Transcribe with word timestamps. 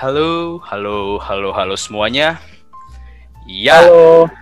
Halo, 0.00 0.56
halo, 0.64 1.20
halo, 1.20 1.52
halo 1.52 1.76
semuanya. 1.76 2.40
Ya, 3.44 3.84
Halo. 3.84 4.32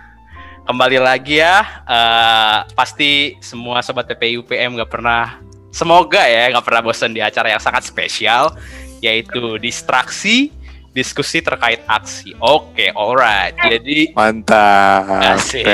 kembali 0.63 1.03
lagi 1.03 1.43
ya. 1.43 1.83
Eh, 1.83 2.57
pasti 2.71 3.35
semua 3.43 3.83
sobat 3.83 4.07
PPI 4.07 4.39
UPM 4.39 4.79
nggak 4.79 4.87
pernah, 4.87 5.43
semoga 5.67 6.23
ya 6.23 6.55
nggak 6.55 6.63
pernah 6.63 6.79
bosan 6.79 7.11
di 7.11 7.19
acara 7.19 7.51
yang 7.51 7.59
sangat 7.59 7.83
spesial, 7.83 8.55
yaitu 9.03 9.59
distraksi 9.59 10.47
diskusi 10.95 11.43
terkait 11.43 11.83
aksi. 11.91 12.39
Oke, 12.39 12.95
alright. 12.95 13.51
Jadi 13.59 14.15
Mantap. 14.15 15.11
Asik. 15.11 15.67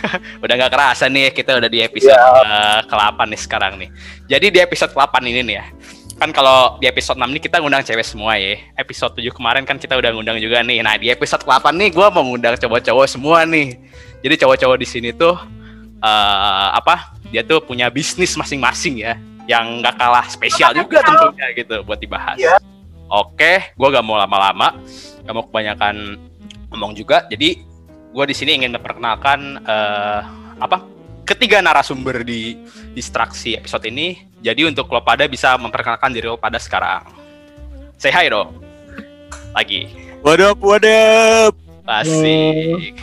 Udah 0.42 0.54
nggak 0.56 0.72
kerasa 0.72 1.04
nih 1.12 1.36
kita 1.36 1.60
udah 1.60 1.68
di 1.68 1.84
episode 1.84 2.16
eh, 2.16 2.80
ke-8 2.88 3.20
nih 3.28 3.40
sekarang 3.44 3.76
nih. 3.76 3.92
Jadi 4.24 4.56
di 4.56 4.58
episode 4.64 4.96
ke-8 4.96 5.20
ini 5.28 5.44
nih 5.44 5.56
ya. 5.60 5.66
Kan 6.18 6.34
kalau 6.34 6.82
di 6.82 6.90
episode 6.90 7.14
6 7.14 7.30
nih 7.30 7.42
kita 7.46 7.62
ngundang 7.62 7.86
cewek 7.86 8.02
semua 8.02 8.34
ya. 8.34 8.58
Episode 8.74 9.22
7 9.22 9.30
kemarin 9.30 9.62
kan 9.62 9.78
kita 9.78 9.94
udah 9.94 10.10
ngundang 10.10 10.42
juga 10.42 10.66
nih. 10.66 10.82
Nah, 10.82 10.98
di 10.98 11.14
episode 11.14 11.46
ke-8 11.46 11.70
nih 11.78 11.94
gua 11.94 12.10
mau 12.10 12.26
ngundang 12.26 12.58
cowok-cowok 12.58 13.06
semua 13.06 13.46
nih. 13.46 13.78
Jadi 14.26 14.34
cowok-cowok 14.42 14.76
di 14.82 14.86
sini 14.86 15.10
tuh 15.14 15.38
eh 16.02 16.68
apa? 16.74 17.14
Dia 17.30 17.46
tuh 17.46 17.62
punya 17.62 17.86
bisnis 17.86 18.34
masing-masing 18.34 18.98
ya. 18.98 19.14
Yang 19.46 19.64
nggak 19.78 19.94
kalah 19.94 20.26
spesial 20.26 20.74
juga 20.74 21.06
tentunya 21.06 21.46
gitu 21.54 21.86
buat 21.86 22.02
dibahas. 22.02 22.36
Oke, 23.08 23.72
gua 23.78 23.88
gak 23.88 24.04
mau 24.04 24.20
lama-lama, 24.20 24.76
gak 25.24 25.32
mau 25.32 25.46
kebanyakan 25.46 26.18
ngomong 26.74 26.92
juga. 26.98 27.24
Jadi 27.30 27.62
gue 28.12 28.24
di 28.26 28.34
sini 28.34 28.58
ingin 28.58 28.74
memperkenalkan 28.74 29.62
eh, 29.64 30.20
apa 30.58 30.97
ketiga 31.28 31.60
narasumber 31.60 32.24
di 32.24 32.56
distraksi 32.96 33.52
episode 33.52 33.84
ini. 33.84 34.24
Jadi 34.40 34.64
untuk 34.64 34.88
lo 34.88 35.04
pada 35.04 35.28
bisa 35.28 35.60
memperkenalkan 35.60 36.08
diri 36.08 36.24
lo 36.24 36.40
pada 36.40 36.56
sekarang. 36.56 37.04
Say 38.00 38.08
hi 38.08 38.32
dong. 38.32 38.56
Lagi. 39.52 39.92
What 40.24 40.40
up, 40.40 40.56
what 40.64 40.80
up? 40.88 41.52
Asik. 41.84 42.96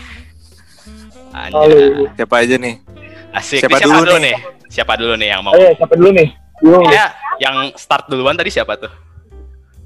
Halo. 1.35 1.67
Anjir. 1.69 2.09
Siapa 2.17 2.35
aja 2.41 2.55
nih? 2.57 2.81
Asik. 3.29 3.61
Siapa 3.61 3.77
siapa 3.77 3.93
dulu 3.93 4.01
dulu 4.01 4.17
nih? 4.17 4.33
nih? 4.33 4.41
Siapa 4.73 4.93
dulu 4.97 5.13
nih 5.19 5.27
yang 5.29 5.41
mau? 5.45 5.53
Oh 5.53 5.61
iya, 5.61 5.77
siapa 5.77 5.93
dulu 5.93 6.09
nih? 6.15 6.31
Bingung. 6.63 6.87
Ya, 6.89 7.11
yang 7.37 7.69
start 7.77 8.09
duluan 8.09 8.33
tadi 8.33 8.49
siapa 8.49 8.73
tuh? 8.79 8.89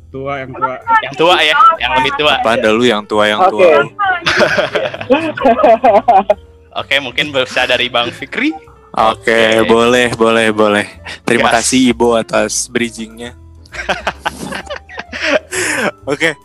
tua 0.10 0.42
yang 0.42 0.50
tua 0.50 0.74
Yang 1.06 1.14
tua 1.22 1.38
ya, 1.38 1.54
yang 1.78 1.94
lebih 2.02 2.18
tua. 2.18 2.42
Apaan 2.42 2.66
dah 2.66 2.74
lu 2.74 2.82
yang 2.82 3.06
tua 3.06 3.30
yang 3.30 3.46
Oke. 3.46 3.62
tua? 3.62 3.70
Oke, 6.70 7.02
mungkin 7.02 7.34
bisa 7.34 7.66
dari 7.66 7.90
Bang 7.90 8.14
Fikri. 8.14 8.54
Oke, 8.94 9.66
Oke. 9.66 9.66
boleh, 9.66 10.14
boleh, 10.14 10.54
boleh. 10.54 10.86
Terima 11.26 11.50
Gas. 11.50 11.66
kasih 11.66 11.98
Ibu 11.98 12.14
atas 12.14 12.70
bridgingnya. 12.70 13.34
Oke. 16.10 16.38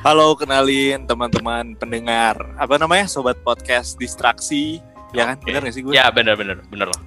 Halo, 0.00 0.32
kenalin 0.32 1.04
teman-teman 1.04 1.76
pendengar. 1.76 2.40
Apa 2.56 2.80
namanya? 2.80 3.04
Sobat 3.04 3.36
podcast 3.44 4.00
distraksi. 4.00 4.80
Ya 5.12 5.28
kan? 5.28 5.36
Oke. 5.36 5.52
Bener 5.52 5.60
gak 5.68 5.74
sih 5.76 5.84
gue? 5.84 5.92
Ya, 5.92 6.08
bener 6.08 6.40
bener 6.40 6.64
bener 6.72 6.88
loh. 6.88 7.02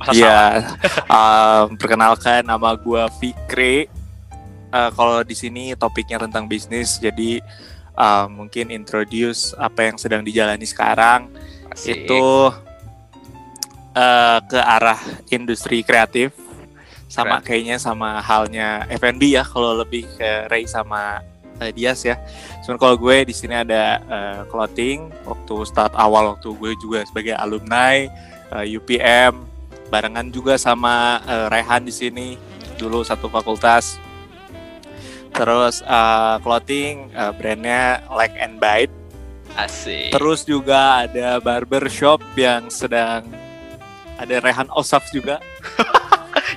Masa? 0.00 0.12
Iya, 0.12 0.40
um, 1.08 1.76
perkenalkan 1.80 2.44
nama 2.44 2.76
gue 2.76 3.00
Fikri. 3.16 3.88
Uh, 4.70 4.92
kalau 4.92 5.24
di 5.24 5.32
sini 5.32 5.72
topiknya 5.72 6.20
tentang 6.20 6.48
bisnis, 6.48 7.00
jadi 7.00 7.40
uh, 7.96 8.28
mungkin 8.28 8.68
introduce 8.68 9.56
apa 9.56 9.88
yang 9.88 9.96
sedang 9.96 10.20
dijalani 10.20 10.68
sekarang 10.68 11.32
Asik. 11.70 12.06
itu 12.06 12.24
uh, 13.94 14.38
ke 14.44 14.58
arah 14.58 15.00
industri 15.30 15.82
kreatif, 15.86 16.34
sama 17.10 17.42
kayaknya 17.42 17.78
sama 17.78 18.22
halnya 18.22 18.86
F&B 18.90 19.34
ya, 19.34 19.42
kalau 19.42 19.74
lebih 19.74 20.06
ke 20.14 20.46
Ray 20.50 20.66
sama 20.66 21.22
uh, 21.60 21.70
Dias 21.74 22.02
ya. 22.06 22.18
Cuman 22.62 22.78
kalau 22.78 22.96
gue 22.96 23.26
di 23.26 23.34
sini 23.34 23.54
ada 23.54 24.00
uh, 24.06 24.40
clothing 24.48 25.10
waktu 25.26 25.54
start 25.66 25.92
awal 25.98 26.36
waktu 26.36 26.48
gue 26.54 26.72
juga 26.78 27.02
sebagai 27.02 27.34
alumni 27.34 28.06
uh, 28.54 28.64
UPM 28.64 29.46
barengan 29.90 30.30
juga 30.30 30.54
sama 30.54 31.18
uh, 31.26 31.50
Rehan 31.50 31.82
di 31.82 31.92
sini 31.92 32.38
dulu 32.78 33.02
satu 33.02 33.26
fakultas. 33.26 33.98
Terus 35.30 35.82
uh, 35.86 36.38
clothing 36.42 37.10
uh, 37.14 37.34
brandnya 37.34 38.02
Like 38.10 38.34
and 38.38 38.58
Bite. 38.62 38.99
Asik. 39.58 40.14
Terus 40.14 40.46
juga 40.46 41.06
ada 41.06 41.38
barber 41.42 41.90
shop 41.90 42.22
yang 42.38 42.70
sedang 42.70 43.26
ada 44.20 44.36
Rehan 44.44 44.68
Osaf 44.76 45.08
juga 45.10 45.40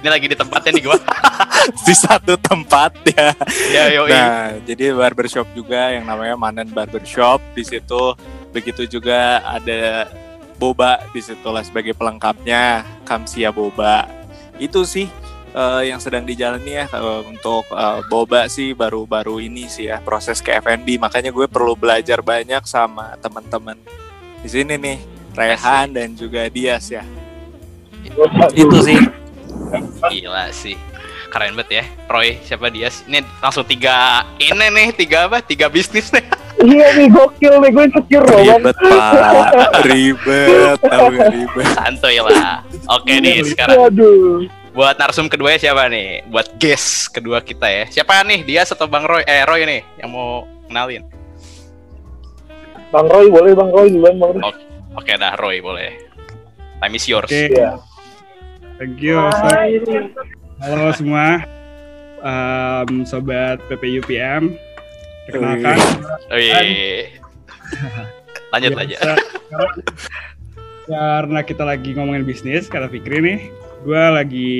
Ini 0.03 0.11
lagi 0.11 0.27
di 0.27 0.35
tempatnya 0.35 0.75
nih 0.75 0.83
gua. 0.83 0.99
di 1.87 1.95
satu 1.95 2.35
tempat 2.35 2.91
ya. 3.07 3.31
ya, 3.71 3.83
yoi. 3.87 4.11
Nah, 4.11 4.59
jadi 4.67 4.91
barbershop 4.91 5.47
juga 5.55 5.95
yang 5.95 6.03
namanya 6.03 6.35
Manen 6.35 6.67
Barbershop 6.75 7.39
di 7.55 7.63
situ. 7.63 8.11
Begitu 8.51 8.99
juga 8.99 9.39
ada 9.47 10.11
boba 10.59 11.07
di 11.15 11.23
situ 11.23 11.47
lah 11.47 11.63
sebagai 11.63 11.95
pelengkapnya 11.95 12.83
Kamsia 13.07 13.55
Boba. 13.55 14.11
Itu 14.59 14.83
sih 14.83 15.07
eh, 15.53 15.81
yang 15.93 16.01
sedang 16.01 16.25
dijalani 16.25 16.83
ya 16.83 16.85
eh, 16.89 17.21
untuk 17.29 17.69
eh, 17.69 18.01
boba 18.09 18.49
sih 18.49 18.73
baru-baru 18.73 19.39
ini 19.39 19.69
sih 19.69 19.87
ya 19.87 20.01
proses 20.01 20.41
ke 20.41 20.57
F&B. 20.59 20.97
Makanya 20.97 21.29
gue 21.29 21.45
perlu 21.45 21.77
belajar 21.77 22.19
banyak 22.19 22.65
sama 22.65 23.15
teman-teman 23.21 23.77
di 24.43 24.51
sini 24.51 24.75
nih, 24.75 24.99
Rehan 25.31 25.95
dan 25.95 26.11
juga 26.19 26.51
Dias 26.51 26.91
ya. 26.91 27.07
Itu 28.51 28.77
sih. 28.83 28.99
Gila 30.11 30.51
sih. 30.51 30.75
Keren 31.31 31.55
banget 31.55 31.81
ya. 31.81 31.85
Roy, 32.11 32.37
siapa 32.43 32.67
dia? 32.67 32.91
Ini 33.07 33.23
langsung 33.39 33.63
tiga 33.63 34.27
ini 34.37 34.67
nih, 34.67 34.87
tiga 34.93 35.31
apa? 35.31 35.39
Tiga 35.39 35.71
bisnis 35.71 36.11
nih. 36.11 36.27
Iya 36.53 36.95
nih, 36.95 37.09
gokil 37.09 37.59
nih. 37.65 37.69
Gue 37.75 37.83
insecure 37.89 38.23
loh. 38.29 38.39
Ribet 38.39 38.77
pak, 38.77 39.73
ribet, 39.89 40.77
tahu 40.79 41.09
ribet. 41.11 41.67
Santuy 41.73 42.21
lah. 42.21 42.61
Oke 42.93 43.19
nih, 43.19 43.41
sekarang 43.41 43.89
Waduh. 43.89 44.62
Buat 44.73 44.97
narsum 44.97 45.29
kedua 45.29 45.53
siapa 45.55 45.85
nih? 45.85 46.25
Buat 46.27 46.57
guest 46.57 47.09
kedua 47.09 47.39
kita 47.39 47.65
ya. 47.65 47.85
Siapa 47.87 48.21
nih? 48.23 48.41
Dia 48.41 48.61
atau 48.63 48.85
Bang 48.85 49.05
Roy? 49.05 49.21
Eh, 49.23 49.45
Roy 49.45 49.63
nih 49.63 49.81
yang 49.97 50.09
mau 50.09 50.43
kenalin. 50.65 51.05
Bang 52.89 53.05
Roy, 53.05 53.25
boleh 53.27 53.53
Bang 53.53 53.69
Roy 53.69 53.89
duluan, 53.89 54.17
Bang 54.17 54.33
Roy. 54.35 54.53
Oke 54.93 55.13
dah, 55.15 55.33
Roy 55.33 55.57
boleh. 55.57 55.97
Time 56.77 56.93
is 56.93 57.05
yours. 57.07 57.25
oke 57.25 57.39
Iya. 57.49 57.79
thank 58.75 58.99
you 58.99 59.15
halo 60.59 60.91
semua 60.91 61.45
Em, 62.19 63.03
sobat 63.03 63.59
PPUPM 63.67 64.55
perkenalkan 65.25 65.75
Wih. 66.29 67.07
Lanjut 68.51 68.71
Ya, 68.73 68.79
aja. 68.79 68.97
karena 70.85 71.39
kita 71.41 71.63
lagi 71.63 71.91
ngomongin 71.91 72.23
bisnis 72.23 72.67
kata 72.67 72.87
Fikri 72.87 73.19
nih 73.19 73.39
gue 73.83 74.03
lagi 74.15 74.55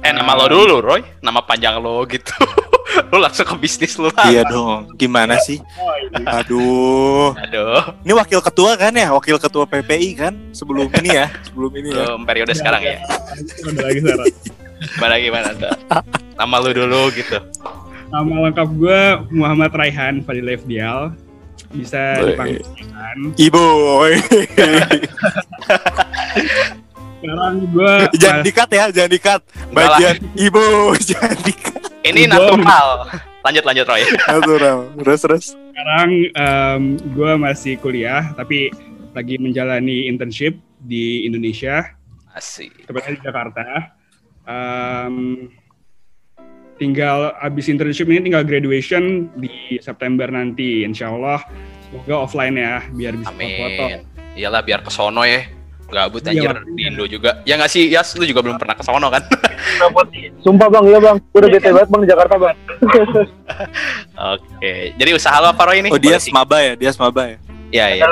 Eh, 0.00 0.16
nama 0.16 0.32
lo 0.32 0.48
dulu, 0.48 0.80
Roy. 0.80 1.04
Nama 1.20 1.44
panjang 1.44 1.76
lo 1.76 2.08
gitu. 2.08 2.32
lo 3.12 3.20
langsung 3.20 3.44
ke 3.44 3.52
bisnis 3.60 4.00
lo 4.00 4.08
lah. 4.08 4.32
Iya 4.32 4.48
dong, 4.48 4.96
gimana 4.96 5.36
sih? 5.44 5.60
oh, 5.60 5.92
ini. 6.00 6.24
Aduh, 6.24 7.36
Aduh, 7.36 7.84
ini 8.00 8.12
wakil 8.16 8.40
ketua 8.40 8.80
kan 8.80 8.96
ya, 8.96 9.12
wakil 9.12 9.36
ketua 9.36 9.68
PPI 9.68 10.08
kan 10.16 10.32
sebelum 10.56 10.88
ini 11.04 11.20
ya, 11.20 11.28
sebelum 11.44 11.68
ini 11.76 11.92
ya. 11.92 12.16
belum 12.16 12.24
periode 12.24 12.56
sekarang 12.56 12.80
ya. 12.80 12.96
Lagi. 13.76 14.00
Gimana 14.96 15.14
gimana 15.20 15.48
tuh? 15.52 15.68
Nama 16.40 16.54
lu 16.64 16.70
dulu 16.72 17.12
gitu. 17.12 17.36
nama 18.10 18.50
lengkap 18.50 18.68
gue 18.74 19.00
Muhammad 19.30 19.70
Raihan 19.70 20.18
Fadil 20.26 20.50
Dial 20.66 21.14
bisa 21.70 22.18
dipanggil 22.26 22.58
Raihan. 22.58 23.18
Ibu, 23.38 23.66
sekarang 27.20 27.54
gue 27.68 27.92
jangan 28.16 28.40
dikat 28.40 28.68
ya, 28.70 28.84
jangan 28.90 29.10
dikat. 29.10 29.40
Bagian 29.70 30.16
ibu, 30.34 30.64
jangan 31.10 31.38
dikat. 31.40 31.80
Ini 32.00 32.20
Gua- 32.24 32.32
natural. 32.56 32.88
Lanjut 33.40 33.64
lanjut 33.64 33.86
Roy. 33.86 34.04
Natural. 34.28 34.78
Terus 35.00 35.20
terus. 35.20 35.44
sekarang 35.70 36.10
gue 37.08 37.32
masih 37.40 37.80
kuliah 37.80 38.36
tapi 38.36 38.68
lagi 39.16 39.40
menjalani 39.40 40.06
internship 40.06 40.52
di 40.76 41.24
Indonesia 41.24 41.96
Asik. 42.30 42.84
tepatnya 42.84 43.16
di 43.16 43.22
Jakarta 43.24 43.64
Em, 44.44 45.48
tinggal 46.76 47.32
abis 47.38 47.68
internship 47.68 48.08
ini 48.08 48.20
tinggal 48.20 48.44
graduation 48.44 49.32
di 49.36 49.48
September 49.78 50.28
nanti 50.28 50.84
insya 50.84 51.08
Allah 51.08 51.40
semoga 51.86 52.28
offline 52.28 52.56
ya 52.56 52.84
biar 52.90 53.16
bisa 53.16 53.32
foto 53.32 53.84
Amin. 53.88 54.00
Iyalah 54.36 54.60
biar 54.60 54.80
ke 54.80 54.90
sono 54.92 55.24
ya. 55.24 55.48
Gabut 55.90 56.22
Iya, 56.22 56.30
anjir 56.30 56.50
di 56.70 56.82
Indo 56.86 57.04
juga. 57.04 57.42
Ya 57.42 57.58
nggak 57.58 57.68
sih? 57.68 57.90
Yas, 57.90 58.14
lu 58.14 58.22
juga 58.22 58.40
belum 58.40 58.56
pernah 58.56 58.78
ke 58.78 58.82
sono 58.82 59.10
kan? 59.10 59.22
Sumpah 60.40 60.70
Bang, 60.70 60.86
iya 60.90 60.98
Bang. 60.98 61.18
Gue 61.30 61.38
udah 61.42 61.50
bete 61.50 61.68
banget 61.68 61.88
Bang 61.90 62.00
di 62.00 62.08
Jakarta, 62.08 62.34
Bang. 62.38 62.56
Oke. 64.34 64.72
Jadi 64.94 65.10
usaha 65.10 65.36
lo 65.38 65.50
apa 65.50 65.62
Roy 65.66 65.82
ini? 65.82 65.88
Oh 65.90 65.98
dia 65.98 66.16
smaba 66.16 66.62
ya, 66.62 66.72
dia 66.78 66.90
smaba 66.94 67.22
ya. 67.26 67.36
Iya, 67.70 67.84
iya. 67.98 68.04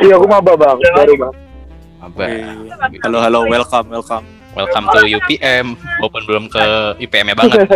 Iya, 0.00 0.14
aku 0.16 0.26
maba 0.26 0.52
Bang. 0.56 0.80
Baru 0.80 1.14
Bang. 1.16 1.34
Apa? 1.98 2.22
Halo 3.04 3.18
halo, 3.20 3.40
welcome 3.46 3.86
welcome. 3.90 4.24
Welcome 4.56 4.84
to 4.90 5.00
UPM. 5.06 5.76
Walaupun 6.00 6.22
belum 6.24 6.44
ke 6.48 6.64
UPM-nya 6.98 7.36
banget. 7.36 7.68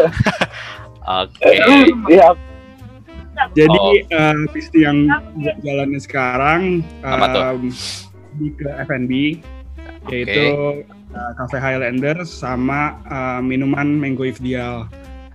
Oke. 1.20 1.50
Iya. 2.08 2.28
Jadi 3.52 3.74
Oh. 3.74 3.96
eh, 3.96 4.36
bisnis 4.52 4.76
yang 4.76 5.08
jalanin 5.60 5.98
sekarang 5.98 6.84
Apa 7.00 7.26
tuh? 7.32 7.42
Di 8.38 8.48
ke 8.56 8.68
F&B 8.88 9.12
yaitu 10.10 10.44
eh, 11.12 11.32
Cafe 11.38 11.56
Highlander 11.60 12.26
sama 12.26 12.98
eh, 13.06 13.40
minuman 13.44 13.86
Mango 13.98 14.26
Ifdial. 14.26 14.88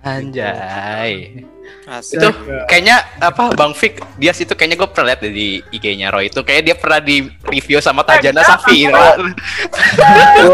Anjay. 0.06 1.42
Asik. 1.88 2.20
Itu 2.20 2.28
kayaknya 2.68 3.04
apa 3.20 3.52
Bang 3.52 3.72
Fik 3.76 4.00
dia 4.16 4.32
itu 4.32 4.52
kayaknya 4.52 4.76
gue 4.80 4.88
pernah 4.88 5.12
lihat 5.12 5.20
di 5.24 5.60
IG-nya 5.72 6.08
Roy 6.12 6.28
itu 6.28 6.40
kayak 6.40 6.62
dia 6.64 6.76
pernah 6.76 7.00
di 7.00 7.28
review 7.44 7.80
sama 7.82 8.04
Tajana 8.04 8.44
Safira. 8.44 9.16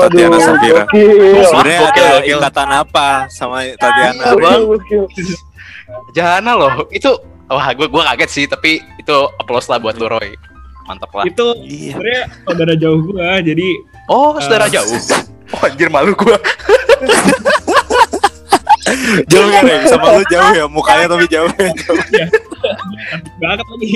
Tatiana 0.09 0.39
Safira. 0.39 0.83
Sebenarnya 0.91 1.81
ada 1.91 2.07
ikatan 2.25 2.71
apa 2.71 3.09
sama 3.31 3.67
Tatiana? 3.79 4.35
Gokil, 4.35 4.43
Bang. 4.43 4.63
Jana 6.17 6.53
loh. 6.55 6.89
Itu 6.91 7.19
wah 7.51 7.69
gue 7.77 7.87
gua 7.87 8.15
kaget 8.15 8.31
sih 8.31 8.45
tapi 8.49 8.81
itu 8.97 9.17
applause 9.39 9.69
lah 9.69 9.79
buat 9.79 9.95
lu 10.01 10.09
Roy. 10.09 10.35
Mantap 10.85 11.11
lah. 11.11 11.25
Itu 11.25 11.47
Iya. 11.59 11.93
sebenarnya 11.93 12.23
saudara 12.43 12.75
jauh 12.75 13.01
gua, 13.03 13.41
jadi 13.41 13.69
Oh, 14.07 14.37
saudara 14.37 14.67
Eh. 14.67 14.73
jauh. 14.73 14.93
Oh, 15.55 15.61
anjir 15.63 15.87
malu 15.87 16.13
gua. 16.15 16.35
Jauh 19.27 19.49
ya, 19.49 19.61
Reng? 19.61 19.83
Sama 19.87 20.07
lu 20.13 20.25
jauh 20.27 20.53
ya, 20.53 20.65
mukanya 20.67 21.07
tapi 21.09 21.25
jauh 21.27 21.51
ya. 21.53 22.27
banget 23.39 23.67
lagi. 23.67 23.93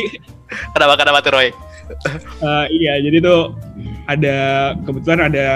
Kenapa 0.73 0.95
kenapa 0.97 1.19
tuh 1.21 1.33
Roy? 1.35 1.49
Eh, 2.39 2.67
iya, 2.75 2.97
jadi 2.99 3.21
tuh 3.21 3.53
ada 4.07 4.37
kebetulan 4.83 5.29
ada 5.29 5.47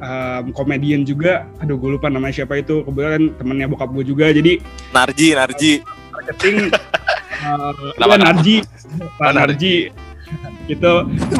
em, 0.00 0.52
komedian 0.52 1.02
juga. 1.02 1.48
Aduh, 1.60 1.76
gue 1.76 1.96
lupa 1.96 2.08
namanya 2.08 2.34
siapa 2.34 2.56
itu. 2.56 2.84
Kebetulan 2.84 3.32
temennya 3.36 3.66
bokap 3.68 3.88
gue 3.90 4.04
juga. 4.04 4.28
Jadi 4.30 4.60
Narji, 4.90 5.28
Narji. 5.32 5.72
marketing 6.10 6.56
uh, 7.44 7.72
Kenapa, 7.96 8.14
kenapa? 8.14 8.14
Narji, 8.32 8.54
Pak 9.16 9.26
Oh, 9.26 9.32
Narji. 9.32 9.74
Itu 10.64 10.92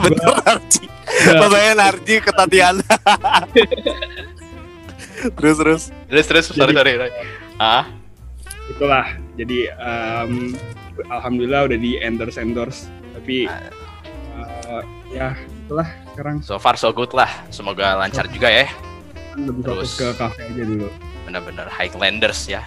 Betul 0.05 0.33
Narji. 0.45 0.85
Bapaknya 1.25 1.73
Narji 1.79 2.15
ke 2.21 2.31
Tatiana. 2.31 2.85
terus 5.39 5.57
terus. 5.57 5.83
Terus 6.11 6.27
terus 6.29 6.45
sorry 6.53 6.75
Jadi- 6.75 6.97
sorry. 6.99 7.13
Ah, 7.57 7.87
itulah. 8.69 9.07
Jadi 9.39 9.71
em, 9.71 10.53
alhamdulillah 11.09 11.71
udah 11.71 11.79
di 11.79 11.97
endorse 11.99 12.39
endorse. 12.39 12.91
Tapi 13.15 13.47
eh, 13.49 14.83
ya 15.15 15.39
itulah 15.65 15.89
sekarang 16.13 16.37
so 16.45 16.59
far 16.59 16.77
so 16.77 16.91
good 16.93 17.15
lah. 17.15 17.31
Semoga 17.49 17.95
lancar 17.97 18.29
juga 18.29 18.51
ya. 18.51 18.69
lebih 19.35 19.67
fokus 19.67 19.99
Terus. 19.99 20.15
ke 20.15 20.19
kafe 20.19 20.41
aja 20.47 20.63
dulu. 20.63 20.87
Benar-benar 21.27 21.67
Highlanders 21.67 22.47
ya. 22.47 22.63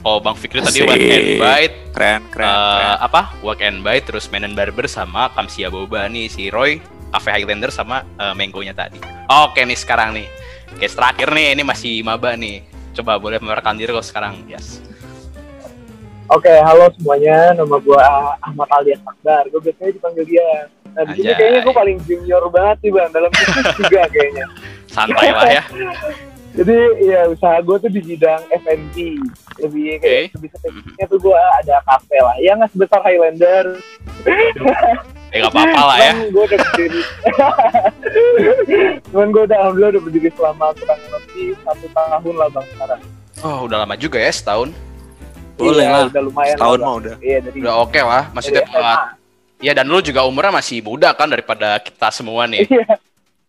Oh, 0.00 0.16
Bang 0.16 0.32
Fikri 0.32 0.64
tadi 0.64 0.80
work 0.80 0.96
and 0.96 1.36
bite, 1.36 1.76
Keren, 1.92 2.20
keren, 2.32 2.48
eh, 2.48 2.56
keren. 2.56 2.96
apa? 3.04 3.22
Work 3.44 3.60
and 3.60 3.84
bite 3.84 4.08
terus 4.08 4.32
Men 4.32 4.48
and 4.48 4.56
Barber 4.56 4.88
sama 4.88 5.28
Kamsia 5.36 5.68
Boba 5.68 6.08
nih 6.08 6.32
si 6.32 6.48
Roy 6.48 6.80
Cafe 7.12 7.36
Highlander 7.36 7.68
sama 7.68 8.08
eh, 8.16 8.32
Mango-nya 8.32 8.72
tadi. 8.72 8.96
Oke 9.28 9.60
nih 9.60 9.76
sekarang 9.76 10.16
nih. 10.16 10.24
Case 10.80 10.96
terakhir 10.96 11.28
nih 11.36 11.52
ini 11.52 11.62
masih 11.68 12.00
maba 12.00 12.32
nih. 12.32 12.64
Coba 12.96 13.20
boleh 13.20 13.36
memperkenalkan 13.44 13.76
diri 13.76 13.92
kok 13.92 14.06
sekarang. 14.08 14.40
Yes. 14.48 14.80
Oke, 16.30 16.48
halo 16.48 16.88
semuanya. 16.96 17.52
Nama 17.58 17.76
gue 17.76 18.02
Ahmad 18.40 18.68
Alias 18.80 19.02
Akbar. 19.04 19.50
Gue 19.52 19.60
biasanya 19.60 19.92
dipanggil 19.98 20.24
dia. 20.24 20.70
Nah, 20.94 21.02
di 21.10 21.22
sini 21.22 21.26
Anjay. 21.28 21.38
kayaknya 21.38 21.60
gue 21.66 21.74
paling 21.74 21.96
junior 22.06 22.42
banget 22.48 22.76
nih, 22.86 22.90
Bang. 22.94 23.10
Dalam 23.10 23.30
bisnis 23.34 23.66
juga 23.76 24.00
kayaknya. 24.08 24.46
Santai 24.88 25.28
lah 25.34 25.50
ya. 25.50 25.62
Jadi, 26.50 26.76
ya 27.00 27.30
usaha 27.30 27.56
gue 27.58 27.76
tuh 27.78 27.90
di 27.90 28.00
bidang 28.04 28.42
F&B. 28.50 28.96
Lebih 29.60 29.82
kayak 29.96 30.02
Oke. 30.02 30.34
lebih 30.34 30.48
spesifiknya 30.52 31.04
tuh 31.06 31.18
gue 31.20 31.38
ada 31.56 31.76
kafe 31.84 32.18
lah. 32.18 32.36
Ya 32.38 32.52
nggak 32.54 32.70
sebesar 32.70 33.00
Highlander. 33.00 33.78
Eh 35.30 35.38
gak 35.38 35.52
apa-apa 35.54 35.82
lah 35.86 35.96
ya. 35.96 36.12
Cuman 36.12 36.28
gue 36.28 36.42
udah 36.44 36.58
berdiri. 36.60 37.00
Cuman 39.10 39.26
gue 39.30 39.42
udah 39.46 39.56
alhamdulillah 39.58 39.92
udah 39.94 40.02
berdiri 40.02 40.28
selama 40.34 40.66
kurang 40.74 41.00
lebih 41.06 41.46
satu 41.62 41.86
tahun 41.88 42.34
lah 42.34 42.48
bang 42.50 42.66
sekarang. 42.68 43.00
Oh, 43.40 43.58
udah 43.64 43.76
lama 43.78 43.94
juga 43.94 44.18
ya 44.18 44.30
setahun. 44.30 44.68
Boleh 45.54 45.86
Iya, 45.86 45.92
lah. 45.92 46.02
Udah 46.08 46.22
lumayan. 46.24 46.56
Setahun 46.56 46.72
lah, 46.72 46.80
mah 46.80 46.90
Bang. 46.90 47.00
udah. 47.00 47.14
Iya 47.20 47.38
dari. 47.40 47.58
Udah 47.62 47.74
oke 47.78 48.00
lah. 48.00 48.22
Masih 48.32 48.50
dapat. 48.52 48.96
Ya 49.60 49.72
dan 49.72 49.86
lu 49.86 50.00
juga 50.00 50.24
umurnya 50.24 50.52
masih 50.52 50.80
muda 50.80 51.12
kan 51.12 51.28
daripada 51.28 51.78
kita 51.78 52.08
semua 52.10 52.48
nih. 52.48 52.64
Iya. 52.66 52.96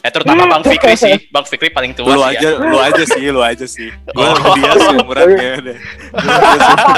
Eh 0.02 0.10
terutama 0.10 0.44
Bang 0.48 0.64
Fikri 0.64 0.98
sih. 1.04 1.16
Bang 1.30 1.46
Fikri 1.46 1.70
paling 1.70 1.94
tua 1.94 2.10
Lu 2.10 2.22
sih 2.24 2.34
aja, 2.34 2.50
ya. 2.50 2.58
lu 2.60 2.78
aja 2.78 3.04
sih, 3.04 3.24
lu 3.28 3.42
aja 3.42 3.66
sih. 3.66 3.90
Gue 4.16 4.22
Oh. 4.22 4.34
lebih 4.34 4.54
dia 4.58 4.74
sih 4.76 4.96
umuran 4.96 5.26
deh. 5.62 5.78
Gua 6.12 6.36
aja 6.36 6.58
sih. 6.60 6.96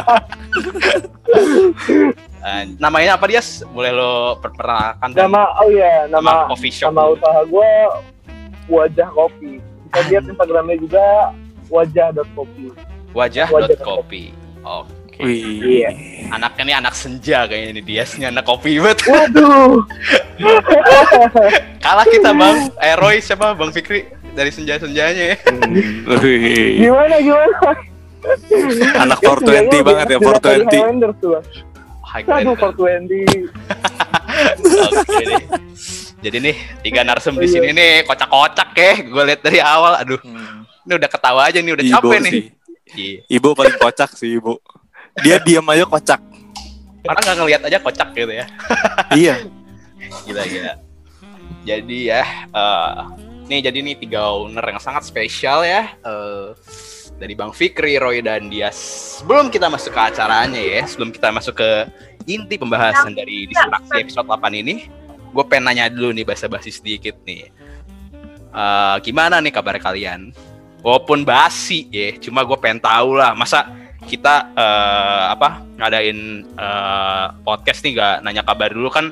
Eh, 2.43 2.61
namanya 2.77 3.15
apa 3.15 3.25
dia? 3.25 3.39
Boleh 3.65 3.91
lo 3.91 4.11
perkenalkan 4.37 5.11
Nama 5.11 5.41
oh 5.57 5.69
iya 5.69 6.07
nama 6.07 6.43
nama 6.43 6.49
coffee 6.49 6.71
shop. 6.73 6.91
nama 6.91 7.03
dulu. 7.05 7.15
usaha 7.15 7.39
gue 7.45 7.71
wajah 8.69 9.09
kopi. 9.09 9.51
Bisa 9.59 9.99
lihat 10.09 10.23
Instagramnya 10.25 10.77
juga 10.77 11.05
wajah.kopi. 11.69 12.65
Wajah.kopi. 13.13 14.23
Oke. 15.13 15.29
Wih. 15.29 15.85
Iya. 15.85 15.89
Anaknya 16.33 16.63
nih 16.65 16.75
anak 16.81 16.93
senja 16.97 17.45
kayaknya 17.45 17.69
ini 17.69 17.81
dia 17.85 18.03
anak 18.25 18.45
kopi 18.45 18.81
banget. 18.81 19.05
Waduh. 19.05 19.85
Kalah 21.85 22.05
kita 22.09 22.33
Bang. 22.33 22.73
Eh 22.81 22.95
Roy 22.97 23.21
siapa 23.21 23.53
Bang 23.53 23.69
Fikri 23.69 24.09
dari 24.33 24.49
senja-senjanya 24.49 25.23
ya. 25.33 25.37
Wih. 26.21 26.81
Gimana 26.81 27.15
gimana? 27.21 27.57
Anak 28.97 29.19
420 29.21 29.83
banget 29.85 30.07
ya, 30.09 30.17
420. 30.17 30.65
Highlander 30.65 31.11
tuh. 31.21 31.29
Bang. 31.37 31.45
High 32.01 32.25
Aduh, 32.25 32.53
Glander. 32.57 33.05
420. 33.13 33.49
Oke 34.97 35.23
deh. 35.23 35.43
Jadi 36.23 36.37
nih 36.39 36.55
tiga 36.81 37.03
narsum 37.03 37.35
di 37.35 37.45
sini 37.45 37.69
nih 37.69 38.07
kocak-kocak 38.07 38.69
ya. 38.73 38.91
Gue 39.03 39.23
lihat 39.27 39.41
dari 39.43 39.59
awal. 39.59 39.99
Aduh, 39.99 40.17
Hmm. 40.23 40.63
ini 40.87 40.93
udah 40.95 41.09
ketawa 41.11 41.41
aja 41.51 41.59
nih, 41.59 41.73
udah 41.75 41.85
capek 41.85 42.19
nih. 42.23 42.31
sih. 42.31 42.43
Iya. 42.93 43.17
Ibu 43.27 43.49
paling 43.53 43.75
kocak 43.75 44.09
sih, 44.15 44.39
Ibu. 44.39 44.53
Dia 45.21 45.37
diam 45.45 45.65
aja 45.69 45.85
kocak. 45.85 46.21
Orang 47.05 47.21
nggak 47.21 47.37
ngelihat 47.37 47.61
aja 47.67 47.77
kocak 47.77 48.09
gitu 48.17 48.33
ya. 48.33 48.45
Iya. 49.19 49.35
Gila 50.25 50.43
gila. 50.49 50.73
Jadi 51.63 51.99
ya, 52.09 52.23
eh 52.49 52.93
nih 53.45 53.59
jadi 53.69 53.77
nih 53.83 53.95
tiga 53.99 54.33
owner 54.33 54.63
yang 54.63 54.81
sangat 54.81 55.05
spesial 55.05 55.61
ya. 55.61 55.93
eh 56.01 56.47
dari 57.21 57.37
Bang 57.37 57.53
Fikri, 57.53 58.01
Roy 58.01 58.25
dan 58.25 58.49
Dias. 58.49 58.75
Sebelum 59.21 59.53
kita 59.53 59.69
masuk 59.69 59.93
ke 59.93 60.01
acaranya 60.01 60.57
ya, 60.57 60.81
sebelum 60.89 61.13
kita 61.13 61.29
masuk 61.29 61.61
ke 61.61 61.69
inti 62.25 62.57
pembahasan 62.57 63.13
dari 63.13 63.45
distraksi 63.45 64.01
episode 64.01 64.25
8 64.27 64.49
ini, 64.59 64.89
gue 65.29 65.43
pengen 65.45 65.69
nanya 65.71 65.93
dulu 65.93 66.09
nih 66.09 66.25
basa-basi 66.25 66.73
sedikit 66.73 67.13
nih. 67.23 67.53
Eh 68.53 68.95
gimana 69.05 69.37
nih 69.39 69.53
kabar 69.53 69.77
kalian? 69.77 70.33
Walaupun 70.83 71.23
basi 71.23 71.87
ya, 71.93 72.17
cuma 72.19 72.43
gue 72.43 72.57
pengen 72.59 72.81
tahu 72.83 73.15
lah. 73.15 73.31
Masa 73.37 73.71
kita 74.03 74.53
eh, 74.53 75.23
apa 75.31 75.49
ngadain 75.75 76.19
eh, 76.45 77.25
podcast 77.41 77.79
nih 77.81 77.91
gak 77.95 78.15
nanya 78.21 78.43
kabar 78.43 78.69
dulu 78.69 78.89
kan? 78.89 79.11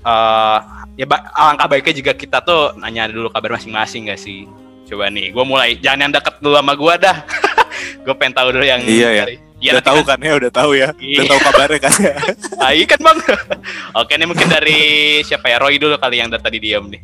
eh 0.00 0.58
ya 0.96 1.04
ba- 1.04 1.28
alangkah 1.36 1.68
baiknya 1.68 1.92
juga 1.94 2.12
kita 2.12 2.40
tuh 2.40 2.72
nanya 2.76 3.04
dulu 3.04 3.28
kabar 3.28 3.56
masing-masing 3.56 4.08
gak 4.08 4.16
sih? 4.16 4.48
Coba 4.88 5.06
nih, 5.06 5.30
gue 5.30 5.44
mulai 5.44 5.76
jangan 5.76 6.08
yang 6.08 6.12
deket 6.12 6.34
dulu 6.40 6.56
sama 6.56 6.72
gue 6.74 6.94
dah. 6.98 7.16
gue 8.04 8.14
pengen 8.16 8.34
tahu 8.34 8.48
dulu 8.50 8.64
yang 8.64 8.80
Iya, 8.82 9.08
ya. 9.12 9.24
Iya, 9.60 9.70
udah 9.76 9.84
tahu 9.84 10.00
kan 10.02 10.18
ya, 10.18 10.32
udah 10.40 10.50
tahu 10.50 10.70
ya. 10.72 10.88
Udah 10.90 11.04
Iya. 11.04 11.28
tahu 11.28 11.40
kabarnya 11.44 11.78
kan 11.78 11.94
ya. 12.00 12.14
Ah, 12.64 12.72
iya 12.72 12.84
kan 12.84 12.98
bang? 12.98 13.18
Oke 14.00 14.12
nih 14.16 14.24
mungkin 14.24 14.48
dari 14.48 14.80
siapa 15.20 15.46
ya 15.46 15.60
Roy 15.60 15.76
dulu 15.76 15.94
kali 15.94 16.16
yang 16.16 16.28
dari 16.28 16.40
tadi 16.40 16.58
diam 16.58 16.88
nih. 16.88 17.00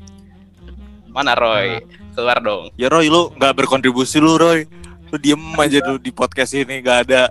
Mana 1.12 1.36
Roy? 1.36 1.84
Keluar 2.16 2.40
dong. 2.40 2.72
Ya 2.74 2.88
Roy, 2.88 3.06
lu 3.06 3.28
nggak 3.30 3.52
berkontribusi 3.54 4.16
lu 4.18 4.34
Roy. 4.34 4.64
Lu 5.10 5.16
diem 5.18 5.42
aja 5.58 5.78
dulu 5.82 5.98
di 5.98 6.10
podcast 6.10 6.52
ini, 6.56 6.82
nggak 6.82 6.98
ada. 7.10 7.30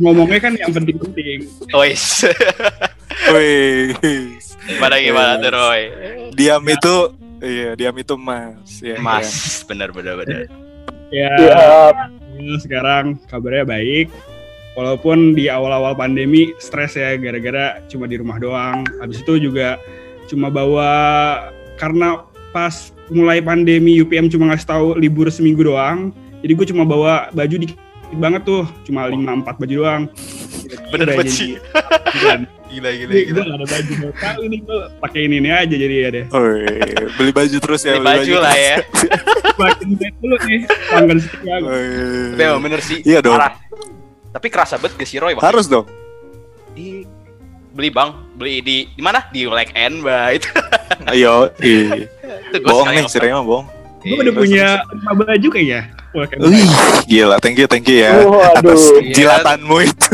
Ngomongnya 0.00 0.40
kan 0.40 0.52
yang 0.56 0.72
penting-penting. 0.74 1.46
Wes. 1.74 2.26
Wih. 3.30 3.94
gimana 4.70 4.94
gimana 5.02 5.32
tuh 5.40 5.50
Roy? 5.50 5.80
Diam 6.36 6.62
itu, 6.68 6.96
iya 7.42 7.74
diam 7.74 7.96
itu 7.98 8.14
mas. 8.14 8.78
Ya, 8.78 8.96
Mas, 9.02 9.62
bener 9.66 9.90
bener 9.90 10.14
bener. 10.20 10.46
Ya, 11.10 11.26
Iya. 11.34 11.50
ya, 12.38 12.56
sekarang 12.62 13.18
kabarnya 13.26 13.66
baik. 13.66 14.08
Walaupun 14.78 15.34
di 15.34 15.50
awal-awal 15.50 15.98
pandemi 15.98 16.54
stres 16.62 16.94
ya 16.94 17.18
gara-gara 17.18 17.82
cuma 17.90 18.06
di 18.06 18.14
rumah 18.14 18.38
doang. 18.38 18.86
Habis 19.02 19.26
itu 19.26 19.50
juga 19.50 19.74
cuma 20.30 20.46
bawa 20.46 20.90
karena 21.74 22.22
pas 22.54 22.94
mulai 23.10 23.42
pandemi 23.42 23.98
UPM 23.98 24.30
cuma 24.30 24.54
ngasih 24.54 24.70
tahu 24.70 24.86
libur 24.94 25.26
seminggu 25.26 25.66
doang. 25.66 26.14
Jadi 26.40 26.52
gue 26.56 26.66
cuma 26.72 26.82
bawa 26.88 27.28
baju 27.32 27.56
dikit 27.60 27.78
banget 28.16 28.42
tuh, 28.42 28.66
cuma 28.88 29.06
5 29.06 29.16
4 29.16 29.60
baju 29.60 29.74
doang. 29.74 30.02
Bener 30.90 31.06
banget 31.14 31.30
sih. 31.30 31.52
Gila 32.70 32.90
gila 32.94 33.14
gila. 33.18 33.34
gue 33.34 33.42
gak 33.50 33.58
ada 33.58 33.66
baju 33.66 33.92
tahu 34.14 34.40
ini 34.46 34.56
gue 34.62 34.78
pakai 35.02 35.20
ini, 35.26 35.42
ini 35.42 35.50
aja 35.50 35.74
jadi 35.74 35.94
ya 36.06 36.08
deh. 36.14 36.24
Wih, 36.30 37.10
beli 37.18 37.32
baju 37.34 37.56
terus 37.58 37.82
ya. 37.82 37.98
Beli 37.98 38.06
baju 38.06 38.34
lah 38.38 38.54
ya. 38.54 38.76
Makin 39.60 39.88
baik 39.98 40.14
dulu 40.22 40.36
nih. 40.46 40.60
Wih. 40.94 42.30
Tapi 42.38 42.42
emang 42.46 42.62
bener 42.62 42.80
sih. 42.86 43.02
Iya 43.02 43.18
dong. 43.26 43.34
parah. 43.34 43.58
Tapi 44.30 44.46
kerasa 44.46 44.78
banget 44.78 45.02
gak 45.02 45.08
sih 45.10 45.18
Roy? 45.18 45.34
Harus 45.34 45.66
dong. 45.66 45.82
Ih, 46.78 47.02
beli 47.74 47.90
bang 47.90 48.14
beli 48.38 48.62
di 48.62 48.76
di 48.94 49.02
mana 49.02 49.26
di 49.34 49.50
Black 49.50 49.74
and 49.74 50.06
White 50.06 50.46
Ayo, 51.10 51.50
iya. 51.64 52.06
bohong 52.60 52.86
nih, 52.92 53.02
mah 53.34 53.44
bohong. 53.46 53.66
Gue 54.04 54.20
udah 54.20 54.34
punya 54.36 54.66
lima 54.94 55.12
baju 55.16 55.48
kayaknya. 55.48 55.80
Wih, 56.12 56.66
gila, 57.06 57.38
thank 57.38 57.54
you, 57.54 57.64
thank 57.64 57.86
you 57.86 58.00
ya 58.00 58.18
Waduh. 58.18 58.50
atas 58.56 58.82
Iya. 58.98 59.14
jilatanmu 59.14 59.76
itu. 59.80 60.10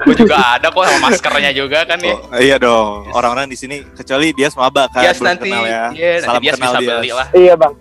gue 0.00 0.14
juga 0.16 0.56
ada 0.56 0.66
kok 0.66 0.82
sama 0.82 0.98
maskernya 1.06 1.52
juga 1.52 1.84
kan 1.84 2.00
ya 2.00 2.16
Oh, 2.16 2.40
iya 2.40 2.56
dong, 2.56 3.06
orang-orang 3.10 3.46
di 3.46 3.54
sini 3.54 3.84
kecuali 3.86 4.32
dia 4.32 4.48
maba 4.50 4.88
kan, 4.88 5.04
Yes 5.04 5.20
belum 5.20 5.28
nanti 5.28 5.46
kenal 5.46 5.62
ya. 5.62 5.84
iya, 5.92 6.10
nanti 6.16 6.24
Salam 6.24 6.40
dia 6.40 6.52
kenal 6.52 6.72
bisa 6.72 6.80
dia. 6.80 6.90
beli 6.96 7.10
lah 7.12 7.28
Iya 7.30 7.54
bang, 7.54 7.72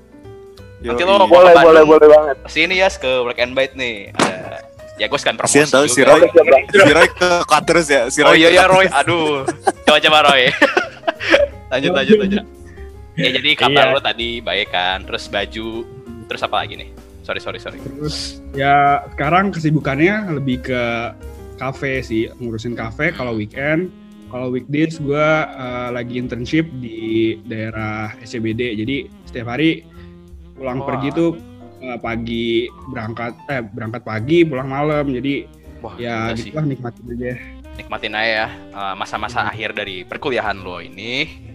Nanti 0.80 1.02
Yoi. 1.02 1.10
lo 1.10 1.14
mau- 1.18 1.26
boleh 1.26 1.40
boleh 1.50 1.56
Bandung. 1.56 1.88
boleh 1.90 2.08
banget. 2.10 2.38
sini 2.48 2.74
ya 2.76 2.88
ke 2.90 3.12
Black 3.22 3.40
and 3.40 3.54
White 3.54 3.74
nih 3.74 3.96
ada 4.14 4.60
ya 4.96 5.06
gue 5.08 5.18
sekalian 5.18 5.38
promosi 5.38 5.56
Kasian 5.56 5.68
tau 5.70 5.84
si 5.86 5.96
juga. 5.98 6.12
Roy, 6.14 6.22
Bang. 6.28 6.64
si 6.70 6.92
Roy 6.94 7.08
ke 7.10 7.30
Cutters 7.44 7.88
ya, 7.90 8.02
si 8.08 8.20
oh 8.20 8.28
Roy 8.28 8.38
iya 8.38 8.50
ke 8.50 8.54
ya. 8.54 8.66
Roy 8.66 8.86
aduh 8.86 9.48
coba 9.82 9.98
coba 9.98 10.18
Roy 10.26 10.42
lanjut 11.72 11.92
lanjut 11.94 12.18
lanjut 12.18 12.44
ya 13.16 13.30
jadi 13.32 13.50
kabar 13.56 13.86
Iya. 13.86 13.94
lo 13.94 14.02
tadi 14.02 14.30
baik 14.40 14.68
kan 14.70 15.04
terus 15.04 15.26
baju 15.26 15.68
terus 16.30 16.46
apa 16.46 16.62
lagi 16.62 16.78
nih 16.78 16.90
sorry 17.26 17.42
sorry 17.42 17.58
sorry 17.60 17.78
Terus 17.82 18.40
ya 18.54 19.02
sekarang 19.18 19.50
kesibukannya 19.52 20.34
lebih 20.34 20.62
ke 20.64 20.82
kafe 21.60 22.00
sih, 22.00 22.32
ngurusin 22.40 22.72
kafe 22.74 23.12
kalau 23.12 23.36
weekend. 23.36 23.92
Kalau 24.30 24.54
weekdays 24.54 25.02
gue 25.02 25.28
lagi 25.90 26.22
internship 26.22 26.70
di 26.80 27.36
daerah 27.44 28.14
SCBD. 28.22 28.78
Jadi 28.78 29.10
setiap 29.26 29.52
hari 29.52 29.84
pulang 30.56 30.80
Wah. 30.80 30.88
pergi 30.88 31.10
tuh 31.12 31.30
eh, 31.82 31.98
pagi 31.98 32.70
berangkat 32.88 33.34
eh 33.50 33.62
berangkat 33.66 34.02
pagi 34.06 34.46
pulang 34.46 34.70
malam. 34.70 35.10
Jadi 35.10 35.50
wah 35.82 35.94
ya 35.98 36.30
gila 36.32 36.38
sih 36.38 36.50
gitu 36.52 36.58
lah 36.58 36.66
nikmatin 36.66 37.06
aja. 37.10 37.32
nikmatin 37.80 38.12
aja 38.12 38.28
ya 38.28 38.48
uh, 38.76 38.94
masa-masa 38.94 39.40
Hmm. 39.40 39.52
akhir 39.56 39.70
dari 39.72 40.04
perkuliahan 40.04 40.60
lo 40.60 40.84
ini 40.84 41.48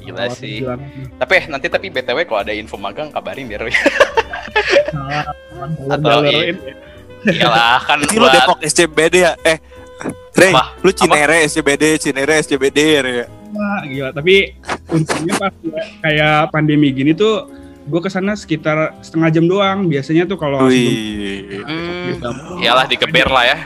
gila 0.00 0.26
Kalau 0.26 0.36
sih 0.36 0.64
bilang, 0.64 0.80
tapi 1.20 1.32
eh, 1.36 1.44
nanti 1.46 1.66
tapi 1.68 1.86
btw 1.92 2.18
kalau 2.24 2.40
ada 2.40 2.52
info 2.56 2.76
magang 2.80 3.12
kabarin 3.12 3.46
biar 3.46 3.62
"Ah, 4.96 5.24
Atau 5.92 6.24
jalur-jalurin." 6.24 6.56
iyalah 7.20 7.84
kan 7.84 8.00
Ini 8.00 8.16
lo 8.16 8.28
Depok 8.32 8.58
SCBD 8.64 9.14
ya? 9.20 9.36
Eh, 9.44 9.60
Rey, 10.32 10.56
Apa? 10.56 10.72
lu 10.80 10.88
Cinere 10.96 11.44
SCBD, 11.44 12.00
Cinere 12.00 12.40
SCBD 12.40 12.78
ya? 12.96 13.28
Wah, 13.52 13.84
gila. 13.84 14.08
Tapi 14.16 14.56
untungnya 14.88 15.36
pas 15.36 15.52
ya, 15.60 15.82
kayak 16.00 16.48
pandemi 16.48 16.88
gini 16.96 17.12
tuh 17.12 17.44
gue 17.84 18.00
ke 18.00 18.08
sana 18.08 18.32
sekitar 18.32 18.96
setengah 19.04 19.28
jam 19.28 19.44
doang. 19.44 19.84
Biasanya 19.84 20.24
tuh 20.24 20.40
kalau 20.40 20.64
hmm, 20.64 21.52
iyalah 22.64 22.88
dikeber 22.88 23.28
lah 23.28 23.44
ya 23.44 23.58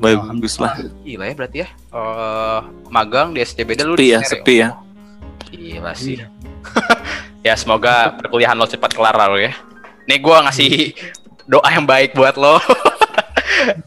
bagus 0.00 0.56
lah. 0.56 0.80
gila 1.04 1.28
ya 1.28 1.34
berarti 1.36 1.58
ya 1.64 1.68
Eh, 1.90 2.60
magang 2.88 3.36
di 3.36 3.42
SCBD 3.44 3.82
lu 3.84 3.92
Sepi 3.92 4.00
di 4.00 4.08
ya, 4.14 4.18
Cinere 4.24 4.30
sepi 4.32 4.54
ya. 4.62 4.68
Gila 5.50 5.92
sih 5.92 6.22
Iya. 6.22 6.26
ya 7.52 7.54
semoga 7.56 8.14
perkuliahan 8.16 8.56
lo 8.56 8.68
cepat 8.68 8.94
kelar 8.94 9.16
lah 9.16 9.26
lo 9.32 9.38
ya. 9.40 9.52
Nih 10.06 10.18
gua 10.22 10.44
ngasih 10.46 10.94
doa 11.46 11.68
yang 11.70 11.84
baik 11.84 12.14
buat 12.14 12.38
lo. 12.38 12.56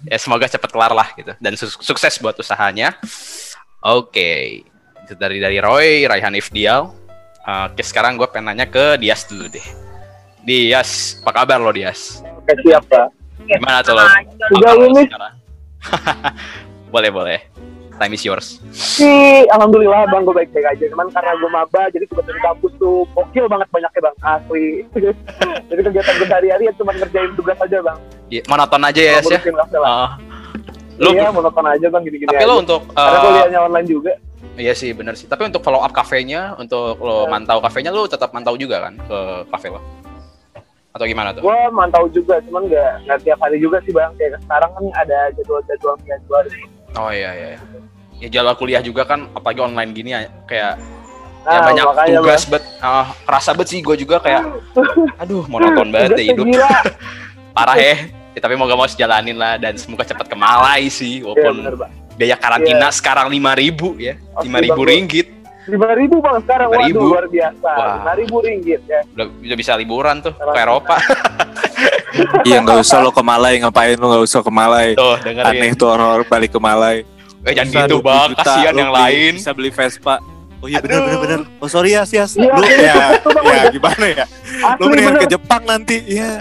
Ya 0.05 0.21
semoga 0.21 0.45
cepat 0.45 0.69
kelar 0.69 0.93
lah 0.93 1.09
gitu. 1.17 1.33
Dan 1.41 1.57
su- 1.57 1.81
sukses 1.81 2.13
buat 2.21 2.37
usahanya. 2.37 2.93
Oke. 3.81 4.61
Itu 5.01 5.17
dari 5.17 5.41
dari 5.41 5.57
Roy 5.57 6.05
Raihan 6.05 6.37
Ifdial. 6.37 6.93
Oke 7.41 7.81
sekarang 7.81 8.21
gue 8.21 8.29
pengen 8.29 8.53
nanya 8.53 8.69
ke 8.69 9.01
Dias 9.01 9.25
dulu 9.25 9.49
deh. 9.49 9.65
Dias 10.45 11.17
apa 11.25 11.41
kabar 11.41 11.57
lo 11.57 11.73
Dias? 11.73 12.21
Oke 12.37 12.53
siap 12.61 12.85
pak. 12.85 13.09
gimana 13.49 13.81
tuh 13.81 13.97
lo? 13.97 14.05
Boleh 16.93 17.09
boleh 17.09 17.39
time 17.97 18.13
is 18.13 18.23
yours 18.25 18.57
Sih, 18.73 19.45
alhamdulillah 19.53 20.05
bang 20.09 20.21
gue 20.25 20.35
baik-baik 20.35 20.65
aja. 20.65 20.85
Cuman 20.89 21.09
karena 21.13 21.33
gue 21.37 21.49
maba, 21.49 21.81
jadi 21.93 22.05
di 22.09 22.41
kampus 22.41 22.73
tuh 22.81 23.05
gokil 23.13 23.45
banget 23.45 23.67
banyaknya 23.69 24.01
bang 24.05 24.15
asli. 24.21 24.65
jadi 25.69 25.81
kegiatan 25.81 26.13
gue 26.17 26.27
sehari-hari 26.29 26.63
ya 26.69 26.73
cuma 26.77 26.91
ngerjain 26.93 27.31
tugas 27.37 27.57
aja 27.61 27.77
bang. 27.81 27.97
Iya, 28.33 28.41
monoton 28.49 28.81
aja 28.81 29.01
ya 29.01 29.17
ya 29.21 29.79
lah. 29.81 29.89
Ah. 29.89 30.11
lo 31.01 31.09
iya, 31.09 31.33
monoton 31.33 31.65
aja 31.65 31.87
bang 31.89 32.01
gini-gini 32.05 32.29
tapi 32.29 32.45
aja. 32.45 32.49
lo 32.49 32.55
untuk 32.61 32.81
Karena 32.93 33.17
eh, 33.17 33.23
kuliahnya 33.25 33.59
online 33.65 33.87
juga. 33.89 34.13
Iya 34.53 34.73
sih 34.77 34.93
bener 34.93 35.17
sih. 35.17 35.25
Tapi 35.25 35.49
untuk 35.49 35.65
follow 35.65 35.81
up 35.81 35.89
kafenya, 35.89 36.53
untuk 36.61 37.01
lo 37.01 37.25
Ya. 37.25 37.29
mantau 37.33 37.57
kafenya, 37.61 37.89
lo 37.89 38.05
tetap 38.05 38.29
mantau 38.29 38.53
juga 38.53 38.89
kan 38.89 38.93
ke 39.01 39.17
kafe 39.49 39.73
lo? 39.73 39.81
Atau 40.93 41.09
gimana 41.09 41.33
tuh? 41.33 41.41
Gue 41.41 41.61
mantau 41.73 42.05
juga, 42.13 42.37
cuman 42.45 42.69
nggak 42.69 43.09
nggak 43.09 43.19
tiap 43.25 43.41
hari 43.41 43.57
juga 43.57 43.81
sih 43.81 43.89
bang. 43.89 44.13
Kayak 44.21 44.37
sekarang 44.45 44.69
kan 44.77 44.85
ada 45.01 45.33
jadwal-jadwal 45.33 45.97
jadwal. 46.05 46.45
Oh 46.93 47.09
iya 47.09 47.33
iya. 47.33 47.57
Ya 48.23 48.31
jadwal 48.31 48.55
kuliah 48.55 48.79
juga 48.79 49.03
kan, 49.03 49.27
apalagi 49.29 49.59
online 49.59 49.91
gini 49.91 50.15
ya, 50.15 50.19
kayak 50.47 50.79
ya 51.43 51.51
Nah, 51.51 51.59
banyak 51.61 51.83
makanya, 51.85 52.17
tugas 52.17 52.41
bet. 52.47 52.63
ah, 52.79 53.11
kerasa 53.21 53.51
bet 53.51 53.67
sih 53.67 53.83
gue 53.83 53.99
juga 53.99 54.15
kayak, 54.17 54.47
aduh 55.19 55.43
monoton 55.45 55.91
banget 55.91 56.15
ya 56.15 56.31
hidup. 56.31 56.47
Parah 57.51 57.75
ya. 57.75 58.07
Ya, 58.31 58.39
tapi 58.39 58.55
mau 58.55 58.63
gak 58.63 58.79
mau 58.79 58.87
sejalanin 58.87 59.35
lah 59.35 59.59
dan 59.59 59.75
semoga 59.75 60.01
cepat 60.01 60.25
ke 60.25 60.33
Malai 60.33 60.87
sih, 60.87 61.19
Iya 61.19 61.27
walaupun 61.27 61.55
bener 61.59 61.75
bang. 61.75 61.91
biaya 62.15 62.33
karantina 62.33 62.87
sekarang 62.89 63.27
5000 63.27 63.99
ya, 63.99 64.15
Oke, 64.33 64.47
5000 64.47 64.71
Bang. 64.71 64.87
ringgit. 64.87 65.27
Lima 65.63 65.89
ribu 65.93 66.15
bang 66.17 66.37
sekarang, 66.41 66.67
5.000. 66.69 66.75
waduh 66.75 67.03
luar 67.05 67.25
biasa. 67.27 67.71
Lima 67.93 68.13
ribu 68.15 68.35
ringgit 68.39 68.81
ya. 68.83 68.99
Udah, 69.09 69.25
udah 69.37 69.57
bisa 69.57 69.71
liburan 69.75 70.15
tuh 70.19 70.31
ke. 70.31 70.57
Eropa. 70.57 70.95
Iya, 72.43 72.61
nggak 72.61 72.79
usah 72.79 72.99
lo 72.99 73.09
ke 73.09 73.19
Malai, 73.19 73.57
ngapain 73.57 73.95
lo 73.95 74.05
nggak 74.07 74.23
usah 74.23 74.39
ke 74.39 74.51
Malai. 74.51 74.87
Tuh, 74.93 75.15
dengerin. 75.19 75.59
Aneh 75.59 75.71
tuh 75.73 75.87
orang-orang 75.89 76.25
balik 76.25 76.51
ke 76.51 76.59
Malai. 76.59 77.03
Eh, 77.43 77.51
jangan 77.51 77.69
gitu 77.85 77.95
20 77.99 78.03
bang, 78.03 78.29
kasihan 78.35 78.73
yang 78.73 78.89
beli- 78.89 79.03
lain. 79.03 79.33
Bisa 79.35 79.51
beli 79.51 79.69
Vespa. 79.69 80.15
Oh 80.57 80.67
iya 80.67 80.79
bener 80.79 80.99
bener 81.01 81.19
bener. 81.19 81.39
Oh 81.59 81.67
sorry 81.67 81.91
ya 81.91 82.03
Sias. 82.03 82.33
Iya, 82.33 82.47
Lu 82.49 82.63
iya, 82.63 82.77
ya, 82.79 82.95
ya 83.43 83.63
gimana 83.67 84.05
ya? 84.07 84.23
Asli 84.23 84.79
Lu 84.79 84.85
mendingan 84.87 85.15
ke 85.17 85.27
Jepang 85.27 85.61
nanti. 85.63 85.99
Iya. 86.07 86.39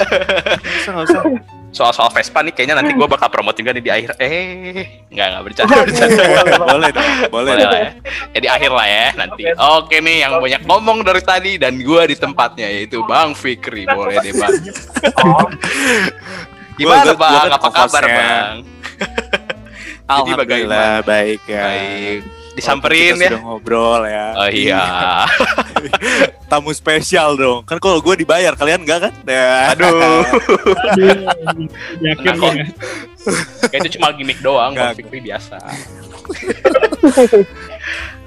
Usah 0.79 0.91
nggak 0.93 1.07
usah. 1.09 1.23
soal-soal 1.73 2.13
Vespa 2.13 2.45
nih 2.45 2.53
kayaknya 2.53 2.77
nanti 2.77 2.93
gue 2.93 3.09
bakal 3.09 3.33
promotin 3.33 3.65
kan 3.65 3.73
di 3.73 3.89
akhir 3.89 4.13
eh 4.21 4.85
nggak 5.09 5.25
nggak 5.27 5.43
bercanda 5.43 5.77
bercanda 5.81 6.23
boleh 6.69 6.91
dong, 6.93 7.09
boleh. 7.33 7.49
boleh 7.49 7.65
lah 7.65 7.81
ya 7.81 7.91
jadi 8.31 8.47
akhir 8.53 8.71
lah 8.71 8.85
ya 8.87 9.07
nanti 9.17 9.43
oke 9.49 9.97
nih 9.97 10.17
yang 10.21 10.37
banyak 10.37 10.63
ngomong 10.63 11.01
dari 11.01 11.25
tadi 11.25 11.57
dan 11.57 11.81
gue 11.81 12.03
di 12.05 12.13
tempatnya 12.15 12.69
yaitu 12.69 13.01
Bang 13.03 13.33
Fikri 13.33 13.89
boleh 13.89 14.21
deh 14.21 14.37
Bang 14.37 14.53
Oh, 15.25 15.49
gimana 16.77 17.13
Bang 17.15 17.33
kan 17.41 17.53
apa 17.55 17.69
kabar. 17.71 18.03
Bang 18.05 18.55
Jadi 20.03 20.31
Alhamdulillah 20.35 21.01
baik 21.03 21.41
ya. 21.47 21.63
baik 21.65 22.21
disamperin 22.53 23.17
Walaupun 23.17 23.17
ya 23.17 23.17
kita 23.17 23.33
Sudah 23.33 23.43
ngobrol 23.49 24.03
ya. 24.05 24.27
oh 24.37 24.49
iya 24.53 24.85
Tamu 26.53 26.69
spesial 26.77 27.33
dong. 27.33 27.65
Kan 27.65 27.81
kalau 27.81 27.97
gue 28.05 28.13
dibayar, 28.13 28.53
kalian 28.53 28.85
enggak 28.85 29.09
kan? 29.09 29.13
Ya. 29.25 29.73
aduh 29.73 30.21
Aduh, 30.93 31.17
yakin 32.05 32.37
ya. 32.37 32.67
kayak 33.73 33.81
itu 33.87 33.97
cuma 33.97 34.13
gimmick 34.13 34.37
doang 34.45 34.77
Bang. 34.77 34.93
Fikri 34.93 35.25
biasa 35.25 35.57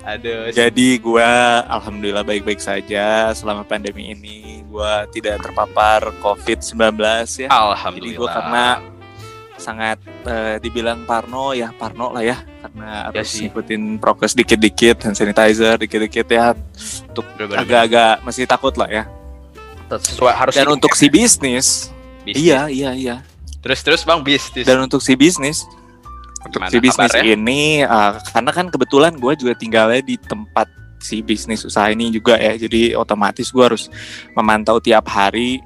aduh 0.05 0.49
Jadi 0.53 1.01
gue 1.01 1.29
alhamdulillah 1.69 2.21
baik-baik 2.21 2.61
saja 2.61 3.29
selama 3.33 3.65
pandemi 3.65 4.13
ini. 4.13 4.61
Gue 4.65 4.93
tidak 5.13 5.41
terpapar 5.41 6.13
COVID-19 6.21 6.77
ya. 6.97 7.21
Jadi 7.25 7.49
alhamdulillah 7.49 8.17
gue 8.17 8.29
karena 8.29 8.65
sangat 9.65 9.97
eh, 10.23 10.61
dibilang 10.61 11.01
parno 11.03 11.49
ya 11.51 11.73
parno 11.73 12.13
lah 12.13 12.21
ya. 12.21 12.37
Karena 12.61 13.09
Ya 13.09 13.17
harus 13.17 13.25
sih. 13.27 13.49
ngikutin 13.49 13.97
prokes 13.97 14.33
dikit-dikit 14.33 15.01
hand 15.01 15.17
sanitizer 15.17 15.75
dikit-dikit 15.75 16.27
ya. 16.29 16.53
Untuk 17.09 17.25
agak-agak 17.51 18.21
masih 18.21 18.45
takut 18.45 18.77
lah 18.77 18.85
ya. 18.85 19.03
Sesuai 19.89 20.33
harus 20.33 20.53
dan 20.53 20.69
untuk 20.69 20.93
si 20.93 21.09
bisnis. 21.09 21.89
Bisnis. 22.21 22.37
iya 22.37 22.69
iya 22.69 22.91
iya. 22.93 23.15
Terus 23.61 23.81
terus 23.81 24.01
Bang 24.01 24.21
bisnis. 24.21 24.61
Dan 24.63 24.81
untuk 24.81 25.01
si 25.01 25.17
bisnis 25.17 25.65
untuk 26.45 26.61
Gimana 26.61 26.69
si 26.69 26.77
bisnis 26.77 27.09
kabarnya? 27.09 27.33
ini 27.33 27.61
eh, 27.81 28.11
karena 28.29 28.51
kan 28.53 28.65
kebetulan 28.69 29.17
gue 29.17 29.33
juga 29.35 29.53
tinggalnya 29.53 29.97
di 29.99 30.13
tempat 30.15 30.69
si 30.97 31.21
bisnis 31.21 31.65
usaha 31.65 31.89
ini 31.89 32.09
juga 32.09 32.37
ya. 32.37 32.53
Jadi 32.55 32.93
otomatis 32.93 33.49
gue 33.49 33.61
harus 33.61 33.89
memantau 34.31 34.77
tiap 34.77 35.05
hari 35.07 35.57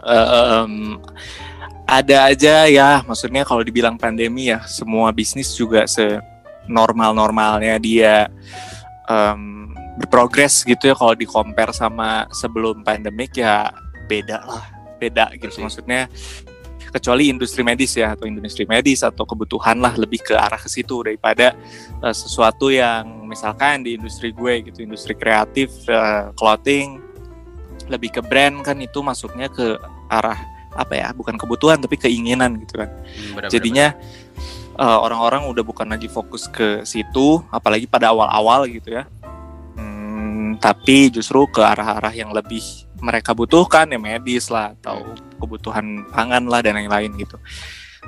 Eh, 0.00 0.28
em, 0.56 0.96
ada 1.90 2.30
aja 2.30 2.70
ya 2.70 3.02
maksudnya 3.02 3.42
kalau 3.42 3.66
dibilang 3.66 3.98
pandemi 3.98 4.46
ya 4.46 4.62
semua 4.70 5.10
bisnis 5.10 5.50
juga 5.58 5.90
se 5.90 6.22
normal 6.70 7.18
normalnya 7.18 7.82
dia 7.82 8.30
em, 9.10 9.74
berprogres 9.98 10.62
gitu 10.62 10.86
ya. 10.86 10.94
Kalau 10.94 11.18
di 11.18 11.26
compare 11.26 11.74
sama 11.74 12.30
sebelum 12.30 12.86
pandemik 12.86 13.34
ya 13.34 13.74
beda 14.06 14.38
lah 14.46 14.64
beda 15.02 15.34
gitu. 15.34 15.50
Betul 15.58 15.66
maksudnya 15.66 16.06
kecuali 16.94 17.30
industri 17.30 17.62
medis 17.62 17.94
ya 17.98 18.14
atau 18.14 18.26
industri 18.26 18.66
medis 18.66 19.02
atau 19.02 19.22
kebutuhan 19.22 19.78
lah 19.78 19.94
lebih 19.94 20.22
ke 20.22 20.34
arah 20.34 20.58
ke 20.58 20.70
situ 20.70 21.02
daripada 21.02 21.54
eh, 22.02 22.14
sesuatu 22.14 22.70
yang 22.70 23.26
misalkan 23.26 23.82
di 23.82 23.98
industri 23.98 24.30
gue 24.30 24.70
gitu 24.70 24.86
industri 24.86 25.14
kreatif 25.18 25.70
eh, 25.90 26.30
clothing 26.38 27.02
lebih 27.90 28.14
ke 28.14 28.22
brand 28.22 28.62
kan 28.62 28.78
itu 28.78 29.02
masuknya 29.02 29.50
ke 29.50 29.78
arah 30.10 30.38
apa 30.74 30.94
ya 30.94 31.08
bukan 31.10 31.34
kebutuhan 31.34 31.82
tapi 31.82 31.98
keinginan 31.98 32.54
gitu 32.62 32.78
kan 32.82 32.90
Hmm, 32.90 33.36
bener-bener. 33.36 33.50
jadinya 33.50 33.86
eh, 34.80 34.98
orang-orang 35.04 35.44
udah 35.50 35.64
bukan 35.66 35.88
lagi 35.92 36.08
fokus 36.08 36.48
ke 36.48 36.86
situ, 36.88 37.42
apalagi 37.52 37.84
pada 37.84 38.14
awal-awal 38.16 38.64
gitu 38.64 38.96
ya. 38.96 39.04
Hmm, 39.76 40.56
tapi 40.56 41.12
justru 41.12 41.44
ke 41.52 41.60
arah-arah 41.60 42.14
yang 42.16 42.32
lebih 42.32 42.64
mereka 43.00 43.32
butuhkan 43.36 43.88
ya 43.92 44.00
medis 44.00 44.48
lah 44.48 44.72
atau 44.80 45.12
kebutuhan 45.36 46.04
pangan 46.12 46.48
lah 46.48 46.60
dan 46.64 46.76
lain-lain 46.80 47.12
gitu. 47.16 47.36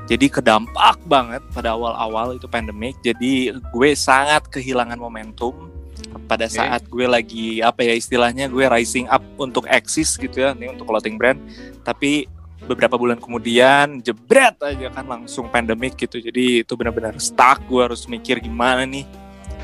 Jadi 0.08 0.32
kedampak 0.32 1.04
banget 1.04 1.44
pada 1.52 1.76
awal-awal 1.76 2.40
itu 2.40 2.48
pandemik. 2.48 2.96
Jadi 3.04 3.52
gue 3.52 3.90
sangat 3.92 4.48
kehilangan 4.48 4.96
momentum 4.96 5.68
pada 6.24 6.48
saat 6.48 6.84
gue 6.88 7.04
lagi 7.04 7.60
apa 7.60 7.84
ya 7.84 7.92
istilahnya 7.92 8.48
gue 8.48 8.64
rising 8.64 9.04
up 9.12 9.20
untuk 9.36 9.68
eksis 9.68 10.16
gitu 10.16 10.40
ya, 10.44 10.56
ini 10.56 10.72
untuk 10.72 10.88
clothing 10.88 11.20
brand. 11.20 11.36
Tapi 11.84 12.24
beberapa 12.66 12.94
bulan 12.94 13.18
kemudian 13.18 13.98
jebret 14.00 14.54
aja 14.62 14.88
kan 14.94 15.06
langsung 15.06 15.50
pandemik 15.50 15.98
gitu. 15.98 16.22
Jadi 16.22 16.62
itu 16.62 16.72
benar-benar 16.78 17.18
stuck. 17.18 17.62
Gue 17.66 17.86
harus 17.86 18.06
mikir 18.06 18.38
gimana 18.38 18.86
nih 18.86 19.06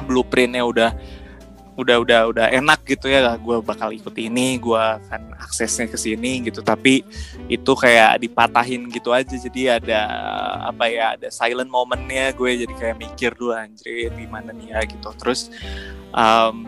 blueprintnya 0.07 0.63
udah 0.67 0.91
udah 1.79 1.97
udah 2.03 2.21
udah 2.35 2.47
enak 2.51 2.83
gitu 2.91 3.07
ya. 3.07 3.39
Gue 3.39 3.63
bakal 3.63 3.95
ikut 3.95 4.11
ini 4.19 4.59
gue 4.59 4.83
akan 4.83 5.39
aksesnya 5.39 5.87
ke 5.87 5.95
sini 5.95 6.43
gitu. 6.43 6.59
Tapi 6.59 7.07
itu 7.47 7.73
kayak 7.79 8.19
dipatahin 8.19 8.91
gitu 8.91 9.15
aja. 9.15 9.35
Jadi 9.39 9.71
ada 9.71 10.01
apa 10.75 10.91
ya 10.91 11.15
ada 11.15 11.31
silent 11.31 11.71
momennya 11.71 12.35
gue 12.35 12.67
jadi 12.67 12.75
kayak 12.75 12.97
mikir 12.99 13.31
dulu 13.39 13.55
anjir 13.55 14.11
gimana 14.11 14.51
nih 14.51 14.75
ya? 14.75 14.81
Gitu. 14.91 15.09
Terus 15.23 15.55
um, 16.11 16.67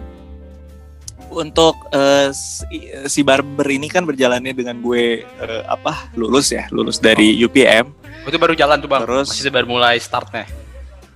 untuk 1.31 1.79
eh, 1.95 2.35
si, 2.35 2.91
si 3.07 3.21
barber 3.23 3.67
ini 3.71 3.87
kan 3.87 4.03
berjalannya 4.03 4.53
dengan 4.53 4.83
gue 4.83 5.23
eh, 5.25 5.63
apa 5.67 6.11
lulus 6.19 6.51
ya 6.51 6.67
lulus 6.75 6.99
dari 6.99 7.39
UPM 7.41 7.91
Itu 8.27 8.37
baru 8.37 8.53
jalan 8.53 8.83
tuh 8.83 8.91
bang. 8.91 9.01
Terus- 9.07 9.33
Masih 9.33 9.49
baru 9.55 9.67
mulai 9.71 9.97
startnya. 9.97 10.45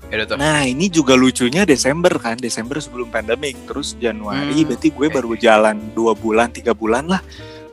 Ya 0.09 0.21
udah 0.23 0.26
tuh. 0.30 0.37
Nah 0.40 0.64
ini 0.64 0.88
juga 0.88 1.16
lucunya 1.16 1.66
Desember 1.68 2.12
kan 2.21 2.37
Desember 2.37 2.76
sebelum 2.80 3.09
pandemik 3.09 3.56
Terus 3.68 3.97
Januari 3.97 4.52
Hmm, 4.62 4.68
berarti 4.68 4.88
gue 4.92 5.06
baru 5.11 5.33
jalan 5.37 5.76
dua 5.97 6.12
bulan 6.12 6.52
tiga 6.52 6.73
bulan 6.76 7.09
lah 7.09 7.21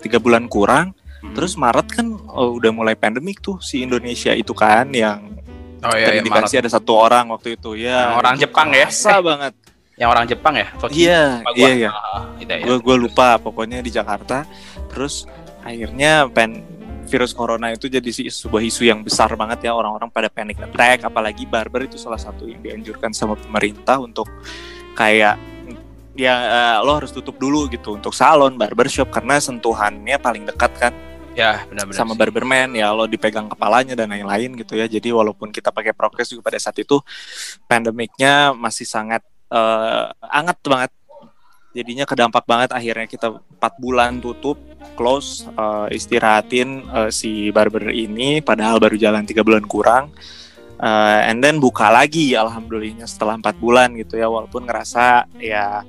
tiga 0.01 0.17
bulan 0.17 0.47
kurang 0.51 0.95
Hmm. 1.21 1.37
Terus 1.37 1.53
Maret 1.53 1.87
kan 1.93 2.17
oh, 2.33 2.57
udah 2.57 2.73
mulai 2.73 2.97
pandemik 2.97 3.45
tuh 3.45 3.61
si 3.61 3.85
Indonesia 3.85 4.33
itu 4.33 4.57
kan 4.57 4.89
yang 4.89 5.37
oh 5.85 5.93
iya, 5.93 6.17
iya 6.17 6.25
ada 6.25 6.69
satu 6.69 6.97
orang 6.97 7.29
waktu 7.29 7.61
itu 7.61 7.77
ya 7.77 8.17
orang 8.17 8.41
Jepang 8.41 8.73
ya? 8.73 8.89
banget 9.21 9.53
Yang 10.01 10.09
orang 10.09 10.25
Jepang 10.25 10.53
ya? 10.57 10.67
Iya 10.89 11.21
iya 11.53 11.69
iya 11.77 11.89
Ah, 11.93 12.25
itu 12.35 12.49
ya. 12.49 12.65
gue 12.65 12.77
gue 12.81 12.95
lupa 12.99 13.37
pokoknya 13.37 13.79
di 13.79 13.93
Jakarta 13.93 14.49
terus 14.89 15.29
akhirnya 15.61 16.25
pen 16.25 16.65
virus 17.05 17.31
corona 17.31 17.69
itu 17.69 17.85
jadi 17.85 18.07
sih 18.07 18.25
sebuah 18.25 18.63
isu 18.63 18.87
yang 18.87 19.03
besar 19.03 19.29
banget 19.35 19.67
ya 19.67 19.75
orang-orang 19.75 20.07
pada 20.07 20.25
panic 20.25 20.57
attack 20.57 21.03
apalagi 21.03 21.45
barber 21.45 21.85
itu 21.85 21.99
salah 21.99 22.17
satu 22.17 22.47
yang 22.47 22.59
dianjurkan 22.59 23.11
sama 23.11 23.35
pemerintah 23.35 23.99
untuk 23.99 24.25
kayak 24.93 25.37
ya 26.11 26.33
eh, 26.33 26.77
lo 26.81 26.97
harus 26.97 27.11
tutup 27.11 27.35
dulu 27.35 27.67
gitu 27.67 27.93
untuk 27.93 28.11
salon 28.11 28.57
barbershop 28.57 29.11
karena 29.11 29.37
sentuhannya 29.37 30.17
paling 30.17 30.43
dekat 30.43 30.73
kan 30.75 30.93
Ya 31.31 31.63
benar-benar. 31.63 31.95
sama 31.95 32.11
sih. 32.11 32.19
barberman 32.19 32.75
ya 32.75 32.91
lo 32.91 33.07
dipegang 33.07 33.47
kepalanya 33.47 33.95
dan 33.95 34.11
lain-lain 34.11 34.51
gitu 34.51 34.75
ya 34.75 34.83
jadi 34.83 35.15
walaupun 35.15 35.47
kita 35.47 35.71
pakai 35.71 35.95
prokes 35.95 36.27
juga 36.27 36.51
pada 36.51 36.59
saat 36.59 36.75
itu 36.75 36.99
pandemiknya 37.65 38.51
masih 38.51 38.83
sangat 38.83 39.23
eh, 39.51 40.05
anget 40.31 40.57
banget. 40.63 40.91
Jadinya 41.71 42.03
kedampak 42.03 42.43
banget 42.43 42.75
akhirnya 42.75 43.07
kita 43.07 43.31
empat 43.31 43.79
bulan 43.79 44.19
tutup 44.19 44.59
close 44.95 45.47
eh, 45.47 45.87
istirahatin 45.95 46.83
eh, 46.87 47.09
si 47.11 47.47
barber 47.51 47.91
ini 47.91 48.43
padahal 48.43 48.79
baru 48.79 48.95
jalan 48.99 49.23
tiga 49.27 49.43
bulan 49.43 49.63
kurang. 49.67 50.11
Eh, 50.81 51.19
and 51.29 51.39
then 51.45 51.61
buka 51.61 51.93
lagi 51.93 52.33
alhamdulillahnya 52.33 53.05
setelah 53.05 53.37
empat 53.39 53.55
bulan 53.59 53.93
gitu 53.95 54.19
ya. 54.19 54.27
Walaupun 54.27 54.67
ngerasa 54.67 55.29
ya 55.39 55.85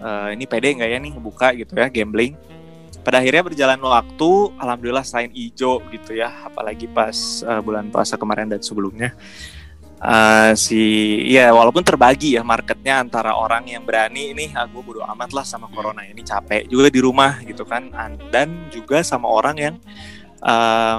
eh, 0.00 0.28
ini 0.36 0.44
pede 0.44 0.76
nggak 0.76 0.90
ya 0.90 0.98
nih 1.00 1.12
buka 1.16 1.56
gitu 1.56 1.72
ya 1.76 1.88
gambling. 1.88 2.36
Pada 3.02 3.18
akhirnya 3.18 3.42
berjalan 3.42 3.80
waktu 3.82 4.30
alhamdulillah 4.62 5.02
sign 5.02 5.32
ijo 5.32 5.80
gitu 5.88 6.12
ya. 6.12 6.28
Apalagi 6.44 6.92
pas 6.92 7.40
eh, 7.40 7.60
bulan 7.64 7.88
puasa 7.88 8.20
kemarin 8.20 8.52
dan 8.52 8.60
sebelumnya 8.60 9.16
Eh, 10.02 10.52
si 10.58 10.82
ya 11.30 11.54
walaupun 11.54 11.86
terbagi 11.86 12.34
ya 12.34 12.42
marketnya 12.42 12.98
antara 12.98 13.38
orang 13.38 13.70
yang 13.70 13.86
berani 13.86 14.34
ini 14.34 14.50
ah, 14.50 14.66
gue 14.66 14.82
bodo 14.82 15.06
amat 15.06 15.30
lah 15.30 15.46
sama 15.46 15.70
corona 15.70 16.02
ini 16.02 16.26
capek 16.26 16.66
juga 16.66 16.90
di 16.90 16.98
rumah 16.98 17.38
gitu 17.46 17.62
kan 17.62 17.86
An- 17.94 18.18
dan 18.34 18.66
juga 18.74 19.06
sama 19.06 19.30
orang 19.30 19.56
yang 19.62 19.74
eh, 20.42 20.98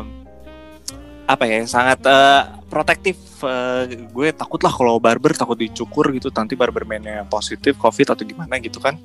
apa 1.27 1.43
ya 1.43 1.67
sangat 1.67 1.99
eh, 2.07 2.41
protektif 2.71 3.19
Eh, 3.43 4.07
gue 4.07 4.31
takut 4.31 4.63
lah 4.63 4.71
kalau 4.71 5.03
barber 5.03 5.35
takut 5.35 5.59
dicukur 5.59 6.15
gitu 6.15 6.31
nanti 6.31 6.55
barbermannya 6.55 7.27
positif 7.27 7.75
covid 7.75 8.15
atau 8.15 8.23
gimana 8.23 8.55
gitu 8.55 8.79
kan 8.79 8.95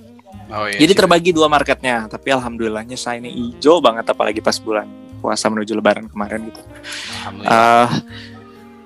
Oh, 0.48 0.64
iya, 0.64 0.78
jadi 0.80 0.94
sih. 0.94 0.98
terbagi 1.02 1.30
dua 1.34 1.44
marketnya, 1.50 2.06
tapi 2.08 2.32
alhamdulillahnya 2.32 2.96
saya 2.96 3.18
ini 3.20 3.34
hijau 3.34 3.82
banget 3.84 4.08
apalagi 4.08 4.40
pas 4.40 4.56
bulan 4.56 4.86
puasa 5.20 5.50
menuju 5.50 5.76
lebaran 5.76 6.06
kemarin 6.08 6.48
gitu. 6.48 6.62
Alhamdulillah. 7.20 7.52
Eh, 7.52 7.88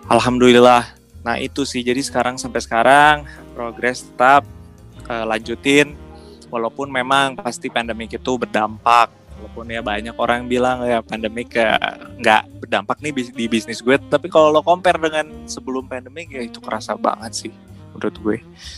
alhamdulillah. 0.09 0.83
Nah 1.23 1.39
itu 1.39 1.63
sih 1.63 1.83
jadi 1.87 2.03
sekarang 2.03 2.39
sampai 2.39 2.61
sekarang 2.63 3.17
progres 3.55 4.07
tetap 4.07 4.43
eh, 5.07 5.25
lanjutin 5.27 5.95
walaupun 6.53 6.93
memang 6.93 7.39
pasti 7.39 7.73
pandemik 7.73 8.21
itu 8.21 8.37
berdampak. 8.37 9.09
Walaupun 9.41 9.75
ya 9.75 9.83
banyak 9.83 10.15
orang 10.23 10.47
bilang 10.47 10.87
ya 10.87 11.03
pandemik 11.03 11.51
ya 11.57 11.75
nggak 12.21 12.63
berdampak 12.63 13.03
nih 13.03 13.11
di 13.35 13.51
bisnis 13.51 13.83
gue, 13.83 13.99
tapi 14.07 14.31
kalau 14.31 14.55
lo 14.55 14.63
compare 14.63 15.03
dengan 15.03 15.51
sebelum 15.51 15.91
pandemik 15.91 16.31
ya 16.31 16.47
itu 16.47 16.63
kerasa 16.63 16.95
banget 16.95 17.33
sih 17.35 17.53
menurut 17.93 18.17
gue. 18.23 18.37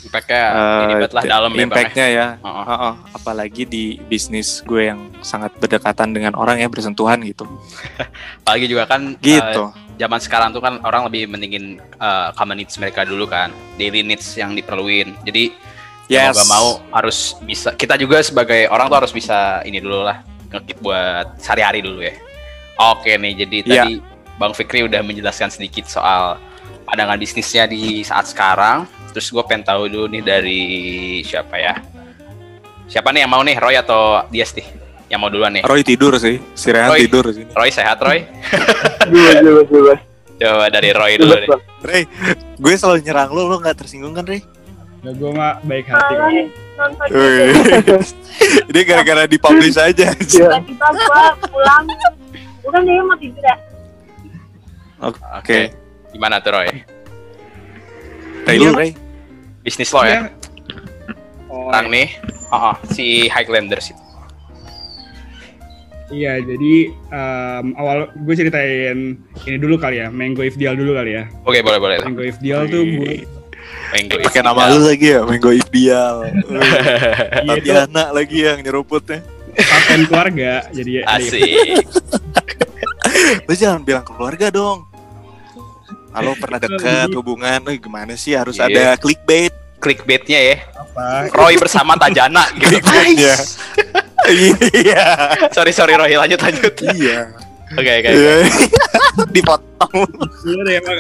Impact-nya 0.09 0.41
Eh, 0.41 0.83
ini 0.85 0.95
banget 0.99 1.13
lah 1.15 1.23
dalam 1.23 1.51
ya 1.53 1.57
ya. 1.57 1.65
Impact-nya 1.65 2.07
ya, 2.11 2.27
Heeh. 2.43 2.65
Heeh, 2.67 2.95
apalagi 3.15 3.63
di 3.65 3.85
bisnis 4.11 4.61
gue 4.67 4.91
yang 4.91 5.01
sangat 5.23 5.55
berdekatan 5.61 6.17
dengan 6.17 6.35
orang 6.35 6.61
yang 6.61 6.71
bersentuhan 6.73 7.23
gitu. 7.23 7.47
Apalagi 8.45 8.67
juga 8.67 8.85
kan 8.89 9.15
eh, 9.15 9.21
Gitu. 9.21 9.65
Zaman 9.95 10.21
sekarang 10.21 10.51
tuh 10.51 10.63
kan 10.63 10.81
orang 10.83 11.07
lebih 11.07 11.31
mendingin 11.31 11.79
eh, 11.79 12.29
common 12.35 12.59
needs 12.59 12.77
mereka 12.79 13.07
dulu 13.07 13.27
kan, 13.27 13.55
daily 13.79 14.03
needs 14.03 14.35
yang 14.35 14.55
diperluin. 14.55 15.15
Jadi 15.23 15.55
mau 16.05 16.13
yes. 16.13 16.37
gak 16.37 16.51
mau 16.51 16.69
harus 16.93 17.19
bisa. 17.43 17.73
Kita 17.73 17.97
juga 17.97 18.21
sebagai 18.21 18.69
orang 18.69 18.93
tuh 18.93 18.99
harus 19.01 19.13
bisa 19.15 19.65
ini 19.65 19.81
dulu 19.81 20.05
lah 20.05 20.21
ngekip 20.53 20.79
buat 20.85 21.41
sehari-hari 21.41 21.81
dulu 21.83 22.05
ya. 22.05 22.15
Oke 22.75 23.15
nih, 23.15 23.47
jadi 23.47 23.57
tadi 23.63 23.93
Bang 24.35 24.51
Fikri 24.51 24.83
udah 24.83 24.99
menjelaskan 25.03 25.51
sedikit 25.51 25.87
soal 25.87 26.39
pandangan 26.85 27.19
bisnisnya 27.19 27.71
di 27.71 28.03
saat 28.03 28.27
sekarang. 28.27 28.87
Terus 29.15 29.31
gue 29.31 29.43
pengen 29.47 29.63
tahu 29.63 29.87
dulu 29.87 30.11
nih 30.11 30.23
dari 30.27 30.63
siapa 31.23 31.55
ya? 31.55 31.79
Siapa 32.91 33.15
nih 33.15 33.25
yang 33.25 33.31
mau 33.31 33.41
nih, 33.47 33.57
Roy 33.57 33.79
atau 33.79 34.27
Dias 34.29 34.51
nih? 34.59 34.84
Yang 35.15 35.23
mau 35.23 35.31
duluan 35.31 35.55
nih? 35.55 35.63
Roy 35.63 35.87
tidur 35.87 36.19
sih, 36.19 36.43
si 36.59 36.75
Rehan 36.75 36.91
Roy. 36.91 37.07
tidur 37.07 37.31
sini. 37.31 37.47
Roy 37.55 37.71
sehat, 37.71 38.03
Roy? 38.03 38.27
Bebas, 39.07 39.39
bebas, 39.39 39.67
bebas. 39.71 39.99
Coba 40.43 40.67
dari 40.67 40.91
Roy 40.91 41.13
dulu 41.15 41.35
nih. 41.39 41.49
Rey, 41.87 42.03
gue 42.59 42.75
selalu 42.75 42.99
nyerang 43.07 43.31
lo, 43.31 43.47
lo 43.47 43.63
nggak 43.63 43.79
tersinggung 43.79 44.11
kan 44.11 44.27
Rey? 44.27 44.43
Ya 45.07 45.15
gue 45.15 45.31
mah 45.31 45.63
baik 45.63 45.87
hati 45.87 46.13
kok. 46.19 46.31
Ini 48.75 48.81
gara-gara 48.83 49.31
dipublish 49.31 49.79
aja. 49.79 50.11
Iya. 50.11 50.19
tiba-tiba 50.19 50.87
gua 50.91 51.23
pulang 51.47 51.87
bukan 52.67 52.81
dia 52.83 53.03
mau 53.07 53.15
tidur 53.15 53.45
ya 53.47 53.57
Oke, 55.39 55.71
Gimana 56.11 56.43
tuh 56.43 56.59
Roy? 56.59 56.67
Rey 58.51 58.57
Iya. 58.59 58.67
lu 58.67 58.75
Rey. 58.75 58.91
Bisnis 59.63 59.95
lo 59.95 60.03
ya? 60.03 60.27
Sekarang 61.47 61.87
nih, 61.87 62.19
oh, 62.51 62.75
si 62.91 63.31
Highlanders 63.31 63.95
itu. 63.95 64.04
Iya, 66.07 66.37
jadi 66.39 66.75
em, 66.91 67.67
awal 67.75 68.13
gue 68.13 68.35
ceritain 68.35 69.17
ini 69.45 69.57
dulu 69.57 69.77
kali 69.77 69.99
ya, 69.99 70.09
Mango 70.09 70.41
If 70.41 70.55
Deal 70.55 70.75
dulu 70.75 70.93
kali 70.93 71.17
ya. 71.17 71.25
Oke, 71.43 71.61
boleh 71.61 71.81
boleh. 71.81 71.97
lah. 71.99 72.07
Mango 72.07 72.21
If 72.21 72.37
Deal 72.39 72.65
tuh 72.67 72.85
gue 72.85 73.25
Minggu 73.95 74.17
Pakai 74.21 74.43
nama 74.43 74.69
lu 74.69 74.83
lagi 74.83 75.07
ya, 75.09 75.23
Menggo 75.23 75.51
Ibial. 75.51 76.17
iya 76.27 77.53
itu 77.55 77.71
Tatiana 77.71 78.11
lagi 78.11 78.43
yang 78.43 78.59
nyeruputnya. 78.61 79.23
paten 79.55 80.03
keluarga, 80.05 80.67
jadi 80.69 80.91
ya, 80.91 81.03
Asik. 81.09 81.79
Lu 83.47 83.55
jangan 83.55 83.81
bilang 83.81 84.03
keluarga 84.03 84.51
dong. 84.51 84.83
Halo 86.11 86.35
pernah 86.35 86.59
dekat 86.59 87.11
hubungan, 87.13 87.63
eh, 87.65 87.79
gimana 87.79 88.15
sih 88.15 88.35
harus 88.35 88.59
Iya. 88.59 88.67
ada 88.67 88.85
clickbait. 88.99 89.55
Clickbaitnya 89.79 90.41
ya. 90.41 90.57
apa? 90.75 91.31
Roy 91.31 91.55
bersama 91.55 91.95
Tajana 91.95 92.51
gitu. 92.57 92.67
Clickbaitnya. 92.75 93.35
Iya. 94.29 95.05
sorry 95.53 95.73
sorry 95.73 95.95
Roy, 95.95 96.17
lanjut 96.17 96.41
lanjut. 96.41 96.75
Iya. 96.97 97.29
Oke 97.75 97.91
oke. 98.01 98.11
Iya. 98.11 98.35
Dipotong. 99.31 99.93
Iya 100.45 100.61
deh, 100.63 100.75
emang. 100.81 100.99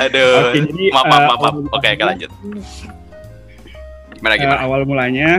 Aduh. 0.00 0.32
Oke, 0.48 0.58
jadi, 0.64 0.84
maaf 0.90 1.04
maaf 1.04 1.20
eh, 1.20 1.26
maaf. 1.28 1.38
maaf. 1.38 1.54
awal 1.54 1.74
Oke 1.76 1.86
oke 1.92 2.04
lanjut. 2.04 2.30
Gimana 4.16 4.32
Eh, 4.34 4.38
gimana? 4.40 4.60
awal 4.64 4.80
mulanya 4.88 5.30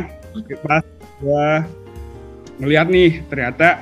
pas 0.62 0.86
gue 1.18 1.48
ngeliat 2.62 2.88
nih 2.88 3.26
ternyata 3.26 3.82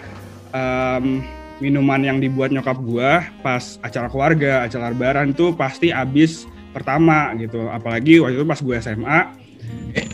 em, 0.56 1.20
minuman 1.60 2.00
yang 2.00 2.18
dibuat 2.20 2.52
nyokap 2.52 2.80
gua 2.80 3.28
pas 3.44 3.76
acara 3.84 4.08
keluarga, 4.08 4.64
acara 4.64 4.92
lebaran 4.92 5.36
tuh 5.36 5.52
pasti 5.52 5.92
habis 5.92 6.48
pertama 6.72 7.36
gitu. 7.36 7.68
Apalagi 7.68 8.24
waktu 8.24 8.40
itu 8.40 8.48
pas 8.48 8.60
gue 8.60 8.76
SMA 8.80 9.20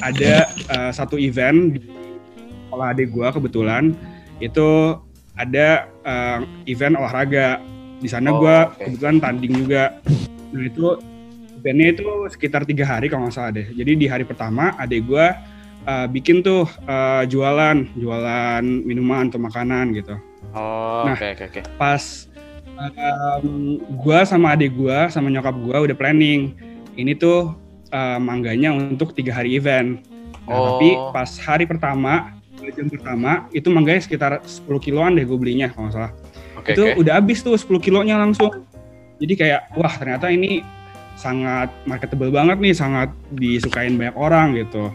ada 0.02 0.34
eh, 0.50 0.92
satu 0.94 1.22
event 1.22 1.78
di 1.78 1.80
sekolah 2.72 2.96
adik 2.96 3.12
gua 3.12 3.36
kebetulan 3.36 3.92
itu 4.40 4.96
ada 5.36 5.92
eh, 6.02 6.40
event 6.66 6.96
olahraga. 6.96 7.60
Di 8.00 8.08
sana 8.08 8.32
Oh, 8.32 8.40
gua 8.40 8.72
oke. 8.72 8.88
kebetulan 8.88 9.20
tanding 9.20 9.54
juga. 9.60 10.00
Nah 10.50 10.64
itu 10.64 10.98
eventnya 11.54 11.88
itu 11.92 12.08
sekitar 12.32 12.64
tiga 12.64 12.88
hari 12.88 13.06
kalau 13.06 13.28
nggak 13.28 13.36
salah 13.36 13.52
deh. 13.52 13.68
Jadi 13.70 13.92
di 13.94 14.08
hari 14.08 14.24
pertama 14.24 14.72
adik 14.76 15.04
gua 15.06 15.36
eh, 15.84 16.08
bikin 16.08 16.40
tuh 16.40 16.64
eh, 16.88 17.24
jualan, 17.28 17.92
jualan 17.94 18.64
minuman 18.64 19.28
atau 19.28 19.38
makanan 19.38 19.92
gitu 19.94 20.16
Oh, 20.52 21.06
Nah. 21.06 21.14
oke 21.14 21.28
oke 21.30 21.44
oke. 21.48 21.62
pas 21.76 22.28
um, 22.76 23.78
gua 23.96 24.24
sama 24.24 24.52
adik 24.52 24.74
gua 24.74 25.08
sama 25.08 25.30
nyokap 25.30 25.54
gua 25.58 25.84
udah 25.84 25.94
planning 25.94 26.58
ini 26.96 27.14
tuh 27.14 27.56
uh, 27.90 28.18
mangganya 28.18 28.74
untuk 28.74 29.14
tiga 29.14 29.32
hari 29.34 29.56
event. 29.56 30.02
Nah, 30.44 30.52
Oh. 30.52 30.66
tapi 30.76 30.90
pas 31.14 31.30
hari 31.40 31.64
pertama 31.64 32.34
jam 32.70 32.88
pertama 32.88 33.50
itu 33.50 33.68
mangganya 33.74 34.02
sekitar 34.06 34.46
10 34.46 34.70
kiloan 34.78 35.18
deh 35.18 35.26
gue 35.26 35.38
belinya 35.38 35.74
kalau 35.74 35.90
nggak 35.90 35.96
salah. 35.98 36.12
Oke 36.62 36.78
itu 36.78 36.84
oke. 36.86 37.02
udah 37.02 37.14
habis 37.18 37.42
tuh 37.42 37.58
10 37.58 37.82
kilonya 37.82 38.22
langsung. 38.22 38.70
Jadi 39.18 39.34
kayak 39.34 39.74
wah 39.74 39.94
ternyata 39.98 40.30
ini 40.30 40.62
sangat 41.18 41.70
marketable 41.86 42.34
banget 42.34 42.58
nih, 42.58 42.74
sangat 42.74 43.10
disukain 43.34 43.94
banyak 43.98 44.18
orang 44.18 44.58
gitu. 44.58 44.90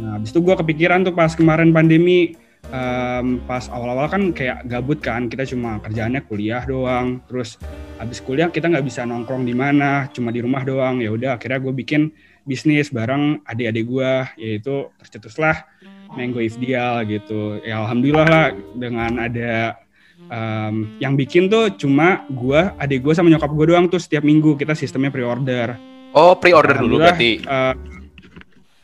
Nah, 0.00 0.20
habis 0.20 0.32
itu 0.32 0.40
gue 0.44 0.54
kepikiran 0.56 1.04
tuh 1.04 1.16
pas 1.16 1.32
kemarin 1.32 1.72
pandemi, 1.72 2.36
em, 2.72 3.40
pas 3.48 3.64
awal-awal 3.72 4.08
kan 4.12 4.22
kayak 4.36 4.68
gabut 4.68 5.00
kan, 5.00 5.32
kita 5.32 5.48
cuma 5.48 5.80
kerjaannya 5.80 6.20
kuliah 6.28 6.64
doang. 6.68 7.24
Terus 7.28 7.56
habis 7.96 8.20
kuliah 8.20 8.52
kita 8.52 8.68
nggak 8.68 8.84
bisa 8.84 9.08
nongkrong 9.08 9.44
di 9.48 9.56
mana, 9.56 10.08
cuma 10.12 10.28
di 10.28 10.44
rumah 10.44 10.64
doang. 10.64 11.00
Ya 11.00 11.12
udah, 11.12 11.40
akhirnya 11.40 11.60
gue 11.60 11.72
bikin 11.72 12.12
bisnis 12.44 12.92
bareng 12.92 13.44
adik-adik 13.44 13.84
gue, 13.88 14.12
yaitu 14.40 14.88
tercetuslah 15.00 15.64
Mango 16.10 16.38
Ifdial 16.38 17.06
gitu. 17.06 17.60
Ya 17.62 17.80
alhamdulillah 17.80 18.26
lah 18.26 18.46
dengan 18.74 19.16
ada 19.16 19.78
em, 20.26 20.74
yang 20.98 21.14
bikin 21.14 21.46
tuh 21.46 21.70
cuma 21.74 22.26
gue, 22.26 22.60
adik 22.76 23.02
gue 23.02 23.14
sama 23.14 23.28
nyokap 23.28 23.50
gue 23.50 23.66
doang 23.68 23.86
tuh 23.86 23.98
setiap 23.98 24.22
minggu 24.22 24.54
kita 24.54 24.74
sistemnya 24.74 25.08
pre-order. 25.08 25.74
Oh, 26.10 26.34
pre-order 26.34 26.74
dulu 26.76 26.98
berarti. 26.98 27.40
eh, 27.40 27.74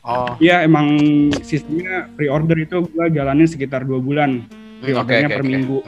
Oh. 0.06 0.38
Iya 0.38 0.62
emang 0.62 0.86
sistemnya 1.42 2.06
pre-order 2.14 2.54
itu 2.56 2.78
gue 2.86 3.06
jalanin 3.10 3.42
sekitar 3.42 3.82
dua 3.82 3.98
bulan 3.98 4.46
Hmm, 4.46 4.78
pre-ordernya 4.78 5.26
per 5.26 5.42
minggu. 5.42 5.82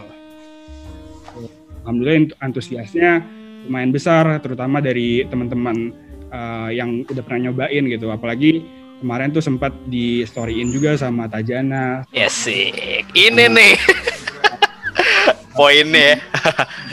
Alhamdulillah 1.85 2.17
ant- 2.19 2.37
antusiasnya 2.43 3.23
lumayan 3.63 3.95
besar 3.95 4.27
terutama 4.43 4.83
dari 4.83 5.23
teman-teman 5.23 5.95
eh, 6.29 6.71
yang 6.75 7.07
udah 7.07 7.23
pernah 7.23 7.47
nyobain 7.47 7.85
gitu. 7.87 8.11
Apalagi 8.11 8.67
kemarin 8.99 9.31
tuh 9.31 9.41
sempat 9.41 9.71
di 9.87 10.23
storyin 10.23 10.69
juga 10.69 10.95
sama 10.95 11.27
Tajana. 11.27 12.03
Yes, 12.11 12.35
sih. 12.47 12.71
Ini 13.15 13.45
nih. 13.49 13.75
Poinnya 15.59 16.15
ya. 16.15 16.17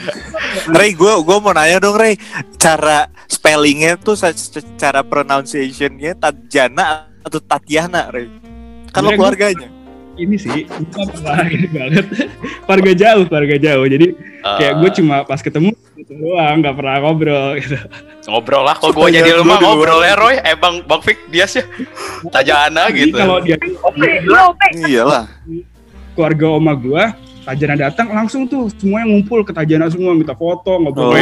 Ray, 0.74 0.90
gue 0.90 1.12
gue 1.22 1.36
mau 1.38 1.54
nanya 1.54 1.78
dong 1.78 1.94
Ray, 1.94 2.18
cara 2.58 3.06
spellingnya 3.30 3.94
tuh 3.94 4.18
secara 4.18 5.06
pronunciationnya 5.06 6.18
Tatjana 6.18 7.06
atau 7.22 7.38
Tatiana 7.38 8.10
Ray? 8.10 8.26
Kan 8.90 9.06
lo 9.06 9.14
Sebenarnya 9.14 9.14
gua- 9.14 9.30
keluarganya. 9.30 9.68
Ini 10.16 10.34
sih 10.34 10.64
gue 10.64 11.04
pernah 11.06 11.44
ini 11.44 11.66
banget. 11.68 12.04
Keluarga 12.64 12.92
jauh, 12.94 13.22
keluarga 13.24 13.56
jauh. 13.58 13.84
Jadi 13.84 14.06
kayak 14.40 14.72
gue 14.76 14.86
Eh, 14.86 14.92
cuma 14.94 15.22
pas 15.22 15.38
ketemu 15.38 15.70
gitu 15.94 16.12
doang, 16.14 16.54
nggak 16.58 16.72
pernah 16.72 16.94
ngobrol 17.00 17.48
gitu. 17.56 17.76
ngobrol 18.26 18.62
lah 18.62 18.74
kok 18.74 18.90
gue 18.90 19.06
jadi 19.12 19.36
rumah 19.36 19.56
di 19.56 19.60
luar. 19.60 19.70
ngobrol 19.70 20.00
ya 20.00 20.14
Roy. 20.14 20.34
Eh 20.40 20.54
Bang 20.54 20.82
Bang 20.82 21.00
Fik 21.00 21.28
dia 21.28 21.44
sih. 21.44 21.62
Tajana 22.26 22.88
gitu. 22.90 23.12
kalau 23.12 23.38
dia 23.38 23.54
Oke, 23.60 24.08
lo 24.24 24.50
oke. 24.50 24.66
Iyalah. 24.80 25.24
keluarga 26.12 26.44
oma 26.50 26.72
gua 26.72 27.12
Tajana 27.44 27.76
datang 27.78 28.08
langsung 28.08 28.44
tuh 28.44 28.66
semuanya 28.72 29.06
ngumpul 29.06 29.40
ke 29.40 29.52
Tajana 29.52 29.86
semua 29.86 30.10
minta 30.12 30.32
foto 30.32 30.80
ngobrol. 30.80 31.12
Oh. 31.12 31.14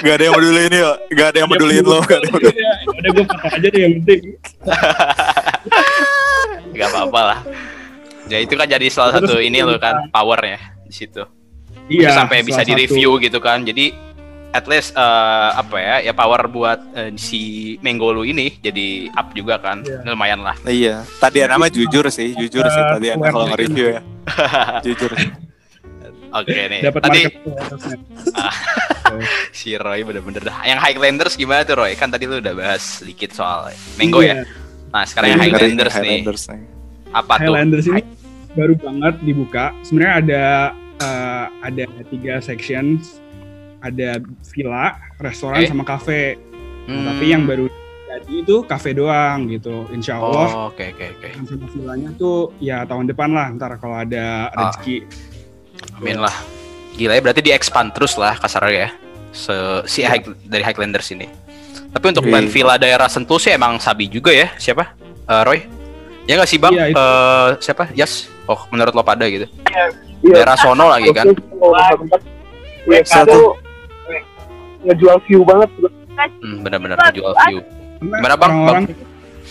Gak 0.00 0.14
ada 0.16 0.22
yang 0.26 0.34
peduliin 0.34 0.72
ya, 0.72 0.90
gak 1.12 1.26
ada 1.30 1.36
yang 1.38 1.48
peduliin 1.52 1.84
lo. 1.84 1.98
Gak 2.02 2.18
ada 2.18 2.26
yang. 2.26 2.40
Ya, 2.50 2.72
udah 2.88 3.10
gue 3.12 3.24
foto 3.26 3.46
aja 3.46 3.68
deh 3.68 3.80
yang 3.80 3.92
penting. 4.00 4.20
Gak 6.72 6.88
apa-apa 6.88 7.20
lah. 7.22 7.38
Ya 8.30 8.38
itu 8.38 8.54
kan 8.54 8.66
jadi 8.70 8.86
salah 8.86 9.18
Terus 9.18 9.34
satu 9.34 9.42
ini 9.42 9.58
lo 9.62 9.78
kan 9.78 10.06
powernya 10.10 10.58
di 10.86 10.94
situ. 10.94 11.22
Iya. 11.90 12.14
sampai 12.14 12.46
bisa 12.46 12.62
di 12.62 12.72
satu. 12.72 12.82
review 12.86 13.10
gitu 13.18 13.38
kan. 13.42 13.66
Jadi 13.66 13.90
at 14.52 14.68
least 14.68 14.92
eh, 14.94 15.50
apa 15.56 15.76
ya 15.80 15.96
ya 16.04 16.12
power 16.12 16.44
buat 16.46 16.78
eh, 16.94 17.10
si 17.16 17.74
Mango 17.80 18.12
lu 18.12 18.22
ini 18.22 18.60
jadi 18.62 19.10
up 19.16 19.34
juga 19.34 19.58
kan. 19.58 19.82
Iya. 19.82 20.06
Lumayan 20.06 20.40
lah. 20.44 20.54
Iya, 20.64 21.02
tadi 21.18 21.42
nama 21.42 21.66
jujur 21.72 22.06
sih, 22.12 22.36
jujur 22.36 22.64
sih 22.68 22.82
Uh, 22.82 23.00
tadi 23.00 23.06
kalau 23.16 23.48
nge-review 23.50 23.86
ya. 23.98 24.00
jujur. 24.86 25.10
Oke 26.32 26.60
nih. 26.72 26.80
Dapat 26.88 27.00
Tadi 27.04 27.22
si 29.58 29.76
Roy 29.76 30.00
bener-bener 30.00 30.40
dah. 30.40 30.64
Yang 30.64 30.80
Highlanders 30.80 31.34
gimana 31.36 31.60
tuh 31.68 31.76
Roy? 31.76 31.92
Kan 31.92 32.08
tadi 32.08 32.24
lu 32.24 32.40
udah 32.40 32.56
bahas 32.56 33.04
sedikit 33.04 33.36
soal 33.36 33.68
Mango 34.00 34.24
ya. 34.24 34.40
Iya. 34.40 34.48
Nah, 34.92 35.04
sekarang 35.04 35.36
yang 35.36 35.40
Iya, 35.40 35.46
Highlanders 35.52 35.94
nih. 36.00 36.24
Highlanders 36.24 36.44
Apa 37.12 37.36
tuh? 37.36 37.48
Highlanders 37.48 37.86
ini 37.86 38.02
baru 38.52 38.74
banget 38.74 39.14
dibuka. 39.22 39.64
Sebenarnya 39.82 40.14
ada 40.18 40.44
eh, 40.98 41.46
ada 41.62 41.82
tiga 42.06 42.34
sections. 42.38 43.20
Ada 43.82 44.22
villa, 44.48 44.94
restoran, 45.18 45.58
Oke. 45.58 45.66
sama 45.66 45.82
kafe. 45.82 46.38
Hmm. 46.86 47.02
Tapi 47.02 47.24
yang 47.28 47.42
baru 47.42 47.66
jadi 48.06 48.32
itu 48.38 48.62
kafe 48.62 48.94
doang 48.94 49.50
gitu. 49.50 49.90
Insya 49.90 50.22
Allah 50.22 50.46
Oh, 50.46 50.62
oke 50.70 50.84
oke 50.86 51.06
oke. 51.18 51.28
yang 51.32 51.46
sama 51.48 51.66
villanya 51.66 52.10
tuh 52.14 52.54
ya 52.62 52.86
tahun 52.86 53.10
depan 53.10 53.34
lah. 53.34 53.50
Ntar 53.50 53.82
kalau 53.82 53.98
ada 53.98 54.46
Ah. 54.48 54.70
rezeki. 54.70 55.02
Amin 55.98 56.22
lah. 56.22 56.30
Gila 56.94 57.16
ya 57.16 57.20
berarti 57.20 57.42
di 57.42 57.50
expand 57.50 57.90
terus 57.90 58.14
lah 58.14 58.38
kasarnya 58.38 58.86
ya. 58.86 58.90
Se 59.32 59.54
si 59.88 60.06
High- 60.06 60.38
dari 60.44 60.62
Highlanders 60.62 61.10
ini. 61.10 61.26
Tapi 61.90 62.04
untuk 62.06 62.22
Iya. 62.22 62.30
plan 62.30 62.46
villa 62.46 62.74
daerah 62.78 63.10
Sentul 63.10 63.42
sih 63.42 63.50
emang 63.50 63.82
sabi 63.82 64.06
juga 64.06 64.30
ya. 64.30 64.46
Siapa? 64.54 64.94
Eh, 65.26 65.42
Roy? 65.42 65.58
Ya 66.26 66.38
nggak 66.38 66.50
sih 66.50 66.58
bang? 66.58 66.72
Itu. 66.72 66.98
Eh, 66.98 67.48
siapa? 67.58 67.90
Yas. 67.98 68.30
Oh 68.46 68.58
menurut 68.70 68.94
lo 68.94 69.02
pada 69.02 69.26
gitu. 69.26 69.46
Iya. 69.70 69.84
Daerah 70.22 70.56
sono 70.58 70.90
lagi 70.90 71.10
kan. 71.10 71.26
Satu. 73.02 73.06
satu 73.06 73.40
ngejual 74.82 75.16
view 75.26 75.42
banget. 75.46 75.70
Hmm, 76.42 76.62
benar-benar 76.62 76.98
jual 77.14 77.34
view. 77.48 77.58
Gimana, 78.02 78.34
Bang? 78.34 78.52
Orang-orang 78.66 78.84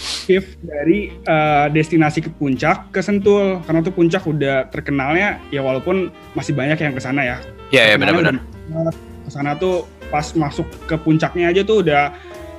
shift 0.02 0.58
dari 0.64 1.12
eh, 1.12 1.66
destinasi 1.72 2.24
ke 2.24 2.32
puncak 2.32 2.90
ke 2.96 3.04
Sentul 3.04 3.60
karena 3.68 3.80
tuh 3.84 3.94
puncak 3.94 4.24
udah 4.24 4.72
terkenalnya 4.72 5.44
ya 5.52 5.62
walaupun 5.62 6.10
masih 6.36 6.56
banyak 6.56 6.80
yang 6.80 6.94
ke 6.96 7.02
sana 7.04 7.22
ya. 7.24 7.38
Iya 7.72 7.96
ya 7.96 7.96
Terkenalnya 8.00 8.40
benar-benar. 8.40 8.94
Ke 9.28 9.30
sana 9.32 9.52
tuh 9.60 9.88
pas 10.12 10.28
masuk 10.36 10.68
ke 10.88 10.96
puncaknya 11.00 11.52
aja 11.56 11.62
tuh 11.64 11.84
udah 11.84 12.12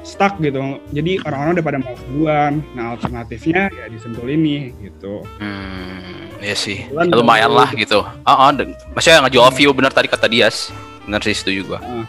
stuck 0.03 0.39
gitu. 0.39 0.59
Jadi 0.91 1.23
orang-orang 1.23 1.53
udah 1.55 1.65
pada 1.65 1.79
mau 1.79 1.95
duluan. 2.05 2.53
Nah, 2.73 2.95
alternatifnya 2.95 3.71
ya 3.71 3.87
di 3.87 3.99
Sentul 3.99 4.29
ini 4.29 4.75
gitu. 4.81 5.23
Hmm, 5.39 6.29
iya 6.39 6.55
sih. 6.55 6.85
Ya, 6.85 7.07
lumayan 7.09 7.49
baru- 7.49 7.59
lah 7.59 7.71
gitu. 7.73 7.99
Ah, 8.23 8.47
ah, 8.47 8.51
dan- 8.51 8.75
maksudnya 8.93 9.23
ngejual 9.23 9.49
view 9.53 9.71
benar 9.71 9.91
tadi 9.91 10.07
kata 10.07 10.27
Dias. 10.27 10.71
Benar 11.03 11.21
sih 11.21 11.33
setuju 11.33 11.61
gua. 11.67 11.81
Ah. 11.81 12.05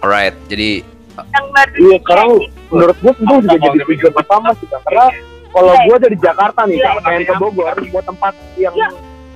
Alright, 0.00 0.36
jadi 0.46 0.82
Yang 1.12 1.46
baru 1.46 1.72
Iya, 1.78 1.96
sekarang 2.00 2.28
menurut 2.70 2.96
gue 2.96 3.12
Sentul 3.12 3.38
juga 3.42 3.56
jadi 3.60 3.84
tujuan 3.86 4.14
pertama 4.14 4.48
sih. 4.56 4.64
Karena 4.64 5.06
kalau 5.50 5.72
gue 5.78 5.96
dari 6.00 6.16
Jakarta 6.16 6.60
nih, 6.64 6.76
Iya. 6.78 6.88
Kak, 6.88 7.02
pengen 7.02 7.22
ke 7.22 7.34
Bogor, 7.36 7.76
buat 7.92 8.04
tempat 8.06 8.32
yang 8.56 8.74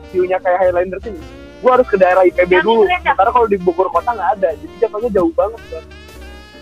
view-nya 0.08 0.40
kayak 0.40 0.58
Highlanders 0.58 1.04
ini, 1.04 1.20
gue 1.60 1.70
harus 1.70 1.84
ke 1.84 1.96
daerah 1.96 2.24
IPB 2.24 2.64
dulu. 2.64 2.88
Sementara 2.88 3.28
kalau 3.28 3.44
di 3.44 3.60
Bogor 3.60 3.92
kota 3.92 4.08
nggak 4.10 4.30
ada, 4.34 4.48
jadi 4.56 4.74
jatuhnya 4.80 5.10
jauh 5.12 5.32
banget. 5.36 5.60
Kan. 5.68 5.84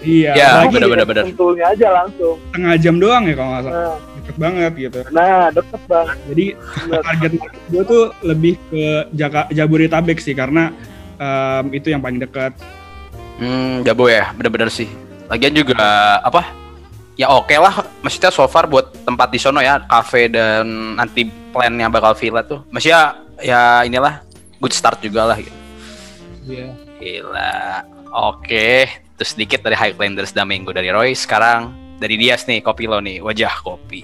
Iya, 0.05 0.31
Ya, 0.37 0.49
bener, 0.69 1.03
bener. 1.03 1.25
Sentulnya 1.25 1.65
aja 1.73 1.89
langsung. 1.91 2.37
setengah 2.49 2.75
jam 2.77 2.95
doang 2.97 3.25
ya 3.25 3.35
kalau 3.35 3.51
nggak 3.51 3.65
salah. 3.65 3.75
Nah, 3.75 3.97
Deket 4.15 4.37
banget 4.37 4.73
gitu. 4.79 5.01
nah 5.11 5.45
deket 5.51 5.83
banget. 5.85 6.17
Jadi 6.25 6.47
target 6.89 7.33
gue 7.69 7.83
tuh 7.85 8.03
lebih 8.23 8.55
ke 8.69 8.85
Jaka, 9.13 9.41
Jabodetabek 9.51 10.17
sih 10.17 10.33
karena 10.33 10.73
em, 11.17 11.65
itu 11.73 11.89
yang 11.89 12.01
paling 12.01 12.17
dekat. 12.17 12.53
Hmm, 13.37 13.83
jabo 13.83 14.07
ya, 14.07 14.31
bener-bener 14.33 14.71
sih. 14.71 14.87
Lagian 15.27 15.53
juga 15.53 15.77
apa? 16.21 16.47
Ya 17.15 17.31
oke 17.31 17.53
lah, 17.53 17.85
maksudnya 18.01 18.31
so 18.31 18.43
far 18.45 18.65
buat 18.65 18.91
tempat 19.05 19.29
di 19.29 19.39
sono 19.39 19.61
ya, 19.61 19.79
cafe 19.85 20.27
dan 20.27 20.97
nanti 20.97 21.25
plannya 21.53 21.87
bakal 21.87 22.15
villa 22.15 22.43
tuh. 22.43 22.65
Maksudnya 22.71 23.15
ya 23.39 23.83
inilah 23.83 24.25
good 24.59 24.73
start 24.73 24.99
juga 24.99 25.29
lah 25.29 25.37
gitu. 25.39 25.55
Iya. 26.45 26.69
Gila. 26.97 27.55
Oke, 28.11 28.87
terus 29.15 29.31
sedikit 29.35 29.63
dari 29.63 29.79
Highlanders 29.79 30.35
dan 30.35 30.51
Minggu 30.51 30.75
dari 30.75 30.91
Roy. 30.91 31.15
Sekarang 31.15 31.71
dari 32.03 32.19
Dias 32.19 32.45
nih, 32.51 32.61
kopi 32.61 32.91
lo 32.91 32.99
nih, 32.99 33.23
wajah 33.23 33.63
kopi. 33.63 34.03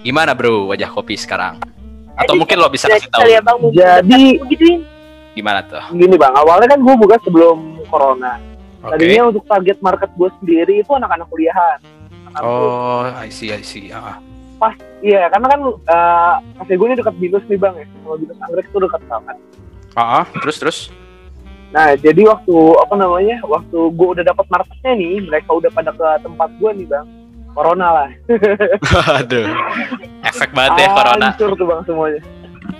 Gimana 0.00 0.32
bro, 0.32 0.70
wajah 0.70 0.88
kopi 0.88 1.18
sekarang? 1.18 1.60
Atau 2.16 2.34
Jadi, 2.36 2.40
mungkin 2.40 2.56
lo 2.62 2.68
bisa 2.72 2.86
kasih 2.88 3.10
tahu. 3.10 3.26
Ya 3.26 3.40
bang, 3.42 3.58
Jadi-. 3.74 4.38
Gimana 5.34 5.60
tuh? 5.66 5.82
Gini 5.94 6.16
bang, 6.16 6.32
awalnya 6.34 6.74
kan 6.74 6.80
gue 6.82 6.94
buka 6.98 7.16
sebelum 7.22 7.84
corona. 7.86 8.38
Oke. 8.80 8.96
Tadinya 8.96 9.28
untuk 9.28 9.44
target 9.44 9.78
market 9.84 10.10
gue 10.16 10.30
sendiri 10.40 10.80
itu 10.80 10.90
anak-anak 10.90 11.28
kuliahan. 11.28 11.78
Anak 12.32 12.40
Oh, 12.40 13.04
I 13.04 13.28
see, 13.28 13.52
I 13.52 13.62
see. 13.62 13.92
Ah. 13.92 14.18
pas 14.60 14.76
iya 15.00 15.24
karena 15.32 15.56
kan 15.56 15.60
uh, 15.88 16.34
kafe 16.60 16.76
gue 16.76 16.86
ini 16.92 17.00
dekat 17.00 17.16
binus 17.16 17.40
nih 17.48 17.56
bang 17.56 17.80
ya 17.80 17.86
kalau 18.04 18.20
binus 18.20 18.36
anggrek 18.44 18.68
itu 18.68 18.76
dekat 18.76 19.00
banget 19.08 19.36
Ah, 19.98 20.22
ah. 20.22 20.24
terus 20.38 20.56
terus. 20.60 20.78
Nah 21.70 21.94
jadi 21.94 22.22
waktu 22.26 22.54
apa 22.82 22.94
namanya 22.98 23.36
waktu 23.46 23.78
gue 23.94 24.08
udah 24.18 24.24
dapat 24.26 24.46
marketnya 24.50 24.92
nih 24.94 25.22
mereka 25.22 25.50
udah 25.54 25.70
pada 25.70 25.90
ke 25.90 26.06
tempat 26.20 26.50
gue 26.58 26.70
nih 26.82 26.86
bang 26.90 27.06
corona 27.50 27.88
lah 27.90 28.10
Aduh. 29.22 29.46
Efek 30.22 30.50
banget 30.50 30.82
ya 30.82 30.88
corona. 30.92 31.30
hancur 31.30 31.50
tuh 31.54 31.66
bang 31.66 31.80
semuanya 31.86 32.20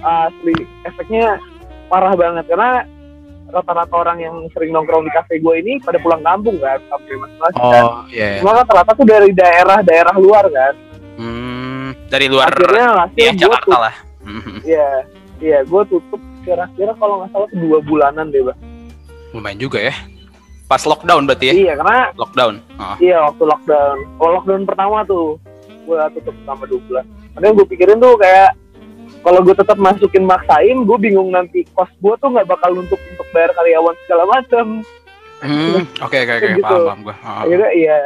asli 0.00 0.54
efeknya 0.82 1.38
parah 1.86 2.14
banget 2.14 2.46
karena 2.46 2.86
rata-rata 3.50 3.94
orang 3.94 4.18
yang 4.22 4.36
sering 4.54 4.70
nongkrong 4.70 5.02
di 5.02 5.10
kafe 5.10 5.42
gue 5.42 5.54
ini 5.58 5.82
pada 5.82 5.98
pulang 5.98 6.22
kampung 6.22 6.54
kan 6.62 6.78
masing-masing 6.86 7.58
kan. 7.58 7.82
Oh, 7.82 8.06
iya. 8.06 8.38
Cuma 8.38 8.54
kan 8.54 8.62
rata-rata 8.62 8.92
tuh 8.94 9.06
dari 9.06 9.30
daerah-daerah 9.34 10.14
luar 10.18 10.46
kan 10.46 10.74
Hmm, 11.20 11.92
dari 12.08 12.32
luar 12.32 12.48
akhirnya 12.48 12.86
hasil 13.04 13.20
ya 13.20 13.32
Jakarta 13.36 13.60
tutup 13.66 13.76
lah. 13.76 13.94
Iya, 14.64 14.88
iya, 15.36 15.58
gue 15.66 15.82
tutup 15.84 16.20
kira-kira 16.40 16.96
kalau 16.96 17.20
nggak 17.20 17.30
salah 17.36 17.50
dua 17.52 17.78
bulanan 17.84 18.32
deh, 18.32 18.40
bang. 18.40 18.56
Lumayan 19.32 19.58
juga 19.58 19.78
ya. 19.80 19.94
Pas 20.70 20.82
lockdown 20.86 21.26
berarti 21.26 21.50
ya? 21.50 21.54
Iya, 21.54 21.72
karena 21.82 22.14
Lockdown. 22.14 22.54
Oh. 22.78 22.94
iya 23.02 23.18
waktu 23.26 23.42
lockdown. 23.42 23.96
Kalau 24.18 24.30
lockdown 24.38 24.62
pertama 24.62 24.98
tuh, 25.02 25.34
gue 25.82 25.98
tutup 26.14 26.34
dua 26.46 26.80
bulan. 26.86 27.04
Karena 27.34 27.44
yang 27.50 27.56
gue 27.58 27.66
pikirin 27.66 27.98
tuh 27.98 28.14
kayak 28.14 28.54
kalau 29.20 29.40
gue 29.42 29.52
tetap 29.52 29.76
masukin 29.76 30.24
maksain, 30.24 30.86
gue 30.86 30.98
bingung 31.02 31.34
nanti 31.34 31.66
kos 31.74 31.90
gue 31.98 32.14
tuh 32.22 32.30
nggak 32.30 32.46
bakal 32.48 32.70
untuk 32.72 32.96
untuk 32.96 33.26
bayar 33.34 33.50
karyawan 33.52 33.94
segala 34.06 34.24
macam. 34.30 34.66
Hmm, 35.40 35.82
oke 36.06 36.16
oke 36.16 36.32
oke, 36.38 36.48
Gitu. 36.56 36.62
paham 36.64 36.86
paham 36.86 37.00
gua. 37.02 37.14
Ah. 37.20 37.42
Akhirnya 37.44 37.70
iya, 37.74 37.98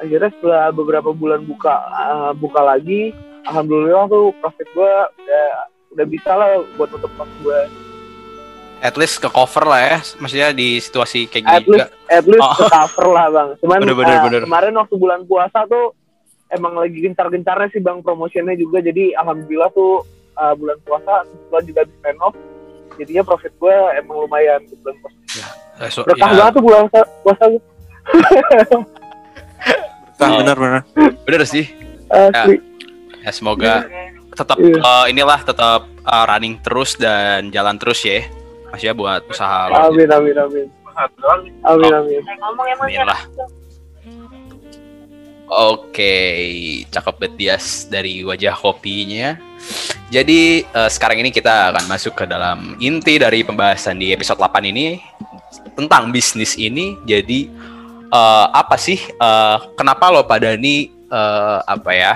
akhirnya 0.00 0.30
setelah 0.38 0.64
beberapa 0.72 1.10
bulan 1.12 1.44
buka 1.44 1.74
eh, 1.84 2.32
buka 2.38 2.60
lagi, 2.64 3.12
alhamdulillah 3.44 4.08
tuh 4.08 4.32
profit 4.40 4.68
gue 4.72 4.92
udah 5.20 5.48
udah 5.92 6.06
bisa 6.08 6.30
lah 6.32 6.62
buat 6.80 6.88
tutup 6.90 7.12
kos 7.14 7.30
gue. 7.44 7.60
At 8.80 8.94
least 8.94 9.18
ke 9.18 9.26
cover 9.26 9.64
lah 9.64 9.80
ya, 9.80 9.98
maksudnya 10.16 10.48
di 10.50 10.78
situasi 10.78 11.26
kayak 11.26 11.42
gini 11.42 11.50
at 11.52 11.62
juga. 11.62 11.76
least 11.76 11.90
at 12.08 12.24
least 12.24 12.40
Oh. 12.40 12.54
ke 12.54 12.64
cover 12.68 13.06
lah 13.08 13.26
bang 13.28 13.48
cuman 13.58 13.78
Bener, 13.80 13.96
bener, 13.96 14.14
uh, 14.14 14.22
bener. 14.24 14.40
kemarin 14.44 14.72
waktu 14.72 14.94
bulan 14.94 15.20
puasa 15.24 15.58
tuh 15.64 15.86
emang 16.48 16.72
lagi 16.74 16.94
gencar-gencarnya 16.96 17.68
sih 17.68 17.78
bang 17.78 17.98
promotionnya 18.00 18.54
juga 18.54 18.78
jadi 18.78 19.12
alhamdulillah 19.16 19.70
tuh 19.70 20.06
uh, 20.34 20.54
bulan 20.54 20.78
puasa 20.80 21.12
kebetulan 21.24 21.62
juga 21.64 21.78
habis 21.80 21.96
stand 21.98 22.20
off 22.20 22.34
jadinya 22.94 23.22
profit 23.22 23.52
gue 23.52 23.74
emang 23.96 24.16
lumayan 24.20 24.60
di 24.62 24.74
bulan 24.76 24.96
puasa 24.96 25.18
Eh, 25.78 25.90
so- 25.92 26.02
berkah 26.02 26.26
ya, 26.28 26.34
banget 26.38 26.52
tuh 26.52 26.62
bulan 26.64 26.80
puasa- 26.86 27.10
puasa 27.20 27.44
tuh 27.44 27.62
Nah, 30.18 30.26
Oh. 30.28 30.38
benar-benar. 30.40 30.82
bener 31.22 31.42
sih. 31.44 31.66
asli 32.08 32.58
Ya 33.20 33.30
semoga 33.30 33.86
tetap 34.32 34.56
Iya. 34.56 34.78
eh, 34.78 35.04
inilah 35.10 35.40
tetap 35.40 35.80
eh, 35.84 36.24
running 36.24 36.58
terus 36.58 36.94
dan 36.94 37.50
jalan 37.50 37.76
terus 37.76 38.00
ya. 38.00 38.22
Maksudnya 38.68 38.94
buat 38.96 39.22
usaha 39.28 39.68
lo. 39.68 39.74
amin 39.88 40.08
amin 40.10 40.36
amin 40.36 40.66
amin 41.64 41.92
amin 41.94 42.20
ngomong 42.42 42.66
emang 42.68 42.88
Amin 42.88 43.06
lah. 43.06 43.20
Oke, 45.48 46.14
cakep 46.92 47.14
banget 47.16 47.34
Dias 47.40 47.88
dari 47.88 48.20
wajah 48.20 48.52
kopinya. 48.52 49.40
Jadi 50.12 50.60
eh, 50.60 50.90
sekarang 50.92 51.24
ini 51.24 51.32
kita 51.32 51.72
akan 51.72 51.88
masuk 51.88 52.12
ke 52.20 52.24
dalam 52.28 52.76
inti 52.76 53.16
dari 53.16 53.40
pembahasan 53.40 53.96
di 53.96 54.12
episode 54.12 54.36
8 54.36 54.60
ini 54.68 55.00
tentang 55.72 56.12
bisnis 56.12 56.52
ini. 56.60 57.00
Jadi 57.08 57.48
eh, 58.12 58.46
apa 58.52 58.76
sih 58.76 59.00
eh, 59.00 59.56
kenapa 59.72 60.12
lo 60.12 60.20
pada 60.28 60.52
ini 60.52 60.92
eh, 61.08 61.58
apa 61.64 61.90
ya 61.96 62.14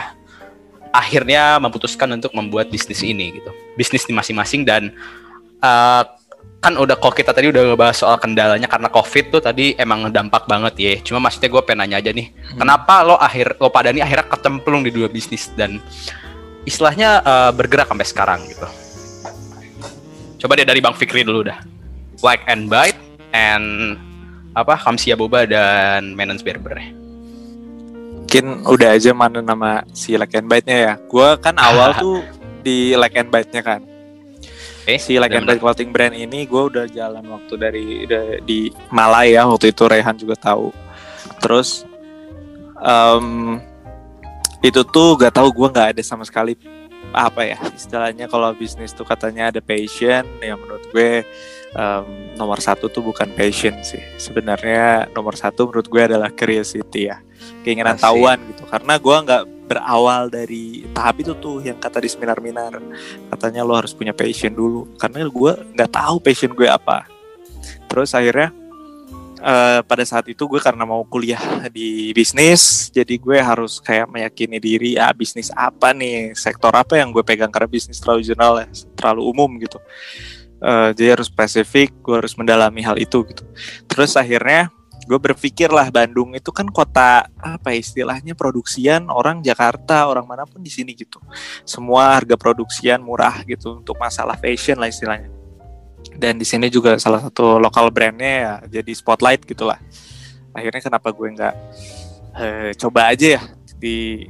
akhirnya 0.92 1.56
memutuskan 1.56 2.12
untuk 2.12 2.36
membuat 2.36 2.68
bisnis 2.68 3.00
ini 3.00 3.40
gitu. 3.40 3.48
Bisnis 3.80 4.04
di 4.04 4.12
masing-masing 4.12 4.68
dan 4.68 4.92
eh, 5.64 6.02
kan 6.62 6.78
udah 6.78 6.94
kok 6.94 7.18
kita 7.18 7.34
tadi 7.34 7.50
udah 7.50 7.74
ngebahas 7.74 7.98
soal 7.98 8.16
kendalanya 8.22 8.70
karena 8.70 8.86
covid 8.86 9.34
tuh 9.34 9.42
tadi 9.42 9.74
emang 9.74 10.06
dampak 10.14 10.46
banget 10.46 10.74
ya. 10.78 10.94
Cuma 11.02 11.18
maksudnya 11.18 11.50
gue 11.50 11.62
pengen 11.66 11.82
nanya 11.82 11.98
aja 11.98 12.14
nih, 12.14 12.30
kenapa 12.54 13.02
lo 13.02 13.18
akhir 13.18 13.58
lo 13.58 13.66
pada 13.66 13.90
nih 13.90 14.06
akhirnya 14.06 14.30
kecemplung 14.30 14.86
di 14.86 14.94
dua 14.94 15.10
bisnis 15.10 15.50
dan 15.58 15.82
istilahnya 16.62 17.18
eh, 17.26 17.50
bergerak 17.50 17.90
sampai 17.90 18.06
sekarang 18.06 18.40
gitu. 18.46 18.68
Coba 20.46 20.54
deh 20.54 20.66
dari 20.66 20.78
Bang 20.78 20.94
Fikri 20.94 21.26
dulu 21.26 21.50
dah. 21.50 21.58
Like 22.22 22.46
and 22.46 22.70
Bite 22.70 22.98
and 23.34 23.98
apa 24.54 24.78
Kamsia 24.78 25.18
Boba 25.18 25.42
dan 25.42 26.14
Menens 26.14 26.46
Berber. 26.46 26.78
Mungkin 28.22 28.64
udah 28.64 28.96
aja 28.96 29.12
mana 29.12 29.42
nama 29.42 29.82
si 29.90 30.14
Like 30.14 30.38
and 30.38 30.46
Bite-nya 30.46 30.78
ya. 30.78 30.92
Gua 31.10 31.34
kan 31.36 31.58
awal 31.58 31.90
tuh 32.02 32.22
di 32.62 32.94
Like 32.94 33.18
and 33.18 33.34
Bite-nya 33.34 33.66
kan. 33.66 33.91
Eh, 34.82 34.98
Si 34.98 35.14
Bite 35.14 35.62
clothing 35.62 35.94
brand 35.94 36.14
ini 36.14 36.42
gue 36.42 36.62
udah 36.66 36.90
jalan 36.90 37.22
waktu 37.30 37.54
dari 37.54 37.86
di 38.42 38.66
Malaya 38.90 39.46
waktu 39.46 39.70
itu 39.70 39.86
Rehan 39.86 40.18
juga 40.18 40.34
tahu. 40.34 40.74
Terus 41.38 41.86
em, 42.82 43.58
itu 44.62 44.82
tuh 44.82 45.18
gak 45.18 45.38
tahu 45.38 45.48
gue 45.54 45.68
nggak 45.70 45.88
ada 45.98 46.02
sama 46.02 46.26
sekali 46.26 46.54
apa 47.12 47.44
ya 47.44 47.58
istilahnya 47.74 48.24
kalau 48.30 48.54
bisnis 48.56 48.94
tuh 48.94 49.04
katanya 49.04 49.52
ada 49.52 49.60
passion 49.60 50.24
ya 50.40 50.54
menurut 50.56 50.86
gue 50.94 51.26
em, 51.76 52.04
nomor 52.38 52.58
satu 52.62 52.88
tuh 52.88 53.04
bukan 53.04 53.28
passion 53.36 53.74
sih 53.84 54.00
sebenarnya 54.16 55.10
nomor 55.12 55.36
satu 55.36 55.68
menurut 55.68 55.86
gue 55.90 56.02
adalah 56.02 56.30
curiosity 56.32 57.10
ya 57.12 57.20
keinginan 57.66 57.98
Asik. 57.98 58.06
tahuan 58.06 58.38
gitu 58.54 58.64
karena 58.70 58.94
gue 58.96 59.16
nggak 59.28 59.42
berawal 59.72 60.28
dari 60.28 60.84
tahap 60.92 61.24
itu 61.24 61.32
tuh 61.40 61.64
yang 61.64 61.80
kata 61.80 62.04
di 62.04 62.08
seminar-minar 62.12 62.76
katanya 63.32 63.64
lo 63.64 63.72
harus 63.72 63.96
punya 63.96 64.12
passion 64.12 64.52
dulu. 64.52 64.84
Karena 65.00 65.24
gue 65.24 65.52
nggak 65.72 65.90
tahu 65.90 66.16
passion 66.20 66.52
gue 66.52 66.68
apa. 66.68 67.08
Terus 67.88 68.12
akhirnya 68.12 68.52
eh, 69.40 69.80
pada 69.80 70.04
saat 70.04 70.28
itu 70.28 70.44
gue 70.44 70.60
karena 70.60 70.84
mau 70.84 71.00
kuliah 71.08 71.40
di 71.72 72.12
bisnis 72.12 72.92
jadi 72.92 73.14
gue 73.16 73.38
harus 73.40 73.80
kayak 73.80 74.12
meyakini 74.12 74.60
diri 74.60 74.90
ah 75.00 75.16
bisnis 75.16 75.48
apa 75.56 75.96
nih? 75.96 76.36
Sektor 76.36 76.76
apa 76.76 77.00
yang 77.00 77.08
gue 77.08 77.24
pegang? 77.24 77.48
Karena 77.48 77.68
bisnis 77.72 77.96
terlalu 78.04 78.28
general 78.28 78.60
ya 78.60 78.68
terlalu 78.92 79.24
umum 79.24 79.48
gitu. 79.56 79.80
Eh, 80.62 80.90
jadi 80.94 81.18
harus 81.18 81.32
spesifik 81.32 81.90
gue 82.04 82.20
harus 82.20 82.36
mendalami 82.36 82.84
hal 82.84 83.00
itu 83.00 83.24
gitu. 83.24 83.42
Terus 83.88 84.14
akhirnya 84.14 84.70
gue 85.02 85.18
berpikir 85.18 85.68
lah 85.70 85.90
Bandung 85.90 86.34
itu 86.34 86.50
kan 86.54 86.66
kota 86.70 87.26
apa 87.38 87.74
ya, 87.74 87.78
istilahnya 87.82 88.38
produksian 88.38 89.10
orang 89.10 89.42
Jakarta 89.42 90.06
orang 90.06 90.26
mana 90.26 90.46
pun 90.46 90.62
di 90.62 90.70
sini 90.70 90.94
gitu. 90.94 91.18
Semua 91.66 92.14
harga 92.18 92.38
produksian 92.38 93.02
murah 93.02 93.42
gitu 93.46 93.82
untuk 93.82 93.98
masalah 93.98 94.38
fashion 94.38 94.78
lah 94.78 94.86
istilahnya. 94.86 95.30
Dan 96.12 96.36
di 96.38 96.46
sini 96.46 96.68
juga 96.68 96.98
salah 96.98 97.22
satu 97.22 97.56
lokal 97.58 97.88
brandnya 97.90 98.32
ya 98.34 98.52
jadi 98.80 98.92
spotlight 98.92 99.42
gitulah. 99.46 99.78
Akhirnya 100.52 100.82
kenapa 100.84 101.08
gue 101.10 101.28
nggak 101.32 101.54
eh, 102.36 102.70
coba 102.76 103.10
aja 103.10 103.40
ya 103.40 103.42
di 103.78 104.26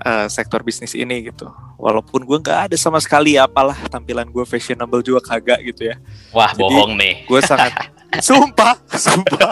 eh, 0.00 0.26
sektor 0.26 0.60
bisnis 0.60 0.92
ini 0.92 1.30
gitu. 1.30 1.46
Walaupun 1.76 2.24
gue 2.24 2.38
nggak 2.40 2.70
ada 2.70 2.76
sama 2.76 2.98
sekali 2.98 3.36
apalah 3.36 3.76
tampilan 3.86 4.26
gue 4.26 4.42
fashionable 4.42 5.00
juga 5.00 5.20
kagak 5.22 5.62
gitu 5.62 5.92
ya. 5.92 5.96
Wah, 6.30 6.50
Jadi- 6.50 6.60
bohong 6.60 6.92
nih. 6.96 7.14
gue 7.24 7.40
sangat 7.40 7.72
sumpah 8.26 8.74
sumpah. 8.90 9.50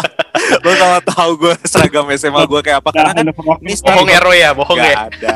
Lo 0.62 0.70
kalau 0.72 1.00
tahu 1.02 1.31
gue 1.46 1.55
seragam 1.66 2.07
SMA 2.14 2.42
gue 2.46 2.61
kayak 2.62 2.78
apa. 2.83 2.90
Karena 2.94 3.12
kan 3.14 3.26
ini 3.61 3.74
Bohong 3.83 4.09
ya 4.09 4.20
Roy 4.22 4.38
ya, 4.38 4.50
bohong 4.55 4.78
Gak 4.78 4.87
ya. 4.87 4.96
ada. 5.11 5.35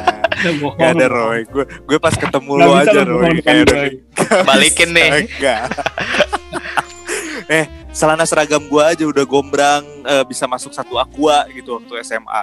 Gak 0.79 0.90
ada 0.95 1.07
Roy. 1.07 1.38
Gue 1.47 1.64
gue 1.66 1.99
pas 1.99 2.14
ketemu 2.14 2.53
lo 2.55 2.71
aja 2.75 3.01
Roy. 3.03 3.14
bohong 3.19 3.38
Kayak 3.42 3.64
gue. 3.66 3.88
Balikin 4.42 4.90
nih. 4.95 5.09
Enggak 5.27 5.61
Eh 7.47 7.64
celana 7.95 8.27
seragam 8.27 8.59
gue 8.61 8.83
aja 8.83 9.05
udah 9.07 9.23
gombrang 9.23 9.87
eh, 10.03 10.25
Bisa 10.27 10.51
masuk 10.51 10.75
satu 10.75 10.99
aqua 10.99 11.47
gitu 11.55 11.79
waktu 11.79 12.03
SMA 12.03 12.42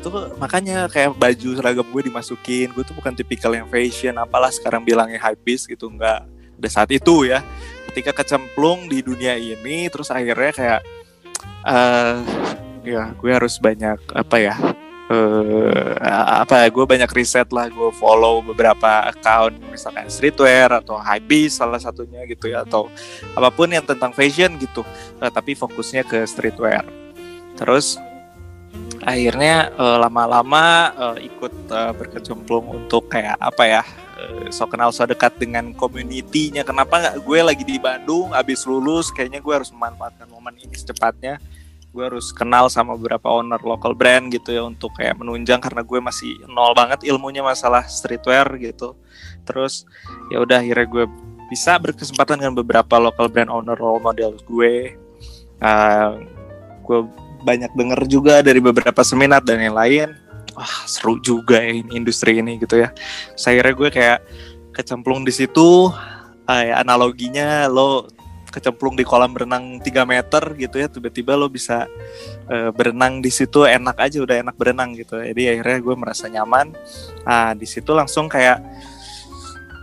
itu 0.00 0.08
makanya 0.40 0.88
kayak 0.88 1.12
baju 1.18 1.48
seragam 1.60 1.86
gue 1.86 2.02
dimasukin. 2.08 2.72
Gue 2.72 2.84
tuh 2.86 2.96
bukan 2.96 3.12
tipikal 3.12 3.52
yang 3.52 3.68
fashion. 3.68 4.16
Apalah 4.16 4.48
sekarang 4.48 4.80
bilangnya 4.80 5.20
high 5.20 5.36
gitu. 5.44 5.92
Enggak 5.92 6.24
pada 6.56 6.68
saat 6.68 6.90
itu 6.92 7.28
ya. 7.28 7.44
Ketika 7.90 8.16
kecemplung 8.22 8.86
di 8.86 9.02
dunia 9.02 9.34
ini 9.34 9.90
terus 9.92 10.08
akhirnya 10.08 10.52
kayak 10.54 10.80
eh 11.66 12.16
ya 12.80 13.12
gue 13.12 13.30
harus 13.30 13.60
banyak 13.60 14.00
apa 14.16 14.36
ya 14.40 14.56
eh 15.10 15.92
apa 16.40 16.64
ya 16.64 16.66
gue 16.72 16.84
banyak 16.86 17.10
riset 17.12 17.50
lah. 17.52 17.68
Gue 17.68 17.92
follow 17.92 18.40
beberapa 18.40 19.10
account 19.10 19.58
misalkan 19.68 20.06
streetwear 20.08 20.70
atau 20.80 20.96
hypebeast 20.96 21.60
salah 21.60 21.82
satunya 21.82 22.24
gitu 22.30 22.48
ya 22.48 22.62
atau 22.64 22.88
apa 23.36 23.50
pun 23.52 23.68
yang 23.68 23.84
tentang 23.84 24.16
fashion 24.16 24.56
gitu. 24.56 24.80
Eh, 25.20 25.28
tapi 25.28 25.52
fokusnya 25.58 26.06
ke 26.08 26.24
streetwear. 26.24 26.86
Terus 27.58 28.00
akhirnya 29.00 29.72
eh, 29.72 29.98
lama-lama 30.00 30.92
eh, 30.92 31.28
ikut 31.32 31.54
eh, 31.72 31.92
berkecemplung 31.96 32.68
untuk 32.68 33.08
kayak 33.08 33.36
apa 33.40 33.64
ya 33.64 33.82
eh, 34.20 34.52
so 34.52 34.68
kenal 34.68 34.92
so 34.92 35.08
dekat 35.08 35.36
dengan 35.40 35.72
community-nya. 35.72 36.62
Kenapa 36.62 37.00
nggak 37.00 37.16
gue 37.24 37.40
lagi 37.40 37.64
di 37.64 37.80
Bandung 37.80 38.32
abis 38.36 38.68
lulus 38.68 39.08
kayaknya 39.08 39.40
gue 39.40 39.54
harus 39.56 39.72
memanfaatkan 39.72 40.28
momen 40.28 40.56
ini 40.60 40.76
secepatnya. 40.76 41.40
Gue 41.90 42.06
harus 42.06 42.30
kenal 42.30 42.70
sama 42.70 42.94
beberapa 42.94 43.26
owner 43.26 43.58
local 43.66 43.98
brand 43.98 44.30
gitu 44.30 44.54
ya 44.54 44.62
untuk 44.62 44.94
kayak 44.94 45.18
menunjang 45.18 45.58
karena 45.58 45.82
gue 45.82 45.98
masih 45.98 46.38
nol 46.46 46.70
banget 46.70 47.02
ilmunya 47.02 47.42
masalah 47.42 47.82
streetwear 47.90 48.46
gitu. 48.62 48.94
Terus 49.42 49.88
ya 50.30 50.38
udah 50.38 50.62
akhirnya 50.62 50.86
gue 50.86 51.04
bisa 51.50 51.74
berkesempatan 51.82 52.38
dengan 52.38 52.54
beberapa 52.54 52.94
local 53.02 53.26
brand 53.26 53.50
owner 53.50 53.74
role 53.74 53.98
model 53.98 54.38
gue. 54.46 54.94
Uh, 55.60 56.22
gue 56.86 57.00
banyak 57.42 57.72
denger 57.74 58.00
juga 58.06 58.34
dari 58.44 58.60
beberapa 58.60 59.00
seminar 59.04 59.44
dan 59.44 59.60
yang 59.60 59.76
lain. 59.76 60.08
Wah 60.56 60.84
seru 60.84 61.16
juga 61.22 61.62
ya 61.62 61.72
ini 61.72 61.90
industri 61.96 62.40
ini 62.40 62.60
gitu 62.60 62.80
ya. 62.80 62.92
Saya 63.38 63.62
gue 63.62 63.88
kayak 63.88 64.20
kecemplung 64.74 65.26
di 65.26 65.32
situ 65.34 65.90
ya, 66.46 66.82
analoginya 66.82 67.70
lo 67.70 68.10
kecemplung 68.50 68.98
di 68.98 69.06
kolam 69.06 69.30
berenang 69.30 69.78
3 69.78 70.02
meter 70.02 70.42
gitu 70.58 70.82
ya 70.82 70.90
tiba-tiba 70.90 71.38
lo 71.38 71.46
bisa 71.46 71.86
uh, 72.50 72.74
berenang 72.74 73.22
di 73.22 73.30
situ 73.30 73.62
enak 73.62 73.94
aja 73.94 74.18
udah 74.20 74.42
enak 74.42 74.56
berenang 74.58 74.98
gitu. 74.98 75.22
Jadi 75.22 75.54
akhirnya 75.54 75.78
gue 75.78 75.94
merasa 75.94 76.26
nyaman. 76.26 76.74
Ah 77.22 77.54
di 77.54 77.64
situ 77.64 77.94
langsung 77.94 78.26
kayak 78.26 78.58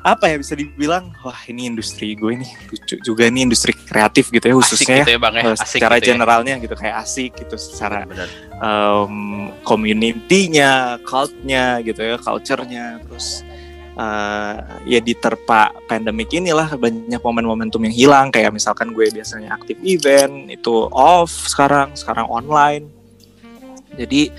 apa 0.08 0.32
ya 0.32 0.39
bisa 0.39 0.56
dibilang 0.56 1.12
wah 1.20 1.36
ini 1.52 1.67
industri 1.67 2.15
gue 2.15 2.39
ini 2.39 2.48
lucu 2.72 2.96
juga 3.04 3.28
ini 3.28 3.43
industri 3.43 3.76
kreatif 3.76 4.32
gitu 4.32 4.48
ya 4.48 4.56
khususnya 4.56 5.04
asik 5.04 5.04
gitu 5.04 5.12
ya 5.12 5.20
bang 5.20 5.34
ya 5.36 5.43
uh, 5.43 5.54
asik 5.60 5.67
secara 5.67 5.96
gitu 6.00 6.08
ya. 6.08 6.12
generalnya 6.15 6.56
gitu 6.63 6.76
kayak 6.80 6.96
asik 7.04 7.32
gitu 7.36 7.56
secara 7.60 8.08
Benar. 8.08 8.30
um, 8.63 9.38
community-nya, 9.67 11.02
cult-nya 11.04 11.84
gitu 11.84 12.00
ya, 12.00 12.15
culture-nya, 12.15 13.04
terus 13.04 13.43
uh, 14.00 14.80
ya 14.88 15.00
diterpa 15.04 15.76
pandemik 15.91 16.32
inilah 16.32 16.72
banyak 16.80 17.20
momen-momentum 17.20 17.84
yang 17.88 17.96
hilang 17.96 18.28
kayak 18.32 18.56
misalkan 18.56 18.96
gue 18.96 19.12
biasanya 19.12 19.56
aktif 19.56 19.76
event 19.84 20.48
itu 20.48 20.88
off 20.91 21.32
sekarang, 21.52 21.93
sekarang 22.00 22.28
online. 22.32 22.97
Jadi 23.98 24.30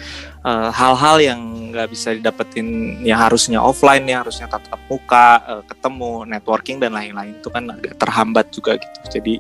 uh, 0.47 0.71
hal-hal 0.71 1.19
yang 1.19 1.41
nggak 1.69 1.93
bisa 1.93 2.17
didapetin 2.17 2.99
yang 3.05 3.21
harusnya 3.21 3.61
offline 3.61 4.09
ya 4.09 4.25
harusnya 4.25 4.49
tatap 4.49 4.81
muka, 4.89 5.43
uh, 5.45 5.63
ketemu, 5.67 6.25
networking 6.25 6.79
dan 6.81 6.97
lain-lain 6.97 7.37
itu 7.37 7.51
kan 7.53 7.69
agak 7.69 7.99
terhambat 7.99 8.47
juga 8.55 8.79
gitu. 8.81 8.99
Jadi 9.21 9.35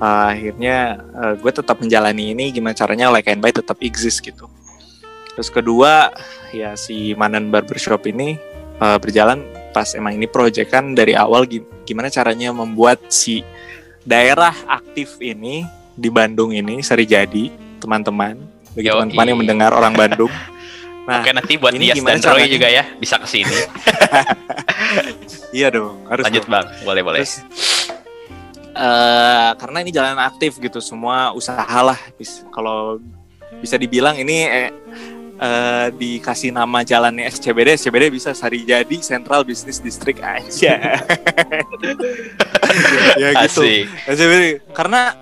uh, 0.00 0.32
akhirnya 0.32 1.02
uh, 1.12 1.34
gue 1.36 1.52
tetap 1.52 1.76
menjalani 1.82 2.32
ini 2.32 2.54
gimana 2.54 2.72
caranya 2.72 3.12
like 3.12 3.28
and 3.28 3.42
buy 3.42 3.52
tetap 3.52 3.76
exist 3.84 4.24
gitu. 4.24 4.48
Terus 5.36 5.50
kedua 5.52 6.14
ya 6.50 6.74
si 6.74 7.12
Manan 7.14 7.52
Barbershop 7.52 8.08
ini 8.08 8.40
uh, 8.80 8.96
berjalan 8.96 9.44
pas 9.70 9.92
emang 9.94 10.16
ini 10.16 10.26
proyek 10.26 10.72
kan 10.72 10.96
dari 10.96 11.12
awal 11.12 11.44
gi- 11.44 11.62
gimana 11.84 12.08
caranya 12.08 12.50
membuat 12.50 13.12
si 13.12 13.44
daerah 14.02 14.56
aktif 14.66 15.20
ini 15.20 15.62
di 15.94 16.08
Bandung 16.08 16.56
ini 16.56 16.80
Sarijadi 16.80 17.52
teman-teman 17.78 18.40
bagi 18.72 18.88
teman-teman 18.88 19.26
yang 19.26 19.38
mendengar 19.38 19.70
orang 19.72 19.94
Bandung. 19.94 20.32
Nah, 21.08 21.24
Oke 21.24 21.32
nanti 21.32 21.56
buat 21.56 21.72
Dias 21.72 22.04
dan 22.04 22.20
Troy 22.20 22.44
caranya? 22.44 22.52
juga 22.52 22.68
ya 22.68 22.84
bisa 23.00 23.16
ke 23.16 23.24
sini. 23.24 23.48
iya 25.56 25.72
dong, 25.72 26.04
harus 26.04 26.28
Lanjut 26.28 26.44
dong. 26.44 26.52
bang, 26.52 26.66
boleh 26.84 27.00
boleh. 27.00 27.24
Terus 27.24 27.40
eh 28.76 29.50
karena 29.56 29.80
ini 29.80 29.88
jalan 29.88 30.20
aktif 30.20 30.60
gitu, 30.60 30.84
semua 30.84 31.32
usaha 31.32 31.64
lah. 31.80 31.96
Bis- 32.20 32.44
Kalau 32.52 33.00
bisa 33.64 33.80
dibilang 33.80 34.20
ini 34.20 34.36
eh, 34.44 34.68
eh, 35.40 35.86
dikasih 35.96 36.52
nama 36.52 36.84
jalannya 36.84 37.24
SCBD, 37.24 37.80
SCBD 37.80 38.12
bisa 38.12 38.36
Sarijadi 38.36 39.00
Central 39.00 39.48
Business 39.48 39.80
District 39.80 40.20
aja. 40.20 40.76
ya 43.16 43.28
gitu. 43.32 43.64
Asik. 43.64 43.88
SCBD 44.04 44.60
karena 44.76 45.16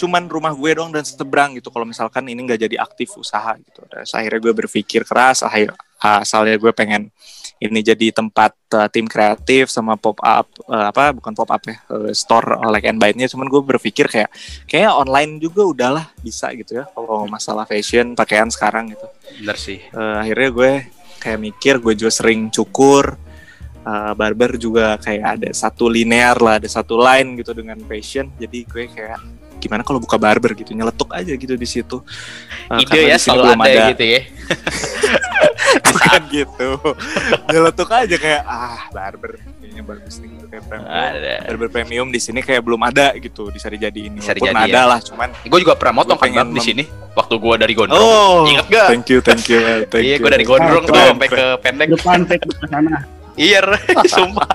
cuman 0.00 0.24
rumah 0.24 0.56
gue 0.56 0.72
dong 0.72 0.88
dan 0.96 1.04
seberang 1.04 1.60
gitu. 1.60 1.68
Kalau 1.68 1.84
misalkan 1.84 2.24
ini 2.24 2.40
nggak 2.40 2.60
jadi 2.64 2.76
aktif 2.80 3.12
usaha 3.20 3.52
gitu. 3.60 3.84
Terus 3.84 4.10
akhirnya 4.16 4.40
gue 4.40 4.54
berpikir 4.64 5.04
keras, 5.04 5.44
akhir 5.44 5.76
asalnya 6.00 6.56
gue 6.56 6.72
pengen 6.72 7.12
ini 7.60 7.84
jadi 7.84 8.08
tempat 8.08 8.56
uh, 8.72 8.88
tim 8.88 9.04
kreatif 9.04 9.68
sama 9.68 9.92
pop 10.00 10.16
up 10.24 10.48
uh, 10.64 10.88
apa 10.88 11.12
bukan 11.12 11.36
pop 11.36 11.52
up 11.52 11.60
ya 11.68 11.76
uh, 11.92 12.08
store 12.16 12.56
like 12.72 12.88
and 12.88 12.96
buy-nya 12.96 13.28
cuman 13.28 13.52
gue 13.52 13.60
berpikir 13.60 14.08
kayak 14.08 14.32
kayak 14.64 14.88
online 14.88 15.36
juga 15.36 15.68
udahlah 15.68 16.08
bisa 16.24 16.48
gitu 16.56 16.80
ya 16.80 16.88
kalau 16.96 17.28
masalah 17.28 17.68
fashion 17.68 18.16
pakaian 18.16 18.48
sekarang 18.48 18.96
gitu 18.96 19.04
Bener 19.44 19.60
sih. 19.60 19.76
Eh, 19.76 20.16
akhirnya 20.24 20.48
gue 20.56 20.70
kayak 21.20 21.36
mikir 21.52 21.84
gue 21.84 21.92
juga 22.00 22.08
sering 22.08 22.48
cukur 22.48 23.20
Eh, 23.80 24.12
barber 24.12 24.60
juga 24.60 25.00
kayak 25.00 25.40
ada 25.40 25.50
satu 25.56 25.88
linear 25.88 26.36
lah 26.36 26.60
ada 26.60 26.68
satu 26.68 27.00
line 27.00 27.40
gitu 27.40 27.56
dengan 27.56 27.80
fashion 27.88 28.28
jadi 28.36 28.68
gue 28.68 28.84
kayak 28.92 29.16
gimana 29.60 29.82
kalau 29.82 29.98
buka 29.98 30.16
barber 30.16 30.52
gitu 30.54 30.72
nyeletuk 30.72 31.06
aja 31.10 31.30
gitu 31.30 31.52
di 31.52 31.68
situ 31.68 32.00
Eh, 32.68 32.80
Ide 32.80 33.00
ya 33.04 33.16
selalu 33.16 33.42
belum 33.46 33.60
ada, 33.60 33.82
gitu 33.90 34.04
ya. 34.08 34.20
bukan 35.82 36.20
gitu 36.28 36.68
nyeletuk 37.46 37.88
aja 37.88 38.16
kayak 38.16 38.42
ah 38.42 38.88
barber 38.90 39.38
kayaknya 39.60 39.82
bagus 39.84 40.14
nih 40.18 40.28
gitu 40.30 40.46
kayak 40.48 40.64
premium 40.64 40.90
Ada. 40.90 41.34
barber 41.46 41.68
premium 41.68 42.08
di 42.08 42.18
sini 42.18 42.40
kayak 42.40 42.60
belum 42.60 42.80
ada 42.82 43.14
gitu 43.14 43.46
bisa 43.48 43.66
dijadiin 43.66 44.16
Bisa 44.16 44.32
walaupun 44.32 44.56
ada 44.56 44.80
lah 44.86 44.98
cuman 45.00 45.28
Gue 45.44 45.58
juga 45.60 45.74
pernah 45.74 46.00
motong 46.00 46.16
Gua 46.16 46.30
kan 46.32 46.46
di 46.48 46.60
sini 46.60 46.84
waktu 47.10 47.34
gue 47.36 47.54
dari 47.56 47.74
Gondrong. 47.74 48.00
oh 48.00 48.46
Ingat 48.46 48.66
gak? 48.66 48.86
thank 48.88 49.06
you 49.08 49.18
thank 49.20 49.44
you 49.46 49.60
thank 49.84 50.02
Iya, 50.04 50.16
gue 50.16 50.30
dari 50.30 50.44
Gondrong 50.44 50.82
tuh 50.84 50.92
Keren, 50.92 51.10
sampai 51.10 51.28
ke 51.28 51.42
pendek. 51.60 51.88
Depan 51.92 52.18
take 52.24 52.42
ke 52.42 52.66
sana. 52.66 52.96
Iya, 53.34 53.60
sumpah. 54.14 54.46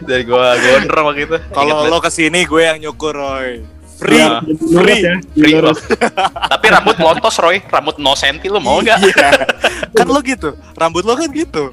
dari 0.00 0.22
gue 0.22 0.36
Gondrong 0.60 1.04
waktu 1.06 1.24
itu. 1.24 1.38
kalau 1.50 1.84
lo 1.84 1.98
ke 1.98 2.08
sini 2.08 2.44
gue 2.44 2.62
yang 2.62 2.78
nyukur 2.78 3.12
Roy 3.12 3.60
free 3.94 4.18
Iya. 4.18 4.42
Lurus 4.44 4.98
ya. 4.98 5.14
Free, 5.32 5.52
lurus. 5.54 5.78
Tapi 6.52 6.66
rambut 6.68 6.96
lontos 6.98 7.36
Roy, 7.38 7.62
rambut 7.66 7.96
0 7.96 8.14
cm 8.14 8.36
lu 8.50 8.58
mau 8.58 8.78
nggak? 8.78 8.98
Iya. 9.00 9.28
kan 9.96 10.06
lo 10.10 10.18
gitu 10.20 10.52
rambut 10.74 11.06
lo 11.06 11.14
kan 11.14 11.30
gitu 11.30 11.70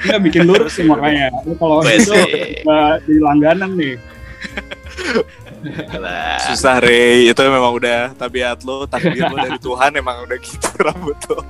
Nggak 0.00 0.20
bikin 0.24 0.42
lurus 0.48 0.80
sih 0.80 0.84
makanya. 0.88 1.28
Lu 1.44 1.52
kalau 1.60 1.84
itu 1.84 2.08
jadi 2.08 3.14
langganan 3.20 3.76
nih. 3.76 4.00
Susah 6.48 6.80
Rey 6.80 7.28
itu 7.28 7.40
memang 7.44 7.76
udah 7.76 8.16
tabiat 8.16 8.64
lo 8.64 8.88
takdir 8.88 9.28
lo 9.28 9.36
dari 9.36 9.60
Tuhan 9.60 9.92
emang 9.92 10.24
udah 10.24 10.38
gitu 10.40 10.68
rambut 10.88 11.16
lo 11.28 11.44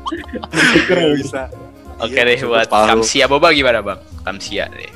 bisa 1.15 1.47
Oke 2.01 2.17
Iya, 2.17 2.33
deh 2.33 2.49
buat. 2.49 2.65
Kamsia 2.73 3.29
Boba 3.29 3.53
gimana 3.53 3.85
bang? 3.85 4.01
Kamsia 4.25 4.73
deh. 4.73 4.89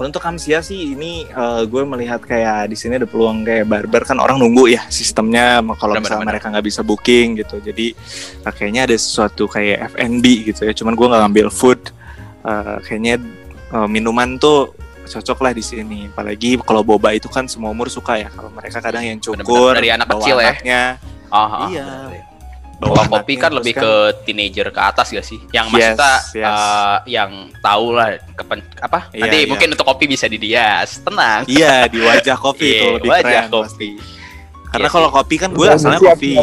Kalau 0.00 0.08
untuk 0.08 0.24
Kamsia 0.24 0.64
sih 0.64 0.96
ini 0.96 1.28
eh, 1.28 1.62
gue 1.68 1.82
melihat 1.84 2.24
kayak 2.24 2.72
di 2.72 2.76
sini 2.80 2.96
ada 2.96 3.04
peluang 3.04 3.44
kayak 3.44 3.68
barber 3.68 4.08
kan 4.08 4.16
orang 4.16 4.40
nunggu 4.40 4.72
ya 4.72 4.88
sistemnya 4.88 5.60
kalau 5.76 6.00
misalnya 6.00 6.24
mereka 6.32 6.48
nggak 6.48 6.64
bisa 6.64 6.80
booking 6.80 7.36
gitu. 7.36 7.60
Jadi 7.60 7.92
kayaknya 8.48 8.88
ada 8.88 8.96
sesuatu 8.96 9.44
kayak 9.44 9.92
F&B 9.92 10.24
gitu 10.48 10.64
ya 10.64 10.72
cuman 10.72 10.96
gue 10.96 11.04
nggak 11.04 11.22
ngambil 11.28 11.48
food 11.52 11.80
Eh, 12.40 12.76
kayaknya 12.88 13.20
eh, 13.76 13.88
minuman 13.88 14.40
tuh 14.40 14.72
cocok 15.04 15.38
lah 15.44 15.52
di 15.52 15.60
sini. 15.60 16.08
Apalagi 16.08 16.56
kalau 16.64 16.80
boba 16.80 17.12
itu 17.12 17.28
kan 17.28 17.44
semua 17.44 17.68
umur 17.68 17.92
suka 17.92 18.16
ya 18.16 18.32
kalau 18.32 18.48
mereka 18.48 18.80
kadang 18.80 19.04
yang 19.04 19.20
cukur 19.20 19.76
dari 19.76 19.92
anak 19.92 20.08
bawa 20.08 20.24
kecil 20.24 20.38
ya. 20.40 20.48
anaknya, 20.56 20.82
Ah, 21.30 21.68
Iya. 21.68 21.86
Kalau 22.80 22.96
bawa 22.96 23.04
kopi 23.12 23.36
kan 23.36 23.52
lebih 23.52 23.76
ke 23.76 23.92
teenager 24.24 24.64
ke 24.66 24.80
atas 24.80 25.10
gak 25.10 25.20
sih? 25.22 25.36
Yang 25.50 25.66
Yes, 25.70 25.94
maksudnya 25.94 26.14
yes. 26.32 26.48
eh, 26.48 26.96
yang 27.12 27.30
tahu 27.60 27.86
lah 27.92 28.08
kepen, 28.32 28.58
apa? 28.78 28.98
Iya, 29.10 29.20
Nanti 29.22 29.36
iya. 29.36 29.46
mungkin 29.46 29.68
untuk 29.70 29.84
kopi 29.84 30.04
bisa 30.06 30.24
di 30.24 30.36
Dias. 30.36 30.98
Tenang. 30.98 31.44
iya 31.46 31.84
di 31.84 31.98
wajah 31.98 32.34
kopi 32.34 32.64
Iya, 32.72 32.80
itu 32.80 32.94
lebih 32.96 33.10
wajah 33.10 33.22
keren 33.22 33.46
kopi. 33.46 33.64
pasti. 33.66 33.88
karena 34.66 34.80
Iya 34.80 34.90
kalau 34.90 35.08
kopi 35.10 35.34
kan 35.36 35.50
gue 35.50 35.66
asalnya 35.68 36.00
kopi 36.00 36.30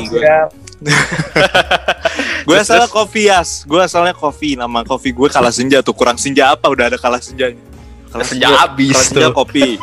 gue 2.44 2.56
asalnya 2.56 2.86
kopi 2.88 3.22
yas 3.26 3.64
gue 3.64 3.80
asalnya 3.80 4.14
kopi 4.14 4.54
nama 4.54 4.84
kopi 4.84 5.10
gue 5.10 5.28
kalah 5.28 5.50
senja 5.50 5.82
tuh 5.82 5.92
kurang 5.92 6.16
senja 6.16 6.52
apa 6.52 6.68
udah 6.68 6.86
ada 6.88 6.98
kalah 6.98 7.18
senjanya 7.18 7.58
kalah 8.08 8.24
Senja 8.24 8.48
habis 8.54 8.94
kalah 8.94 9.08
senja 9.08 9.30
kopi 9.32 9.80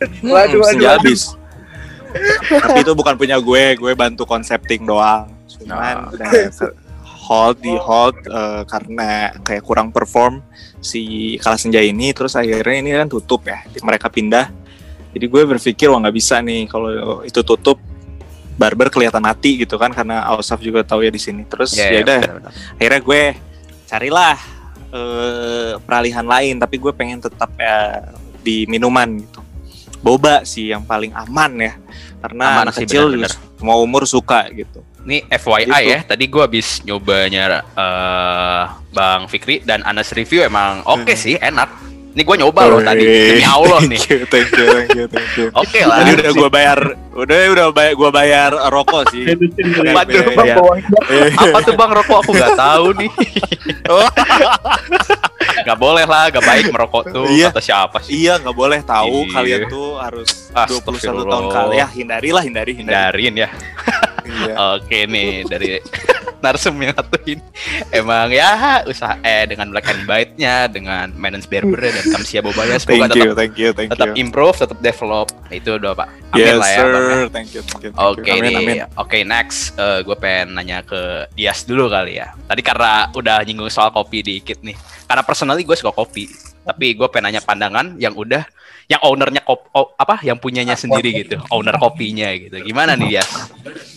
Hmm, 0.00 0.32
Waduh, 0.32 0.56
waduh, 0.56 0.62
senja 0.66 0.88
waduh. 0.88 0.98
habis 0.98 1.20
tapi 2.50 2.80
itu 2.80 2.92
bukan 2.92 3.14
punya 3.14 3.36
gue 3.38 3.76
gue 3.76 3.92
bantu 3.92 4.24
konsepting 4.24 4.82
doang 4.82 5.28
cuman 5.62 5.94
Oh. 6.00 6.12
udah 6.14 6.30
hold 7.20 7.56
di 7.60 7.74
hold 7.76 8.16
eh, 8.24 8.62
karena 8.64 9.10
kayak 9.40 9.62
kurang 9.62 9.88
perform 9.90 10.42
si 10.80 11.00
kalah 11.38 11.56
senja 11.56 11.78
ini 11.78 12.10
terus 12.10 12.34
akhirnya 12.34 12.76
ini 12.76 12.90
kan 12.92 13.06
tutup 13.06 13.44
ya 13.44 13.60
mereka 13.80 14.08
pindah 14.08 14.48
jadi 15.10 15.26
gue 15.26 15.42
berpikir 15.46 15.86
wah 15.86 16.00
nggak 16.00 16.16
bisa 16.16 16.38
nih 16.40 16.66
kalau 16.66 16.90
itu 17.22 17.40
tutup 17.42 17.78
barber 18.54 18.88
kelihatan 18.88 19.20
mati 19.20 19.56
gitu 19.58 19.76
kan 19.76 19.88
karena 19.88 20.26
Ausaf 20.26 20.58
juga 20.58 20.82
tahu 20.82 21.00
ya 21.00 21.10
di 21.10 21.18
sini 21.18 21.44
terus 21.44 21.72
Iya, 21.72 21.84
ya 21.84 21.90
iya, 21.90 22.00
udah 22.02 22.18
benar-benar. 22.20 22.52
akhirnya 22.76 23.00
gue 23.00 23.22
carilah 23.86 24.36
eh, 24.90 25.72
peralihan 25.80 26.26
lain 26.26 26.54
tapi 26.58 26.76
gue 26.76 26.92
pengen 26.92 27.18
tetap 27.20 27.50
ya 27.56 28.10
di 28.40 28.64
minuman 28.66 29.20
gitu 29.20 29.40
boba 30.00 30.42
sih 30.42 30.72
yang 30.72 30.82
paling 30.82 31.12
aman 31.12 31.52
ya 31.60 31.74
karena 32.20 32.44
Aman 32.50 32.62
anak 32.66 32.74
sih, 32.74 32.84
kecil 32.88 33.12
benar-benar. 33.12 33.32
semua 33.54 33.76
umur 33.78 34.02
suka 34.04 34.48
gitu 34.50 34.80
Ini 35.00 35.24
FYI 35.26 35.64
Gitu. 35.64 35.88
ya, 35.88 35.98
tadi 36.04 36.24
gua 36.26 36.44
habis 36.44 36.82
nyobanya 36.82 37.42
eh, 37.64 38.62
Bang 38.90 39.26
Fikri 39.26 39.60
dan 39.60 39.80
Anas 39.80 40.10
review 40.10 40.42
emang 40.42 40.84
oke 40.84 41.08
Hmm. 41.08 41.16
sih, 41.16 41.34
enak. 41.34 41.72
Ini 42.10 42.20
gua 42.20 42.36
nyoba 42.36 42.66
loh 42.66 42.80
tadi, 42.80 43.06
demi 43.06 43.40
Allah 43.40 43.80
nih. 43.82 43.96
Thank 43.96 44.10
you, 44.10 44.26
thank 44.26 44.50
you, 44.50 44.66
thank 44.66 44.90
you, 44.92 45.04
thank 45.06 45.30
you. 45.36 45.46
Oke 45.54 45.80
lah. 45.80 46.02
Tadi 46.02 46.10
udah 46.16 46.32
gua 46.34 46.48
bayar, 46.48 46.78
udah 47.12 47.36
udah 47.48 47.66
bayar, 47.70 47.92
gua 47.94 48.10
bayar 48.10 48.50
rokok 48.66 49.02
sih. 49.08 49.24
Waduh, 49.86 50.20
Iya. 50.20 50.34
Bang. 50.34 50.48
Eh, 51.06 51.30
Apa 51.32 51.58
tuh 51.62 51.74
Bang 51.74 51.90
rokok 51.92 52.18
aku 52.20 52.30
nggak 52.34 52.58
tahu 52.58 52.86
nih. 52.98 53.10
oh, 53.94 54.04
Nggak 55.60 55.78
boleh 55.78 56.04
lah, 56.04 56.24
nggak 56.28 56.42
baik 56.42 56.64
merokok 56.68 57.04
tuh 57.06 57.24
Iya. 57.26 57.48
kata 57.48 57.62
siapa 57.62 57.98
sih? 58.00 58.16
iya 58.18 58.36
nggak 58.36 58.52
boleh 58.54 58.80
tahu 58.80 59.24
Iya. 59.24 59.32
kalian 59.32 59.60
tuh 59.66 59.88
harus 59.96 60.28
21 60.50 60.66
Astagfirullah. 60.82 61.30
tahun 61.30 61.46
kali 61.48 61.74
ya 61.76 61.86
hindarilah 61.86 62.42
hindari 62.42 62.72
hindari. 62.74 62.96
Hindarin 63.22 63.34
ya. 63.38 63.48
Iya. 64.24 64.54
Oke 64.78 65.06
nih 65.06 65.44
dari 65.48 65.80
narsum 66.44 66.72
yang 66.80 66.96
satu 66.96 67.20
ini 67.28 67.42
emang 67.92 68.32
ya 68.32 68.80
usaha 68.88 69.12
eh 69.20 69.44
dengan 69.44 69.68
black 69.68 69.92
and 69.92 70.08
white-nya 70.08 70.72
dengan 70.72 71.12
maintenance 71.12 71.44
barber 71.44 71.92
dan 71.92 72.04
Kamsia 72.16 72.40
Bobaya 72.40 72.80
semoga 72.80 73.12
Thank 73.12 73.20
you, 73.20 73.28
tetap 73.28 73.36
thank 73.36 73.54
you, 73.60 73.70
thank 73.76 73.88
tetap 73.92 74.08
you. 74.16 74.24
improve 74.24 74.56
tetap 74.56 74.78
develop 74.80 75.28
itu 75.52 75.76
udah 75.76 75.92
pak 75.92 76.08
amin 76.32 76.40
Yes, 76.40 76.56
lah 76.56 76.70
ya 76.72 76.78
sir. 76.80 76.88
Bang, 76.88 77.04
ya. 77.04 77.16
Thank 77.28 77.50
you, 77.52 77.60
thank 77.60 77.82
you. 77.84 77.90
thank 77.92 78.08
Oke 78.08 78.24
you. 78.24 78.32
Amin, 78.40 78.48
nih, 78.48 78.56
amin. 78.56 78.76
oke 78.96 79.18
next, 79.20 79.76
gue 79.76 80.16
pengen 80.16 80.56
nanya 80.56 80.80
ke 80.80 81.28
Dias 81.36 81.68
dulu 81.68 81.92
kali 81.92 82.16
ya. 82.16 82.32
Tadi 82.48 82.62
karena 82.64 83.12
udah 83.12 83.44
nyinggung 83.44 83.68
soal 83.68 83.92
kopi 83.92 84.24
dikit 84.24 84.64
nih. 84.64 84.74
Karena 85.04 85.20
personally 85.20 85.66
gue 85.66 85.76
suka 85.76 85.92
kopi, 85.92 86.30
tapi 86.64 86.96
gue 86.96 87.04
pengen 87.12 87.34
nanya 87.34 87.42
pandangan 87.44 87.98
yang 88.00 88.14
udah, 88.16 88.46
yang 88.90 88.98
ownernya 89.06 89.46
kop, 89.46 89.70
oh, 89.70 89.94
apa, 89.94 90.18
yang 90.26 90.34
punyanya 90.42 90.74
sendiri 90.74 91.22
gitu, 91.22 91.38
owner 91.54 91.78
kopinya 91.78 92.26
gitu. 92.34 92.58
Gimana 92.58 92.98
nih 92.98 93.22
Dias? 93.22 93.30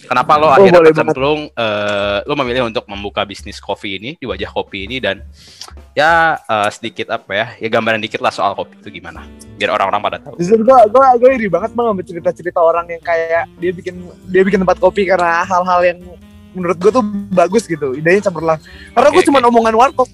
Kenapa 0.06 0.38
lo 0.38 0.46
Oh, 0.46 0.54
akhirnya 0.54 0.86
banget. 0.86 0.94
kecemplung, 0.94 1.39
eh, 1.50 2.18
lo 2.30 2.34
memilih 2.38 2.70
untuk 2.70 2.86
membuka 2.86 3.26
bisnis 3.26 3.58
kopi 3.58 3.98
ini 3.98 4.14
di 4.22 4.30
wajah 4.30 4.54
kopi 4.54 4.86
ini 4.86 5.02
dan 5.02 5.26
ya 5.98 6.38
eh, 6.38 6.70
sedikit 6.70 7.10
apa 7.10 7.32
ya, 7.34 7.48
ya 7.58 7.68
gambaran 7.74 8.06
dikit 8.06 8.22
lah 8.22 8.30
soal 8.30 8.54
kopi 8.54 8.78
itu 8.86 9.02
gimana, 9.02 9.26
biar 9.58 9.74
orang-orang 9.74 10.02
pada 10.06 10.18
tahu. 10.22 10.38
Jujur 10.38 10.62
gue 10.62 10.80
gue 10.94 11.06
gue 11.26 11.30
iri 11.41 11.48
banget 11.50 11.74
bang 11.74 11.86
sama 11.89 12.02
cerita-cerita 12.06 12.60
orang 12.62 12.86
yang 12.86 13.02
kayak 13.02 13.50
dia 13.58 13.72
bikin 13.74 13.96
dia 14.30 14.46
bikin 14.46 14.62
tempat 14.62 14.78
kopi 14.78 15.10
karena 15.10 15.41
hal-hal 15.41 15.82
yang 15.82 15.98
menurut 16.54 16.78
gue 16.78 16.91
tuh 16.94 17.02
bagus 17.34 17.66
gitu 17.66 17.98
idenya 17.98 18.30
cemerlang 18.30 18.62
karena 18.94 19.10
gue 19.10 19.22
Oke, 19.26 19.28
cuma 19.28 19.41
omongan 19.41 19.74
warkop 19.74 20.06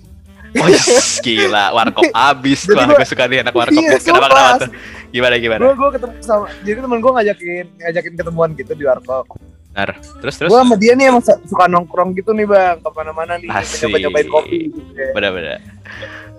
Wih, 0.51 0.81
gila, 1.19 1.65
warkop 1.71 2.09
abis 2.29 2.65
gua. 2.65 2.83
gua- 2.83 2.95
Gue 2.95 3.05
suka 3.05 3.23
nih 3.25 3.41
anak 3.41 3.53
warkop. 3.53 3.77
Iya, 3.77 3.97
kenapa 3.97 4.27
kenapa 4.27 4.57
tuh? 4.59 4.69
Gimana 5.09 5.33
gimana? 5.35 5.59
gue 5.59 5.73
gue 5.73 5.89
ketemu 5.91 6.13
sama 6.19 6.45
jadi 6.59 6.77
temen 6.79 6.97
gue 6.97 7.11
ngajakin 7.11 7.65
ngajakin 7.79 8.13
ketemuan 8.15 8.49
gitu 8.53 8.71
di 8.71 8.83
warkop 8.83 9.25
Benar. 9.69 9.89
Terus 10.19 10.35
terus. 10.35 10.49
gue 10.49 10.59
sama 10.59 10.75
dia 10.75 10.93
nih 10.93 11.05
emang 11.07 11.21
su- 11.21 11.41
suka 11.45 11.65
nongkrong 11.65 12.13
gitu 12.13 12.29
nih 12.31 12.43
bang 12.43 12.77
ke 12.77 12.89
mana-mana 12.91 13.33
nih 13.35 13.45
Asik. 13.47 13.85
coba 13.85 13.97
nyobain 13.99 14.27
kopi 14.27 14.59
gitu 14.67 14.91
ya. 14.93 15.09
Benar-benar. 15.11 15.57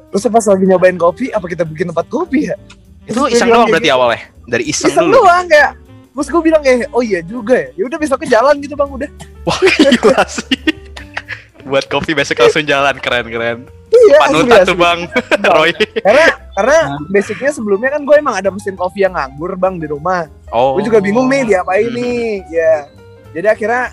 terus 0.09 0.23
pas 0.25 0.45
lagi 0.45 0.65
nyobain 0.67 0.97
kopi 0.97 1.25
apa 1.29 1.47
kita 1.47 1.63
bikin 1.65 1.87
tempat 1.89 2.07
kopi 2.07 2.47
ya 2.47 2.57
Itu 3.03 3.21
Terus 3.21 3.33
iseng 3.33 3.49
doang 3.49 3.67
berarti 3.67 3.87
gitu. 3.87 3.97
awalnya. 3.97 4.21
Dari 4.45 4.65
iseng, 4.65 4.91
iseng 4.91 5.07
dulu. 5.09 5.19
doang 5.21 5.45
kayak 5.47 5.71
terus 6.11 6.27
gue 6.29 6.43
bilang 6.43 6.61
kayak 6.61 6.91
oh 6.91 7.01
iya 7.01 7.21
juga 7.23 7.55
ya 7.57 7.69
ya 7.73 7.83
udah 7.87 7.97
besoknya 7.97 8.29
jalan 8.33 8.55
gitu 8.59 8.75
bang 8.75 8.91
udah 8.93 9.11
Wah, 9.41 9.59
gila 9.97 10.23
sih. 10.27 10.59
Buat 11.63 11.87
kopi 11.87 12.13
besok 12.13 12.39
langsung 12.41 12.63
jalan 12.63 12.93
keren-keren. 12.97 13.65
Iya 13.93 14.19
Panutan 14.21 14.57
asli, 14.57 14.67
tuh. 14.67 14.77
Bang 14.77 15.01
Roy. 15.51 15.71
karena 15.99 16.27
karena 16.53 16.79
basicnya 17.07 17.51
sebelumnya 17.51 17.91
kan 17.91 18.03
gue 18.03 18.17
emang 18.17 18.35
ada 18.35 18.49
mesin 18.49 18.75
kopi 18.75 19.03
yang 19.03 19.13
nganggur 19.13 19.55
bang 19.55 19.77
di 19.77 19.87
rumah 19.87 20.27
Oh. 20.49 20.75
gue 20.75 20.83
juga 20.85 20.99
bingung 20.99 21.27
nih 21.27 21.47
diapain 21.49 21.87
Hmm. 21.87 21.97
nih 21.97 22.23
ya 22.49 22.75
jadi 23.31 23.47
akhirnya 23.51 23.85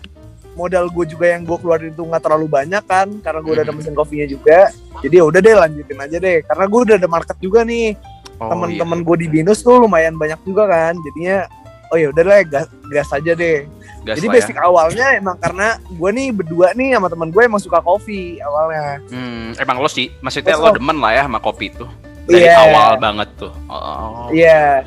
modal 0.53 0.89
gue 0.89 1.05
juga 1.07 1.25
yang 1.29 1.43
gue 1.43 1.53
keluarin 1.55 1.91
itu 1.91 2.01
nggak 2.01 2.17
terlalu 2.19 2.47
banyak 2.47 2.83
kan 2.83 3.07
karena 3.19 3.39
gue 3.39 3.51
udah 3.51 3.63
ada 3.63 3.69
Hmm. 3.69 3.79
mesin 3.79 3.93
kopinya 3.93 4.25
juga 4.25 4.59
jadi 4.99 5.15
ya 5.15 5.25
udah 5.25 5.39
deh 5.39 5.55
lanjutin 5.55 5.99
aja 5.99 6.17
deh 6.17 6.37
karena 6.43 6.63
gue 6.65 6.79
udah 6.83 6.95
ada 6.97 7.07
market 7.07 7.37
juga 7.37 7.61
nih 7.63 7.93
Oh, 8.37 8.53
temen-temen 8.53 9.01
iya. 9.01 9.05
gue 9.07 9.15
di 9.17 9.27
binus 9.31 9.59
tuh 9.59 9.77
lumayan 9.79 10.13
banyak 10.13 10.37
juga 10.43 10.65
kan 10.65 10.93
jadinya 10.99 11.49
oh 11.87 11.97
ya 11.97 12.09
udah 12.09 12.21
lah 12.21 12.41
gas, 12.43 12.65
gas 12.87 13.09
aja 13.11 13.33
deh 13.33 13.65
Gas 14.07 14.15
jadi 14.15 14.23
lah 14.23 14.31
ya. 14.31 14.35
basic 14.39 14.55
awalnya 14.57 15.07
emang 15.13 15.35
karena 15.35 15.67
gue 15.83 16.09
nih 16.09 16.27
berdua 16.31 16.67
nih 16.71 16.95
sama 16.95 17.07
temen 17.07 17.27
gue 17.27 17.43
emang 17.43 17.59
suka 17.59 17.79
kopi 17.79 18.39
awalnya 18.39 19.03
Hmm, 19.05 19.51
emang 19.53 19.77
lo 19.77 19.87
sih, 19.87 20.07
maksudnya 20.17 20.55
lo 20.55 20.71
lo- 20.71 20.75
demen 20.75 20.97
lah 20.97 21.11
ya 21.11 21.23
sama 21.23 21.37
kopi 21.37 21.67
tuh. 21.69 21.91
Dari 22.25 22.43
Iya. 22.43 22.55
awal 22.61 22.91
banget 22.97 23.29
tuh. 23.37 23.51
Oh. 23.67 24.27
iya 24.29 24.83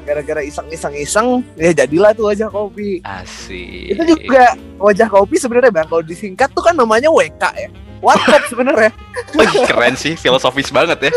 gara-gara 0.00 0.40
iseng-iseng-iseng 0.40 1.44
ya 1.54 1.70
jadilah 1.76 2.10
tuh 2.10 2.26
wajah 2.26 2.48
kopi 2.48 2.98
Asik. 3.00 3.94
itu 3.94 4.02
juga 4.16 4.54
wajah 4.76 5.06
kopi 5.06 5.36
sebenarnya 5.36 5.70
bang 5.70 5.86
kalau 5.86 6.02
disingkat 6.02 6.50
tuh 6.50 6.62
kan 6.62 6.72
namanya 6.72 7.06
WK 7.06 7.38
ya 7.54 7.68
warkop 8.00 8.42
sebenarnya 8.48 8.90
Wih, 9.36 9.46
keren 9.62 9.94
sih, 9.94 10.16
filosofis 10.16 10.72
banget 10.72 10.98
ya. 10.98 11.12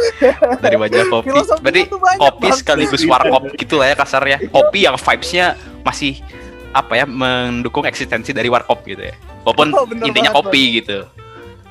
Dari 0.60 0.76
wajah 0.76 1.08
kopi. 1.08 1.32
Berarti 1.58 1.82
kopi 2.20 2.48
sekaligus 2.52 3.02
warkop 3.04 3.56
gitu 3.56 3.80
lah 3.80 3.88
ya 3.88 3.96
kasarnya. 3.96 4.38
Kopi 4.46 4.84
yang 4.84 4.94
vibes-nya 4.94 5.56
masih 5.82 6.20
apa 6.74 6.94
ya 6.98 7.06
mendukung 7.06 7.86
eksistensi 7.86 8.34
dari 8.34 8.50
warkop 8.50 8.82
gitu 8.84 9.00
ya. 9.00 9.16
Walaupun 9.46 9.70
Oh, 9.78 9.86
intinya 9.86 10.30
banget, 10.30 10.38
kopi 10.44 10.62
gitu. 10.82 10.98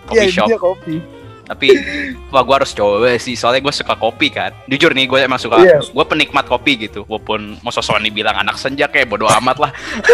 Iya 0.08 0.26
Kopi 0.26 0.26
shop. 0.30 0.48
dia 0.50 0.58
kopi 0.58 0.96
Tapi 1.42 1.66
wah 2.30 2.40
gue 2.40 2.54
harus 2.54 2.70
coba 2.72 3.12
sih 3.18 3.34
soalnya 3.34 3.60
gue 3.60 3.74
suka 3.74 3.92
kopi 3.92 4.30
kan. 4.30 4.54
Jujur 4.66 4.94
nih 4.94 5.04
gue 5.04 5.18
emang 5.20 5.36
suka. 5.36 5.58
Iya. 5.58 5.82
Gue 5.84 6.04
penikmat 6.06 6.46
kopi 6.46 6.78
gitu. 6.80 7.02
Walaupun 7.04 7.58
mau 7.60 7.68
Sony 7.68 8.08
bilang 8.08 8.38
anak 8.38 8.56
senja 8.56 8.86
kayak 8.86 9.10
bodo 9.10 9.26
amat 9.26 9.58
lah. 9.58 9.70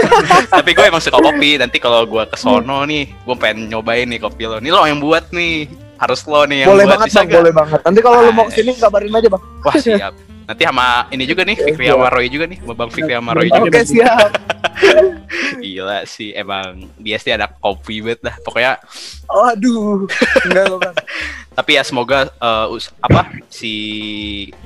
Tapi 0.59 0.71
gue 0.73 0.85
emang 0.89 1.05
suka 1.05 1.21
kopi. 1.21 1.61
Nanti 1.61 1.79
kalau 1.79 2.09
gue 2.09 2.25
ke 2.27 2.35
sono 2.35 2.83
nih, 2.83 3.13
gue 3.13 3.37
pengen 3.37 3.69
nyobain 3.69 4.09
nih 4.09 4.19
kopi 4.19 4.49
lo. 4.49 4.57
Nih 4.59 4.73
lo 4.73 4.83
yang 4.89 4.99
buat 4.99 5.31
nih. 5.31 5.69
Harus 5.99 6.23
lo 6.27 6.47
nih 6.47 6.63
yang 6.65 6.69
boleh 6.71 6.85
buat 6.87 6.93
banget 6.97 7.07
bisa 7.11 7.21
bang 7.21 7.31
boleh 7.35 7.53
banget 7.53 7.81
nanti 7.83 8.01
kalau 8.01 8.19
lu 8.23 8.31
mau 8.31 8.47
Ah, 8.47 8.49
ke 8.49 8.55
sini 8.55 8.71
kabarin 8.73 9.11
aja 9.13 9.29
bang 9.29 9.43
Wah 9.67 9.75
siap. 9.75 10.13
Nanti 10.49 10.63
sama 10.65 11.05
ini 11.09 11.25
juga 11.25 11.45
nih 11.45 11.57
Fikri 11.57 11.85
Iya. 11.85 11.93
sama 11.93 12.09
Roy 12.09 12.27
juga 12.27 12.45
nih, 12.45 12.59
sama 12.59 12.73
Bang 12.73 12.89
Fikri 12.89 13.13
sama 13.13 13.31
Roy 13.31 13.49
juga. 13.49 13.69
oke 13.69 13.81
siap 13.85 14.31
Gila 15.61 15.99
sih 16.05 16.33
emang 16.33 16.67
dia 16.97 17.17
sih 17.17 17.29
ada 17.29 17.51
kopi 17.51 18.01
banget 18.01 18.21
dah. 18.23 18.37
Pokoknya 18.41 18.81
aduh 19.29 20.09
enggak 20.47 20.97
tapi 21.59 21.75
ya 21.75 21.83
semoga 21.83 22.31
eh, 22.31 22.67
us- 22.71 22.95
apa 22.99 23.29
si 23.49 23.73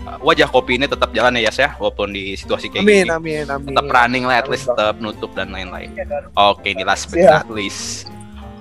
uh, 0.03 0.20
wajah 0.20 0.47
kopi 0.47 0.76
ini 0.76 0.85
tetap 0.85 1.09
jalan 1.11 1.35
ya 1.35 1.49
Yas 1.49 1.59
ya 1.59 1.70
walaupun 1.74 2.12
di 2.12 2.37
situasi 2.37 2.68
kayak 2.68 2.85
amin 2.85 3.03
gini. 3.03 3.11
amin 3.11 3.45
amin 3.49 3.66
Tetap 3.66 3.87
running 3.89 4.22
lah 4.22 4.37
at 4.37 4.45
Amin, 4.45 4.53
least 4.53 4.66
Bang. 4.66 4.76
tetap 4.76 4.97
nutup 4.99 5.30
dan 5.33 5.49
lain-lain. 5.49 5.89
Iya? 5.91 6.28
Oke, 6.37 6.70
ini 6.70 6.85
last 6.85 7.09
but 7.09 7.18
not 7.18 7.49
least. 7.49 8.07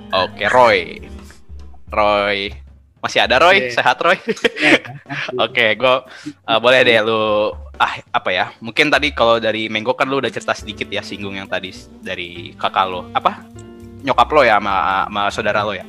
Oke, 0.09 0.47
Roy. 0.47 1.03
Roy. 1.87 2.55
Masih 3.01 3.19
ada 3.25 3.41
Roy? 3.41 3.57
Oke. 3.57 3.73
Sehat 3.73 3.97
Roy? 3.97 4.17
Oke, 5.45 5.65
gue 5.73 5.95
boleh 6.61 6.79
deh 6.85 7.01
lu 7.01 7.49
ah 7.81 7.97
apa 8.13 8.29
ya? 8.29 8.45
Mungkin 8.61 8.93
tadi 8.93 9.09
kalau 9.09 9.41
dari 9.41 9.65
Menggo 9.73 9.97
kan 9.97 10.05
lu 10.05 10.21
udah 10.21 10.29
cerita 10.29 10.53
sedikit 10.53 10.85
ya 10.85 11.01
singgung 11.01 11.33
yang 11.33 11.49
tadi 11.49 11.73
dari 12.05 12.53
kakak 12.53 12.85
lo. 12.85 13.09
Apa? 13.17 13.41
Nyokap 14.05 14.29
lo 14.29 14.41
ya 14.45 14.61
sama, 14.61 15.05
sama 15.09 15.21
saudara 15.33 15.65
lo 15.65 15.73
ya. 15.73 15.85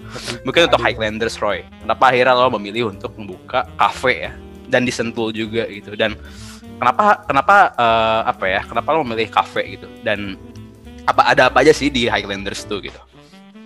Mungkin 0.48 0.72
untuk 0.72 0.80
Highlanders 0.80 1.36
Roy. 1.36 1.68
Kenapa 1.84 2.08
akhirnya 2.08 2.32
lo 2.32 2.48
memilih 2.56 2.88
untuk 2.88 3.12
membuka 3.20 3.68
cafe 3.76 4.28
ya 4.28 4.32
dan 4.72 4.88
di 4.88 4.92
Sentul 4.92 5.36
juga 5.36 5.68
gitu 5.68 5.92
dan 5.92 6.16
kenapa 6.80 7.28
kenapa 7.28 7.56
eh, 7.76 8.20
apa 8.24 8.44
ya? 8.48 8.60
Kenapa 8.64 8.88
lo 8.96 9.04
memilih 9.04 9.28
cafe 9.28 9.76
gitu 9.76 9.88
dan 10.00 10.40
apa 11.04 11.28
ada 11.28 11.52
apa 11.52 11.60
aja 11.60 11.76
sih 11.76 11.92
di 11.92 12.08
Highlanders 12.08 12.64
tuh 12.64 12.80
gitu? 12.80 12.96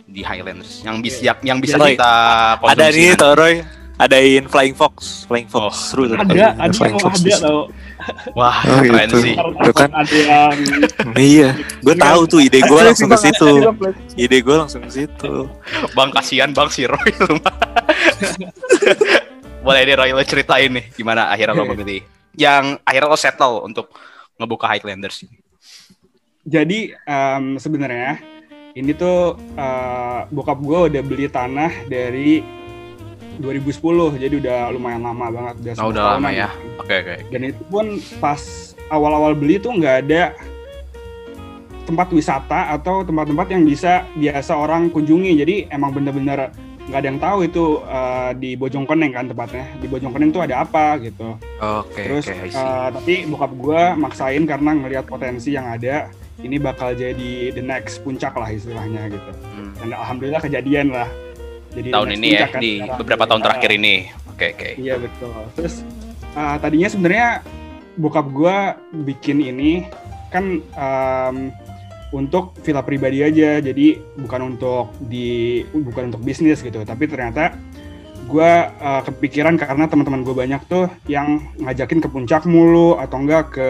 Di 0.07 0.23
Highlanders 0.23 0.87
yang 0.87 1.03
bisa 1.03 1.35
yang 1.43 1.59
bisa 1.59 1.75
Roy, 1.77 1.99
kita 1.99 2.15
konsumsi. 2.63 2.79
Ada 2.79 2.87
nih 2.89 3.07
tau 3.19 3.33
Roy, 3.35 3.55
adain 3.97 4.45
Flying 4.47 4.77
Fox, 4.79 5.27
Flying 5.27 5.51
Fox 5.51 5.63
Oh, 5.67 5.73
seru 5.75 6.03
tuh. 6.07 6.17
ada 6.17 6.55
ada 6.55 6.71
Flying 6.71 6.95
oh, 6.95 7.11
ada 7.11 7.31
tau 7.43 7.61
Wah, 8.39 8.57
Oh, 8.63 8.81
keren 8.87 9.09
gitu. 9.11 9.19
sih. 9.19 9.35
Itu 9.35 9.73
kan. 9.75 9.91
ada 9.91 10.15
yang 10.15 10.55
Iya, 11.17 11.51
gue 11.83 11.95
tahu 11.97 12.21
tuh 12.29 12.39
ide 12.39 12.63
gue 12.63 12.81
langsung 12.81 13.09
ke 13.09 13.19
situ. 13.19 13.51
Ide 14.15 14.39
gue 14.41 14.55
langsung 14.55 14.85
ke 14.85 14.91
situ. 14.95 15.51
Bang 15.93 16.15
kasihan 16.15 16.55
Bang 16.55 16.71
si 16.71 16.87
Roy. 16.87 17.03
Boleh 19.67 19.83
deh 19.83 19.97
Roy 19.99 20.15
lo 20.15 20.23
ceritain 20.23 20.71
nih 20.71 20.95
gimana 20.95 21.27
akhirnya 21.27 21.59
lo 21.59 21.67
memilih 21.67 22.07
yang 22.39 22.79
akhirnya 22.87 23.11
lo 23.11 23.19
settle 23.19 23.67
untuk 23.67 23.91
ngebuka 24.39 24.71
Highlanders 24.71 25.27
ini. 25.27 25.41
jadi 26.47 26.95
em, 27.03 27.59
sebenarnya 27.59 28.23
ini 28.77 28.93
tuh 28.93 29.19
eh, 29.57 30.21
bokap 30.29 30.61
gue 30.61 30.79
udah 30.93 31.03
beli 31.03 31.27
tanah 31.27 31.73
dari 31.87 32.45
2010 33.37 34.17
jadi 34.17 34.35
udah 34.35 34.59
lumayan 34.71 35.03
lama 35.03 35.27
banget 35.29 35.55
udah 35.59 35.73
Oh, 35.79 35.89
10 35.89 35.93
udah 35.93 36.05
lama 36.15 36.29
ya. 36.31 36.49
Oke 36.79 36.95
oke. 36.95 37.15
dan 37.31 37.41
itu 37.43 37.63
pun 37.67 37.87
pas 38.17 38.41
awal-awal 38.89 39.33
beli 39.33 39.57
tuh 39.57 39.73
nggak 39.73 39.97
ada 40.03 40.33
tempat 41.83 42.09
wisata 42.11 42.73
atau 42.73 43.01
tempat-tempat 43.01 43.47
yang 43.49 43.63
bisa 43.63 43.93
biasa 44.13 44.53
orang 44.53 44.89
kunjungi 44.89 45.33
jadi 45.37 45.55
emang 45.71 45.93
bener-bener 45.93 46.51
nggak 46.83 46.99
ada 46.99 47.09
yang 47.09 47.19
tahu 47.19 47.39
itu 47.43 47.65
eh, 47.83 48.31
di 48.37 48.51
Bojongkoneng 48.55 49.13
kan 49.13 49.25
tempatnya 49.27 49.67
di 49.77 49.87
Bojongkoneng 49.87 50.31
tuh 50.31 50.43
ada 50.43 50.63
apa 50.63 50.99
gitu 50.99 51.35
Oke 51.59 52.03
terus 52.03 52.25
oke. 52.27 52.35
I 52.37 52.49
see. 52.49 52.59
eh, 52.59 52.89
tapi 52.91 53.15
bokap 53.27 53.53
gue 53.53 53.83
maksain 53.97 54.43
karena 54.45 54.71
ngelihat 54.77 55.05
potensi 55.05 55.51
yang 55.51 55.67
ada 55.67 56.11
ini 56.45 56.57
bakal 56.61 56.93
jadi 56.93 57.53
the 57.53 57.65
next 57.65 58.05
puncak 58.05 58.37
lah 58.37 58.53
istilahnya 58.53 59.09
gitu. 59.09 59.33
Hmm. 59.57 59.73
Dan 59.81 59.89
alhamdulillah 59.97 60.43
kejadian 60.45 60.93
lah. 60.93 61.09
Jadi 61.77 61.93
Tahun 61.93 62.11
ini 62.17 62.29
ya 62.33 62.49
kan 62.49 62.61
di 62.61 62.73
beberapa 62.81 63.25
tahun 63.29 63.41
Ah, 63.41 63.45
terakhir 63.53 63.71
ini. 63.77 63.95
Oke 64.33 64.53
oke. 64.57 64.71
Iya 64.81 64.95
betul. 65.01 65.33
Terus 65.57 65.75
uh, 66.37 66.57
tadinya 66.61 66.89
sebenarnya 66.89 67.29
bokap 67.97 68.27
gua 68.33 68.77
bikin 68.93 69.41
ini 69.41 69.89
kan 70.29 70.61
um, 70.77 71.53
untuk 72.15 72.55
villa 72.63 72.81
pribadi 72.87 73.21
aja, 73.21 73.59
jadi 73.61 73.99
bukan 74.17 74.57
untuk 74.57 74.95
di 75.05 75.61
bukan 75.69 76.13
untuk 76.13 76.23
bisnis 76.23 76.63
gitu. 76.63 76.81
Tapi 76.87 77.05
ternyata 77.11 77.57
gua 78.27 78.75
uh, 78.83 79.03
kepikiran 79.07 79.55
karena 79.55 79.87
teman-teman 79.87 80.27
gue 80.27 80.35
banyak 80.35 80.63
tuh 80.67 80.91
yang 81.07 81.47
ngajakin 81.63 82.03
ke 82.03 82.09
puncak 82.11 82.43
mulu 82.45 82.99
atau 82.99 83.23
enggak 83.23 83.55
ke 83.55 83.69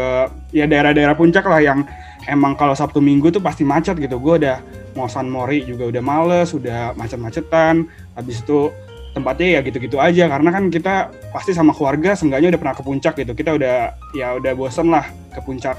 ya 0.56 0.64
daerah-daerah 0.64 1.12
puncak 1.12 1.44
lah 1.44 1.60
yang 1.60 1.84
emang 2.24 2.56
kalau 2.56 2.72
Sabtu 2.72 3.04
Minggu 3.04 3.28
tuh 3.28 3.44
pasti 3.44 3.62
macet 3.62 4.00
gitu. 4.00 4.16
Gue 4.16 4.40
udah 4.40 4.64
mau 4.96 5.06
San 5.12 5.28
Mori 5.28 5.60
juga 5.68 5.92
udah 5.92 6.02
males, 6.02 6.56
udah 6.56 6.96
macet-macetan. 6.96 7.84
Habis 8.16 8.40
itu 8.40 8.72
tempatnya 9.16 9.48
ya 9.56 9.60
gitu-gitu 9.64 9.96
aja 9.96 10.28
karena 10.28 10.52
kan 10.52 10.68
kita 10.68 11.08
pasti 11.32 11.56
sama 11.56 11.72
keluarga 11.72 12.12
seenggaknya 12.12 12.52
udah 12.52 12.60
pernah 12.60 12.76
ke 12.76 12.84
puncak 12.84 13.14
gitu 13.16 13.32
kita 13.32 13.56
udah 13.56 13.96
ya 14.12 14.36
udah 14.36 14.52
bosen 14.52 14.92
lah 14.92 15.08
ke 15.32 15.40
puncak 15.40 15.72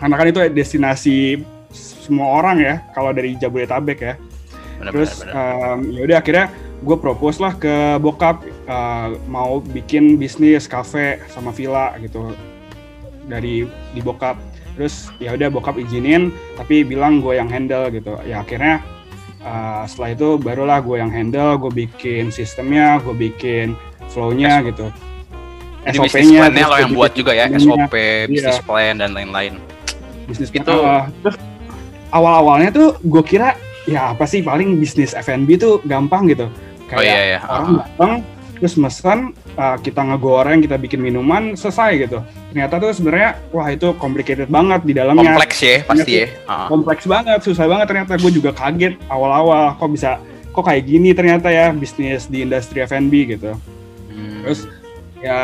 karena 0.00 0.14
kan 0.16 0.26
itu 0.32 0.40
destinasi 0.56 1.44
semua 1.76 2.40
orang 2.40 2.56
ya 2.64 2.74
kalau 2.96 3.12
dari 3.12 3.36
Jabodetabek 3.36 3.98
ya 4.00 4.16
Benar, 4.80 4.92
terus 4.92 5.20
benar, 5.20 5.36
benar. 5.36 5.68
um, 5.68 5.80
ya 5.92 6.00
udah 6.08 6.16
akhirnya 6.16 6.46
gue 6.84 6.96
propose 7.00 7.40
lah 7.40 7.56
ke 7.56 7.96
bokap 8.00 8.44
uh, 8.68 9.16
mau 9.28 9.64
bikin 9.64 10.20
bisnis 10.20 10.68
kafe 10.68 11.22
sama 11.32 11.54
villa 11.54 11.96
gitu 12.00 12.36
dari 13.26 13.64
di 13.66 14.00
bokap. 14.04 14.36
Terus 14.76 15.08
ya 15.16 15.32
udah 15.32 15.48
bokap 15.48 15.80
izinin 15.80 16.28
tapi 16.60 16.84
bilang 16.84 17.24
gue 17.24 17.40
yang 17.40 17.48
handle 17.48 17.88
gitu. 17.88 18.20
Ya 18.28 18.44
akhirnya 18.44 18.84
uh, 19.40 19.88
setelah 19.88 20.10
itu 20.12 20.28
barulah 20.36 20.78
gue 20.84 20.96
yang 21.00 21.08
handle 21.08 21.56
gue 21.56 21.86
bikin 21.86 22.28
sistemnya 22.28 23.00
gue 23.00 23.16
bikin 23.16 23.72
flow-nya 24.12 24.60
gitu. 24.68 24.92
Terus 25.86 26.12
lo 26.66 26.76
yang 26.82 26.92
buat 26.98 27.14
juga 27.14 27.30
ya, 27.30 27.46
SOP, 27.46 27.94
bisnis 28.26 28.58
plan 28.66 28.98
dan 28.98 29.14
lain-lain. 29.14 29.54
bisnis 30.26 30.50
Itu- 30.50 30.82
terus 31.22 31.38
awal-awalnya 32.10 32.74
tuh 32.74 32.98
gue 33.06 33.22
kira 33.22 33.54
ya 33.86 34.10
apa 34.10 34.26
sih 34.26 34.42
paling 34.42 34.82
bisnis 34.82 35.14
F&B 35.14 35.54
tuh 35.54 35.78
gampang 35.86 36.26
gitu 36.26 36.50
Oh 36.94 37.02
iya 37.02 37.22
iya. 37.34 37.38
orang 37.42 37.82
datang 37.82 38.12
terus 38.56 38.74
mesen 38.80 39.36
uh, 39.60 39.76
kita 39.76 40.00
ngegoreng 40.00 40.64
kita 40.64 40.80
bikin 40.80 41.04
minuman 41.04 41.52
selesai 41.52 42.08
gitu 42.08 42.24
ternyata 42.52 42.80
tuh 42.80 42.88
sebenarnya 42.96 43.36
wah 43.52 43.68
itu 43.68 43.92
complicated 44.00 44.48
banget 44.48 44.80
di 44.88 44.96
dalamnya 44.96 45.36
Kompleks 45.36 45.58
ya 45.60 45.76
pasti 45.84 46.12
ya. 46.24 46.26
Ah. 46.48 46.64
kompleks 46.72 47.04
banget 47.04 47.44
susah 47.44 47.68
banget 47.68 47.86
ternyata 47.92 48.16
gue 48.16 48.32
juga 48.32 48.56
kaget 48.56 48.96
awal-awal 49.12 49.76
kok 49.76 49.92
bisa 49.92 50.16
kok 50.56 50.64
kayak 50.64 50.88
gini 50.88 51.12
ternyata 51.12 51.52
ya 51.52 51.68
bisnis 51.68 52.24
di 52.32 52.48
industri 52.48 52.80
F&B 52.80 53.12
gitu 53.36 53.52
Hmm. 54.16 54.40
terus 54.40 54.64
ya 55.20 55.40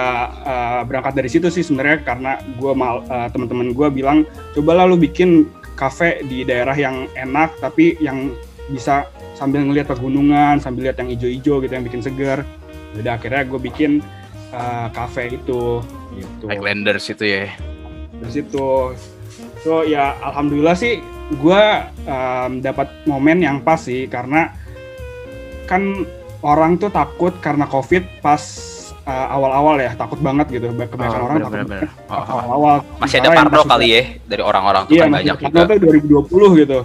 uh, 0.48 0.80
berangkat 0.88 1.12
dari 1.12 1.28
situ 1.28 1.52
sih 1.52 1.60
sebenarnya 1.60 2.00
karena 2.08 2.40
gue 2.56 2.72
mal 2.72 3.04
uh, 3.04 3.28
teman-teman 3.28 3.76
gue 3.76 3.88
bilang 3.92 4.24
cobalah 4.56 4.88
lu 4.88 4.96
bikin 4.96 5.44
kafe 5.76 6.24
di 6.24 6.40
daerah 6.40 6.72
yang 6.72 7.04
enak 7.12 7.52
tapi 7.60 8.00
yang 8.00 8.32
bisa 8.72 9.04
sambil 9.42 9.66
ngelihat 9.66 9.90
pegunungan 9.90 10.62
sambil 10.62 10.86
lihat 10.86 11.02
yang 11.02 11.10
hijau-hijau 11.10 11.58
gitu 11.66 11.72
yang 11.74 11.82
bikin 11.82 11.98
segar 11.98 12.46
udah 12.94 13.18
akhirnya 13.18 13.42
gue 13.42 13.58
bikin 13.58 13.98
uh, 14.54 14.86
kafe 14.94 15.34
itu 15.34 15.82
gitu 16.14 16.44
Highlanders 16.46 17.10
itu 17.10 17.24
ya. 17.26 17.50
dari 18.22 18.30
situ 18.30 18.94
so 19.66 19.82
ya 19.82 20.14
alhamdulillah 20.22 20.78
sih 20.78 21.02
gue 21.34 21.62
um, 22.06 22.62
dapat 22.62 22.86
momen 23.10 23.42
yang 23.42 23.58
pas 23.66 23.82
sih 23.82 24.06
karena 24.06 24.54
kan 25.66 26.06
orang 26.46 26.78
tuh 26.78 26.94
takut 26.94 27.34
karena 27.42 27.66
covid 27.66 28.06
pas 28.22 28.38
uh, 29.02 29.26
awal-awal 29.34 29.82
ya 29.82 29.90
takut 29.98 30.22
banget 30.22 30.46
gitu 30.54 30.70
kebanyakan 30.70 31.18
Oh, 31.18 31.26
orang 31.26 31.36
benar, 31.38 31.46
takut 31.50 31.58
benar, 31.58 31.66
banget 31.66 31.82
benar. 31.82 31.90
Oh, 32.06 32.14
oh. 32.14 32.24
awal-awal 32.30 32.76
Masih 33.02 33.16
ada 33.18 33.28
parno 33.34 33.62
kali 33.66 33.86
ya 33.90 34.02
dari 34.30 34.42
orang-orang 34.46 34.82
tuh 34.86 34.94
iya 34.94 35.02
kan 35.02 35.10
banyak 35.18 35.36
juga. 35.42 35.60
tuh 35.66 35.78
2020 36.54 36.62
gitu 36.62 36.78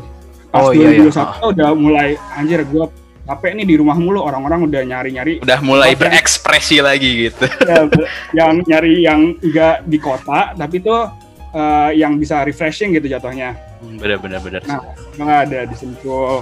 pas 0.58 0.64
Oh, 0.64 0.72
iya, 0.74 0.90
iya. 0.92 1.06
2021 1.06 1.54
udah 1.54 1.70
mulai 1.72 2.08
anjir 2.34 2.60
gue 2.64 2.86
capek 3.24 3.52
nih 3.54 3.66
di 3.66 3.76
rumah 3.76 3.94
mulu 3.94 4.20
orang-orang 4.20 4.66
udah 4.66 4.82
nyari-nyari 4.84 5.34
Udah 5.40 5.60
mulai 5.62 5.92
yang- 5.92 6.00
berekspresi 6.00 6.80
lagi 6.80 7.28
gitu. 7.28 7.46
ya, 7.62 7.86
yang 8.34 8.64
nyari 8.64 9.04
yang 9.04 9.20
enggak 9.38 9.84
di 9.84 9.98
kota 9.98 10.52
tapi 10.54 10.80
tuh 10.80 11.12
uh, 11.52 11.90
yang 11.92 12.16
bisa 12.16 12.42
refreshing 12.42 12.92
gitu 12.92 13.06
jatuhnya 13.08 13.54
Bener 13.78 14.18
bener 14.18 14.42
bener. 14.42 14.62
Nah, 14.64 14.82
nggak 15.14 15.40
ada 15.46 15.60
di 15.64 15.76
Sentul. 15.76 16.42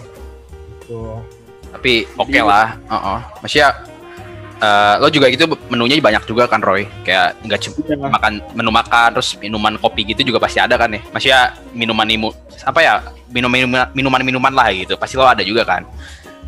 Tuh. 0.81 1.19
Tapi 1.67 2.07
oke 2.15 2.39
lah. 2.39 2.79
Heeh. 2.87 3.19
Maksudnya 3.43 3.69
eh, 4.61 4.95
lo 5.01 5.07
juga 5.11 5.27
gitu 5.31 5.47
menunya 5.67 5.99
banyak 5.99 6.23
juga 6.27 6.47
kan 6.47 6.59
Roy. 6.63 6.87
Kayak 7.03 7.35
nggak 7.43 7.59
cuma 7.65 7.75
Ya, 7.85 7.97
makan 7.97 8.33
menu 8.55 8.71
makan 8.71 9.09
terus 9.19 9.35
minuman 9.37 9.75
kopi 9.79 10.07
gitu 10.07 10.21
juga 10.23 10.39
pasti 10.41 10.59
ada 10.59 10.75
kan 10.75 10.91
ya. 10.91 11.01
Maksudnya 11.11 11.41
minuman 11.75 12.07
imu 12.07 12.29
apa 12.63 12.79
ya 12.81 12.93
minum 13.29 13.51
minuman 13.51 13.91
minuman 13.91 14.21
minuman 14.23 14.53
lah 14.55 14.71
gitu. 14.71 14.95
Pasti 14.95 15.15
lo 15.19 15.27
ada 15.27 15.43
juga 15.43 15.63
kan. 15.67 15.83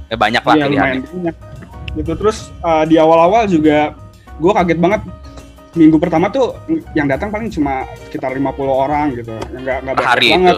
Ya, 0.08 0.16
banyak 0.16 0.44
lah 0.44 0.56
iya, 0.56 0.64
pilihannya. 0.66 1.32
Gitu 1.98 2.12
terus 2.16 2.54
uh, 2.64 2.86
di 2.88 2.96
awal-awal 2.96 3.50
juga 3.50 3.92
gue 4.38 4.52
kaget 4.54 4.80
banget 4.80 5.02
minggu 5.78 5.98
pertama 6.02 6.30
tuh 6.34 6.58
yang 6.98 7.06
datang 7.06 7.30
paling 7.30 7.54
cuma 7.54 7.86
sekitar 8.08 8.34
50 8.34 8.42
orang 8.66 9.14
gitu. 9.14 9.34
Nggak 9.52 9.78
nggak 9.84 9.94
Per 9.94 10.04
banyak 10.04 10.10
hari 10.10 10.28
banget. 10.32 10.56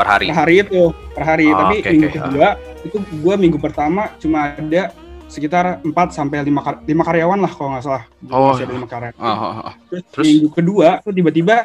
Per 0.00 0.06
hari. 0.08 0.26
Per 0.32 0.36
hari 0.36 0.54
itu, 0.64 0.82
per 1.12 1.24
hari. 1.28 1.46
Oh, 1.52 1.56
Tapi 1.60 1.76
oke, 1.84 1.88
minggu 1.92 2.08
oke. 2.08 2.16
kedua 2.16 2.48
itu 2.80 2.96
gue 3.20 3.34
minggu 3.36 3.58
pertama 3.60 4.02
cuma 4.16 4.56
ada 4.56 4.96
sekitar 5.30 5.64
4 5.80 5.88
sampai 6.10 6.42
5 6.42 6.50
kar 6.58 6.74
5 6.82 6.90
karyawan 7.00 7.38
lah 7.38 7.48
kalau 7.48 7.70
nggak 7.70 7.84
salah. 7.84 8.04
Oh. 8.26 8.50
Masih 8.50 8.66
ada 8.66 8.74
5 8.76 8.84
karyawan. 8.84 9.14
Oh, 9.16 9.30
oh, 9.30 9.52
oh. 9.62 9.74
Terus, 9.88 10.02
Terus? 10.10 10.26
minggu 10.26 10.48
kedua 10.50 10.88
tuh 11.00 11.12
tiba-tiba 11.12 11.56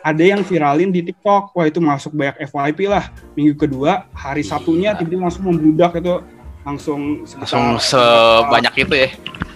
ada 0.00 0.22
yang 0.22 0.40
viralin 0.40 0.88
di 0.88 1.04
TikTok. 1.04 1.52
Wah 1.52 1.66
itu 1.66 1.78
masuk 1.78 2.10
banyak 2.10 2.40
FYP 2.42 2.88
lah. 2.88 3.04
Minggu 3.34 3.54
kedua 3.54 4.08
hari 4.10 4.40
Sabtunya 4.40 4.90
Gila. 4.90 4.98
tiba-tiba 4.98 5.22
langsung 5.22 5.44
membludak 5.46 5.92
itu 5.94 6.14
langsung 6.60 7.00
Langsung 7.22 7.76
sebanyak 7.78 8.74
itu 8.78 8.94
ya. 8.98 9.08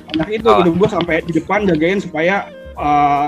banyak 0.07 0.29
itu 0.35 0.47
Oh. 0.47 0.61
gitu 0.61 0.71
gue 0.75 0.89
sampai 0.89 1.17
di 1.21 1.33
depan 1.33 1.65
jagain 1.65 1.99
supaya 1.99 2.47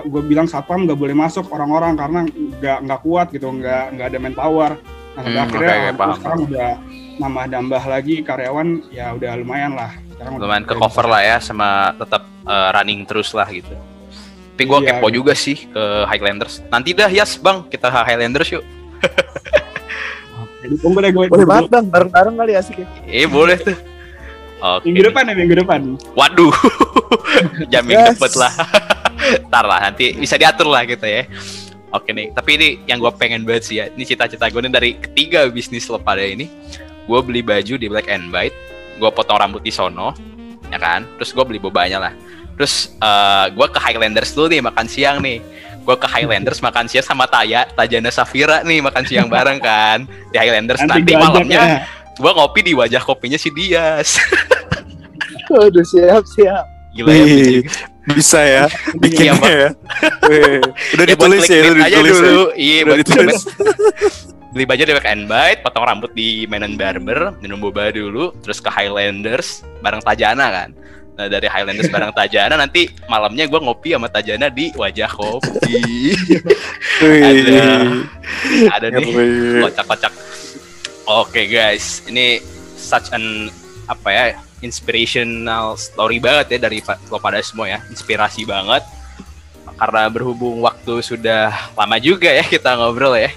gue 0.03 0.23
bilang 0.23 0.45
satpam 0.45 0.85
nggak 0.85 0.95
boleh 0.95 1.15
masuk 1.15 1.49
orang-orang 1.49 1.95
karena 1.95 2.21
nggak 2.27 2.79
nggak 2.83 3.01
kuat 3.01 3.27
gitu 3.31 3.49
nggak 3.49 3.85
nggak 3.93 4.07
ada 4.07 4.19
manpower. 4.19 4.71
Nah 5.13 5.23
Hmm, 5.23 5.39
akhirnya 5.41 5.93
paham. 5.93 6.15
sekarang 6.15 6.41
udah 6.45 6.69
nambah-nambah 7.17 7.83
lagi 7.87 8.21
karyawan 8.21 8.69
ya 8.91 9.13
udah 9.13 9.33
lumayan 9.35 9.73
lah. 9.73 9.91
Sekarang 10.17 10.41
lumayan 10.41 10.65
ke 10.65 10.75
cover 10.75 11.07
lah 11.07 11.21
ya 11.21 11.37
sama 11.39 11.69
tetap 11.95 12.25
eh, 12.43 12.69
running 12.73 13.05
terus 13.05 13.31
lah 13.31 13.45
gitu. 13.47 13.73
Tapi 14.57 14.65
gue 14.65 14.79
Iya, 14.81 14.89
kepo 14.97 15.07
gitu. 15.07 15.17
juga 15.21 15.33
sih 15.37 15.69
ke 15.69 15.85
Highlanders. 16.09 16.65
Nanti 16.67 16.91
dah 16.91 17.13
Yas 17.13 17.37
bang 17.37 17.69
kita 17.69 17.87
ke 17.87 17.99
Highlanders 18.03 18.49
yuk. 18.51 18.65
Jadi 20.63 20.75
tunggu 20.81 20.99
deh 20.99 21.13
gue. 21.13 21.25
Boleh 21.29 21.45
banget 21.45 21.69
bang, 21.69 21.85
bareng-bareng 21.87 22.35
kali 22.35 22.53
asik 22.57 22.77
ya. 22.81 22.87
Eh 23.07 23.29
boleh 23.29 23.61
tuh. 23.61 23.77
Oke. 24.57 24.89
Minggu 24.89 25.13
depan 25.13 25.29
ya 25.29 25.35
minggu 25.37 25.57
depan. 25.61 25.81
Waduh. 26.17 26.55
Jamin 27.73 27.93
Yes. 27.95 28.17
dapet 28.17 28.33
lah. 28.35 28.53
Ntar 29.53 29.65
lah 29.65 29.79
nanti 29.85 30.17
bisa 30.17 30.41
diatur 30.41 30.67
lah 30.67 30.83
gitu 30.83 31.05
ya. 31.05 31.29
Oke 31.93 32.11
nih, 32.11 32.33
tapi 32.33 32.59
ini 32.59 32.69
yang 32.85 32.99
gue 32.99 33.13
pengen 33.15 33.45
banget 33.45 33.63
sih 33.63 33.77
ya. 33.79 33.87
Ini 33.89 34.05
cita-cita 34.05 34.49
gue 34.49 34.59
nih 34.59 34.73
dari 34.73 34.91
ketiga 34.97 35.47
bisnis 35.47 35.87
lo 35.87 35.97
pada 35.97 36.21
ini. 36.21 36.49
Gue 37.05 37.21
beli 37.23 37.41
baju 37.41 37.75
di 37.77 37.87
Black 37.87 38.09
and 38.09 38.29
White, 38.29 38.57
gue 38.97 39.11
potong 39.11 39.37
rambut 39.37 39.61
di 39.61 39.71
sono, 39.71 40.13
ya 40.67 40.77
kan? 40.77 41.05
Terus 41.17 41.31
gue 41.31 41.45
beli 41.45 41.59
bobanya 41.59 42.01
lah. 42.01 42.13
Terus 42.57 42.97
eh 42.97 43.47
gue 43.51 43.67
ke 43.67 43.77
Highlanders 43.77 44.33
dulu 44.33 44.49
nih 44.49 44.61
makan 44.61 44.87
siang 44.87 45.21
nih. 45.21 45.39
Gue 45.83 45.95
ke 45.95 46.09
Highlanders 46.09 46.59
makan 46.59 46.89
siang 46.89 47.05
sama 47.05 47.25
Taya, 47.25 47.63
Tajana 47.69 48.11
Safira 48.11 48.61
nih 48.61 48.81
makan 48.81 49.05
siang 49.05 49.29
bareng 49.29 49.61
kan 49.61 50.03
di 50.29 50.37
Highlanders. 50.37 50.81
Nanti, 50.81 51.13
ajak 51.13 51.21
malamnya 51.23 51.61
ya. 51.63 51.79
gue 52.13 52.33
ngopi 52.33 52.61
di 52.63 52.73
wajah 52.73 52.99
kopinya 52.99 53.37
si 53.37 53.49
Dias. 53.49 54.17
Waduh 55.53 55.85
siap 55.85 56.25
siap. 56.27 56.65
Gila 56.91 57.13
ya. 57.13 57.23
Wih, 57.23 57.61
bisa 58.09 58.41
ya 58.41 58.65
bikinnya 59.03 59.31
Iya, 59.31 59.39
Bang. 59.39 59.53
ya. 59.53 59.69
Wih, 60.25 60.59
udah 60.97 61.05
Ya, 61.05 61.11
ditulis 61.13 61.43
ya, 61.45 61.57
udah 61.61 61.75
aja 61.77 61.87
ditulis 61.93 62.11
ya. 62.11 62.25
dulu. 62.25 62.45
Iya, 62.57 62.79
Udah 62.81 62.87
buat 62.89 62.99
ditulis. 62.99 63.41
Beli 64.57 64.65
baju 64.65 64.89
di 64.89 64.97
Back 64.97 65.13
and 65.13 65.29
Bite, 65.29 65.61
potong 65.61 65.85
rambut 65.85 66.17
di 66.17 66.49
Mainan 66.49 66.81
Barber, 66.81 67.37
minum 67.45 67.61
boba 67.61 67.93
dulu, 67.93 68.33
terus 68.41 68.57
ke 68.57 68.73
Highlanders 68.73 69.61
bareng 69.85 70.01
Tajana 70.01 70.49
kan. 70.49 70.73
Nah 71.13 71.29
dari 71.29 71.45
Highlanders 71.45 71.93
bareng 71.93 72.09
Tajana 72.17 72.57
nanti 72.57 72.89
malamnya 73.05 73.45
gue 73.45 73.61
ngopi 73.61 73.93
sama 73.93 74.09
Tajana 74.09 74.49
di 74.49 74.73
wajah 74.73 75.13
kopi. 75.13 76.17
Ada. 77.29 77.69
Ada 78.81 78.87
nih 78.97 79.13
kocak-kocak. 79.61 80.13
Oke 81.05 81.53
guys, 81.53 82.01
ini 82.09 82.41
such 82.81 83.13
an 83.13 83.53
apa 83.93 84.09
ya 84.09 84.25
inspirational 84.65 85.77
story 85.77 86.17
banget 86.17 86.57
ya 86.57 86.65
dari 86.65 86.81
lo 87.13 87.21
pada 87.21 87.45
semua 87.45 87.77
ya, 87.77 87.85
inspirasi 87.93 88.49
banget. 88.49 88.81
Karena 89.77 90.09
berhubung 90.09 90.65
waktu 90.65 91.05
sudah 91.05 91.53
lama 91.77 92.01
juga 92.01 92.33
ya 92.33 92.41
kita 92.41 92.73
ngobrol 92.73 93.21
ya. 93.21 93.29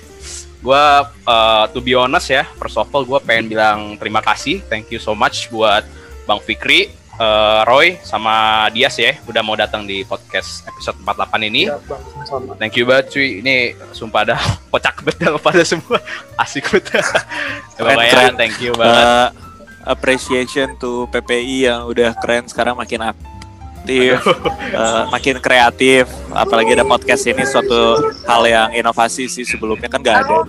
Gue 0.60 0.84
uh, 1.24 1.66
to 1.72 1.80
be 1.80 1.96
honest 1.96 2.32
ya, 2.32 2.44
first 2.60 2.76
of 2.76 2.92
all 2.92 3.08
gue 3.08 3.20
pengen 3.24 3.48
bilang 3.48 3.96
terima 3.96 4.20
kasih, 4.20 4.60
thank 4.68 4.92
you 4.92 5.00
so 5.00 5.16
much 5.16 5.48
buat 5.48 5.88
Bang 6.28 6.44
Fikri, 6.44 6.92
uh, 7.16 7.64
Roy, 7.64 7.96
sama 8.04 8.68
Dias 8.76 9.00
ya, 9.00 9.16
udah 9.24 9.40
mau 9.40 9.56
datang 9.56 9.88
di 9.88 10.04
podcast 10.04 10.68
episode 10.68 11.00
48 11.08 11.48
ini. 11.48 11.72
Iya, 11.72 11.80
Bang, 11.88 12.04
sama. 12.28 12.52
Thank 12.60 12.76
you 12.76 12.84
banget 12.84 13.06
cuy, 13.16 13.40
ini 13.40 13.74
sumpah 13.96 14.36
dah 14.36 14.42
kocak 14.72 15.00
betul 15.04 15.40
pada 15.40 15.64
semua, 15.64 16.04
asik 16.44 16.68
betul. 16.68 17.04
Keren. 17.80 18.36
thank 18.36 18.60
you 18.60 18.76
banget. 18.76 19.00
Uh, 19.00 19.28
appreciation 19.88 20.76
to 20.76 21.08
PPI 21.10 21.72
yang 21.72 21.88
udah 21.88 22.12
keren 22.20 22.46
sekarang 22.52 22.76
makin 22.76 23.00
aktif, 23.90 24.22
uh, 24.78 25.04
makin 25.10 25.36
kreatif. 25.42 26.06
Apalagi 26.30 26.78
ada 26.78 26.86
podcast 26.86 27.26
ini 27.26 27.42
suatu 27.42 28.14
hal 28.30 28.42
yang 28.46 28.70
inovasi 28.78 29.26
sih 29.26 29.42
sebelumnya 29.42 29.90
kan 29.90 30.00
nggak 30.06 30.18
ada. 30.30 30.46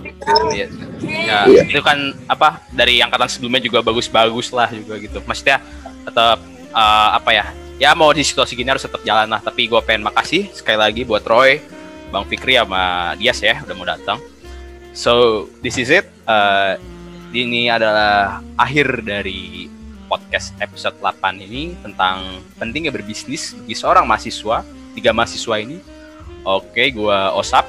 Iya. 0.53 0.65
Ya, 1.01 1.39
itu 1.65 1.81
kan 1.81 2.13
apa 2.29 2.61
dari 2.69 3.01
angkatan 3.01 3.25
sebelumnya 3.25 3.65
juga 3.65 3.81
bagus-bagus 3.81 4.53
lah 4.53 4.69
juga 4.69 5.01
gitu. 5.01 5.17
Maksudnya 5.25 5.57
tetap 6.05 6.37
eh, 6.69 7.09
apa 7.17 7.31
ya? 7.33 7.45
Ya 7.81 7.97
mau 7.97 8.13
di 8.13 8.21
situasi 8.21 8.53
gini 8.53 8.69
harus 8.69 8.85
tetap 8.85 9.01
jalan 9.01 9.25
lah. 9.25 9.41
Tapi 9.41 9.65
gue 9.65 9.81
pengen 9.81 10.05
makasih 10.05 10.53
sekali 10.53 10.77
lagi 10.77 11.01
buat 11.01 11.25
Roy, 11.25 11.57
Bang 12.13 12.29
Fikri 12.29 12.61
sama 12.61 13.17
Dias 13.17 13.41
ya 13.41 13.57
udah 13.65 13.73
mau 13.73 13.89
datang. 13.89 14.21
So 14.93 15.47
this 15.65 15.81
is 15.81 15.89
it. 15.89 16.05
Eh, 16.29 16.73
ini 17.33 17.73
adalah 17.73 18.43
akhir 18.53 19.01
dari 19.01 19.65
podcast 20.11 20.51
episode 20.59 20.99
8 20.99 21.39
ini 21.39 21.79
tentang 21.79 22.43
pentingnya 22.59 22.91
berbisnis 22.91 23.55
bagi 23.55 23.71
seorang 23.79 24.03
mahasiswa, 24.03 24.67
tiga 24.91 25.15
mahasiswa 25.15 25.55
ini. 25.55 25.79
Oke, 26.43 26.91
gua 26.91 27.31
Osap. 27.39 27.63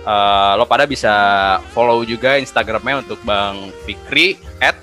Eh, 0.00 0.52
lo 0.60 0.68
pada 0.68 0.84
bisa 0.84 1.12
follow 1.72 2.04
juga 2.04 2.36
Instagramnya 2.36 3.00
untuk 3.00 3.20
Bang 3.24 3.72
Fikri 3.88 4.36
at 4.60 4.76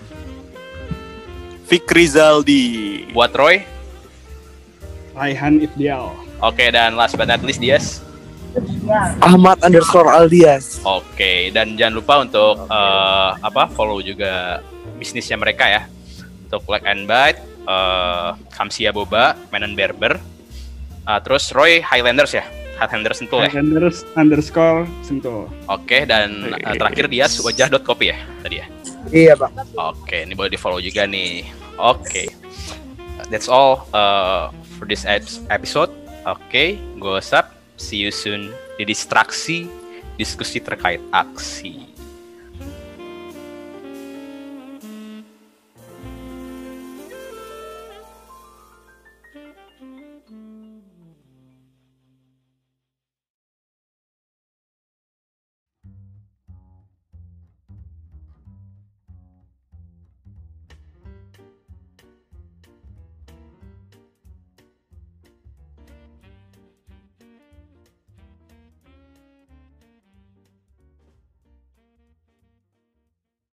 Fikri 1.69 2.05
Zaldi. 2.09 2.65
buat 3.13 3.33
Roy. 3.37 3.61
Raihan 5.13 5.61
Ifdial. 5.61 6.13
Oke 6.37 6.69
dan 6.69 6.93
last 6.93 7.17
but 7.17 7.25
not 7.25 7.41
least 7.41 7.61
Dias. 7.61 8.01
Ahmad 9.25 9.57
underscore 9.65 10.09
Aldias. 10.09 10.79
Oke 10.85 11.49
dan 11.49 11.73
jangan 11.75 11.97
lupa 11.97 12.13
untuk 12.21 12.69
eh, 12.69 13.29
apa 13.41 13.67
follow 13.73 13.99
juga 14.05 14.61
bisnisnya 15.01 15.35
mereka 15.35 15.65
ya. 15.65 15.96
Untuk 16.47 16.63
Black 16.63 16.87
and 16.87 17.03
Bite, 17.03 17.43
eh, 17.67 18.29
Kamsia 18.55 18.95
Boba, 18.95 19.35
Menon 19.51 19.75
Berber, 19.75 20.15
eh, 21.03 21.19
terus 21.27 21.51
Roy 21.51 21.83
Highlanders 21.83 22.31
ya, 22.31 22.47
Highlanders 22.79 23.19
Sentul 23.19 23.43
ya. 23.43 23.51
Highlanders 23.51 24.07
underscore 24.15 24.87
Sentul. 25.03 25.51
Oke 25.67 26.07
dan 26.07 26.55
eh, 26.55 26.75
terakhir 26.79 27.11
Dias 27.11 27.35
wajah.kopi 27.43 28.15
ya 28.15 28.17
tadi 28.45 28.63
ya. 28.63 28.65
Iya 29.11 29.33
bang. 29.39 29.51
Oke, 29.75 30.23
ini 30.23 30.35
boleh 30.35 30.51
di 30.51 30.59
follow 30.59 30.79
juga 30.79 31.07
nih. 31.07 31.47
Oke, 31.79 32.31
that's 33.31 33.47
all 33.47 33.87
uh, 33.95 34.51
for 34.75 34.87
this 34.87 35.07
ep- 35.07 35.27
episode. 35.51 35.91
Oke, 36.27 36.75
gue 36.75 37.17
Sap. 37.23 37.55
See 37.77 38.01
you 38.01 38.09
soon 38.09 38.49
di 38.75 38.83
distraksi 38.89 39.69
diskusi 40.17 40.59
terkait 40.59 40.99
aksi. 41.13 41.96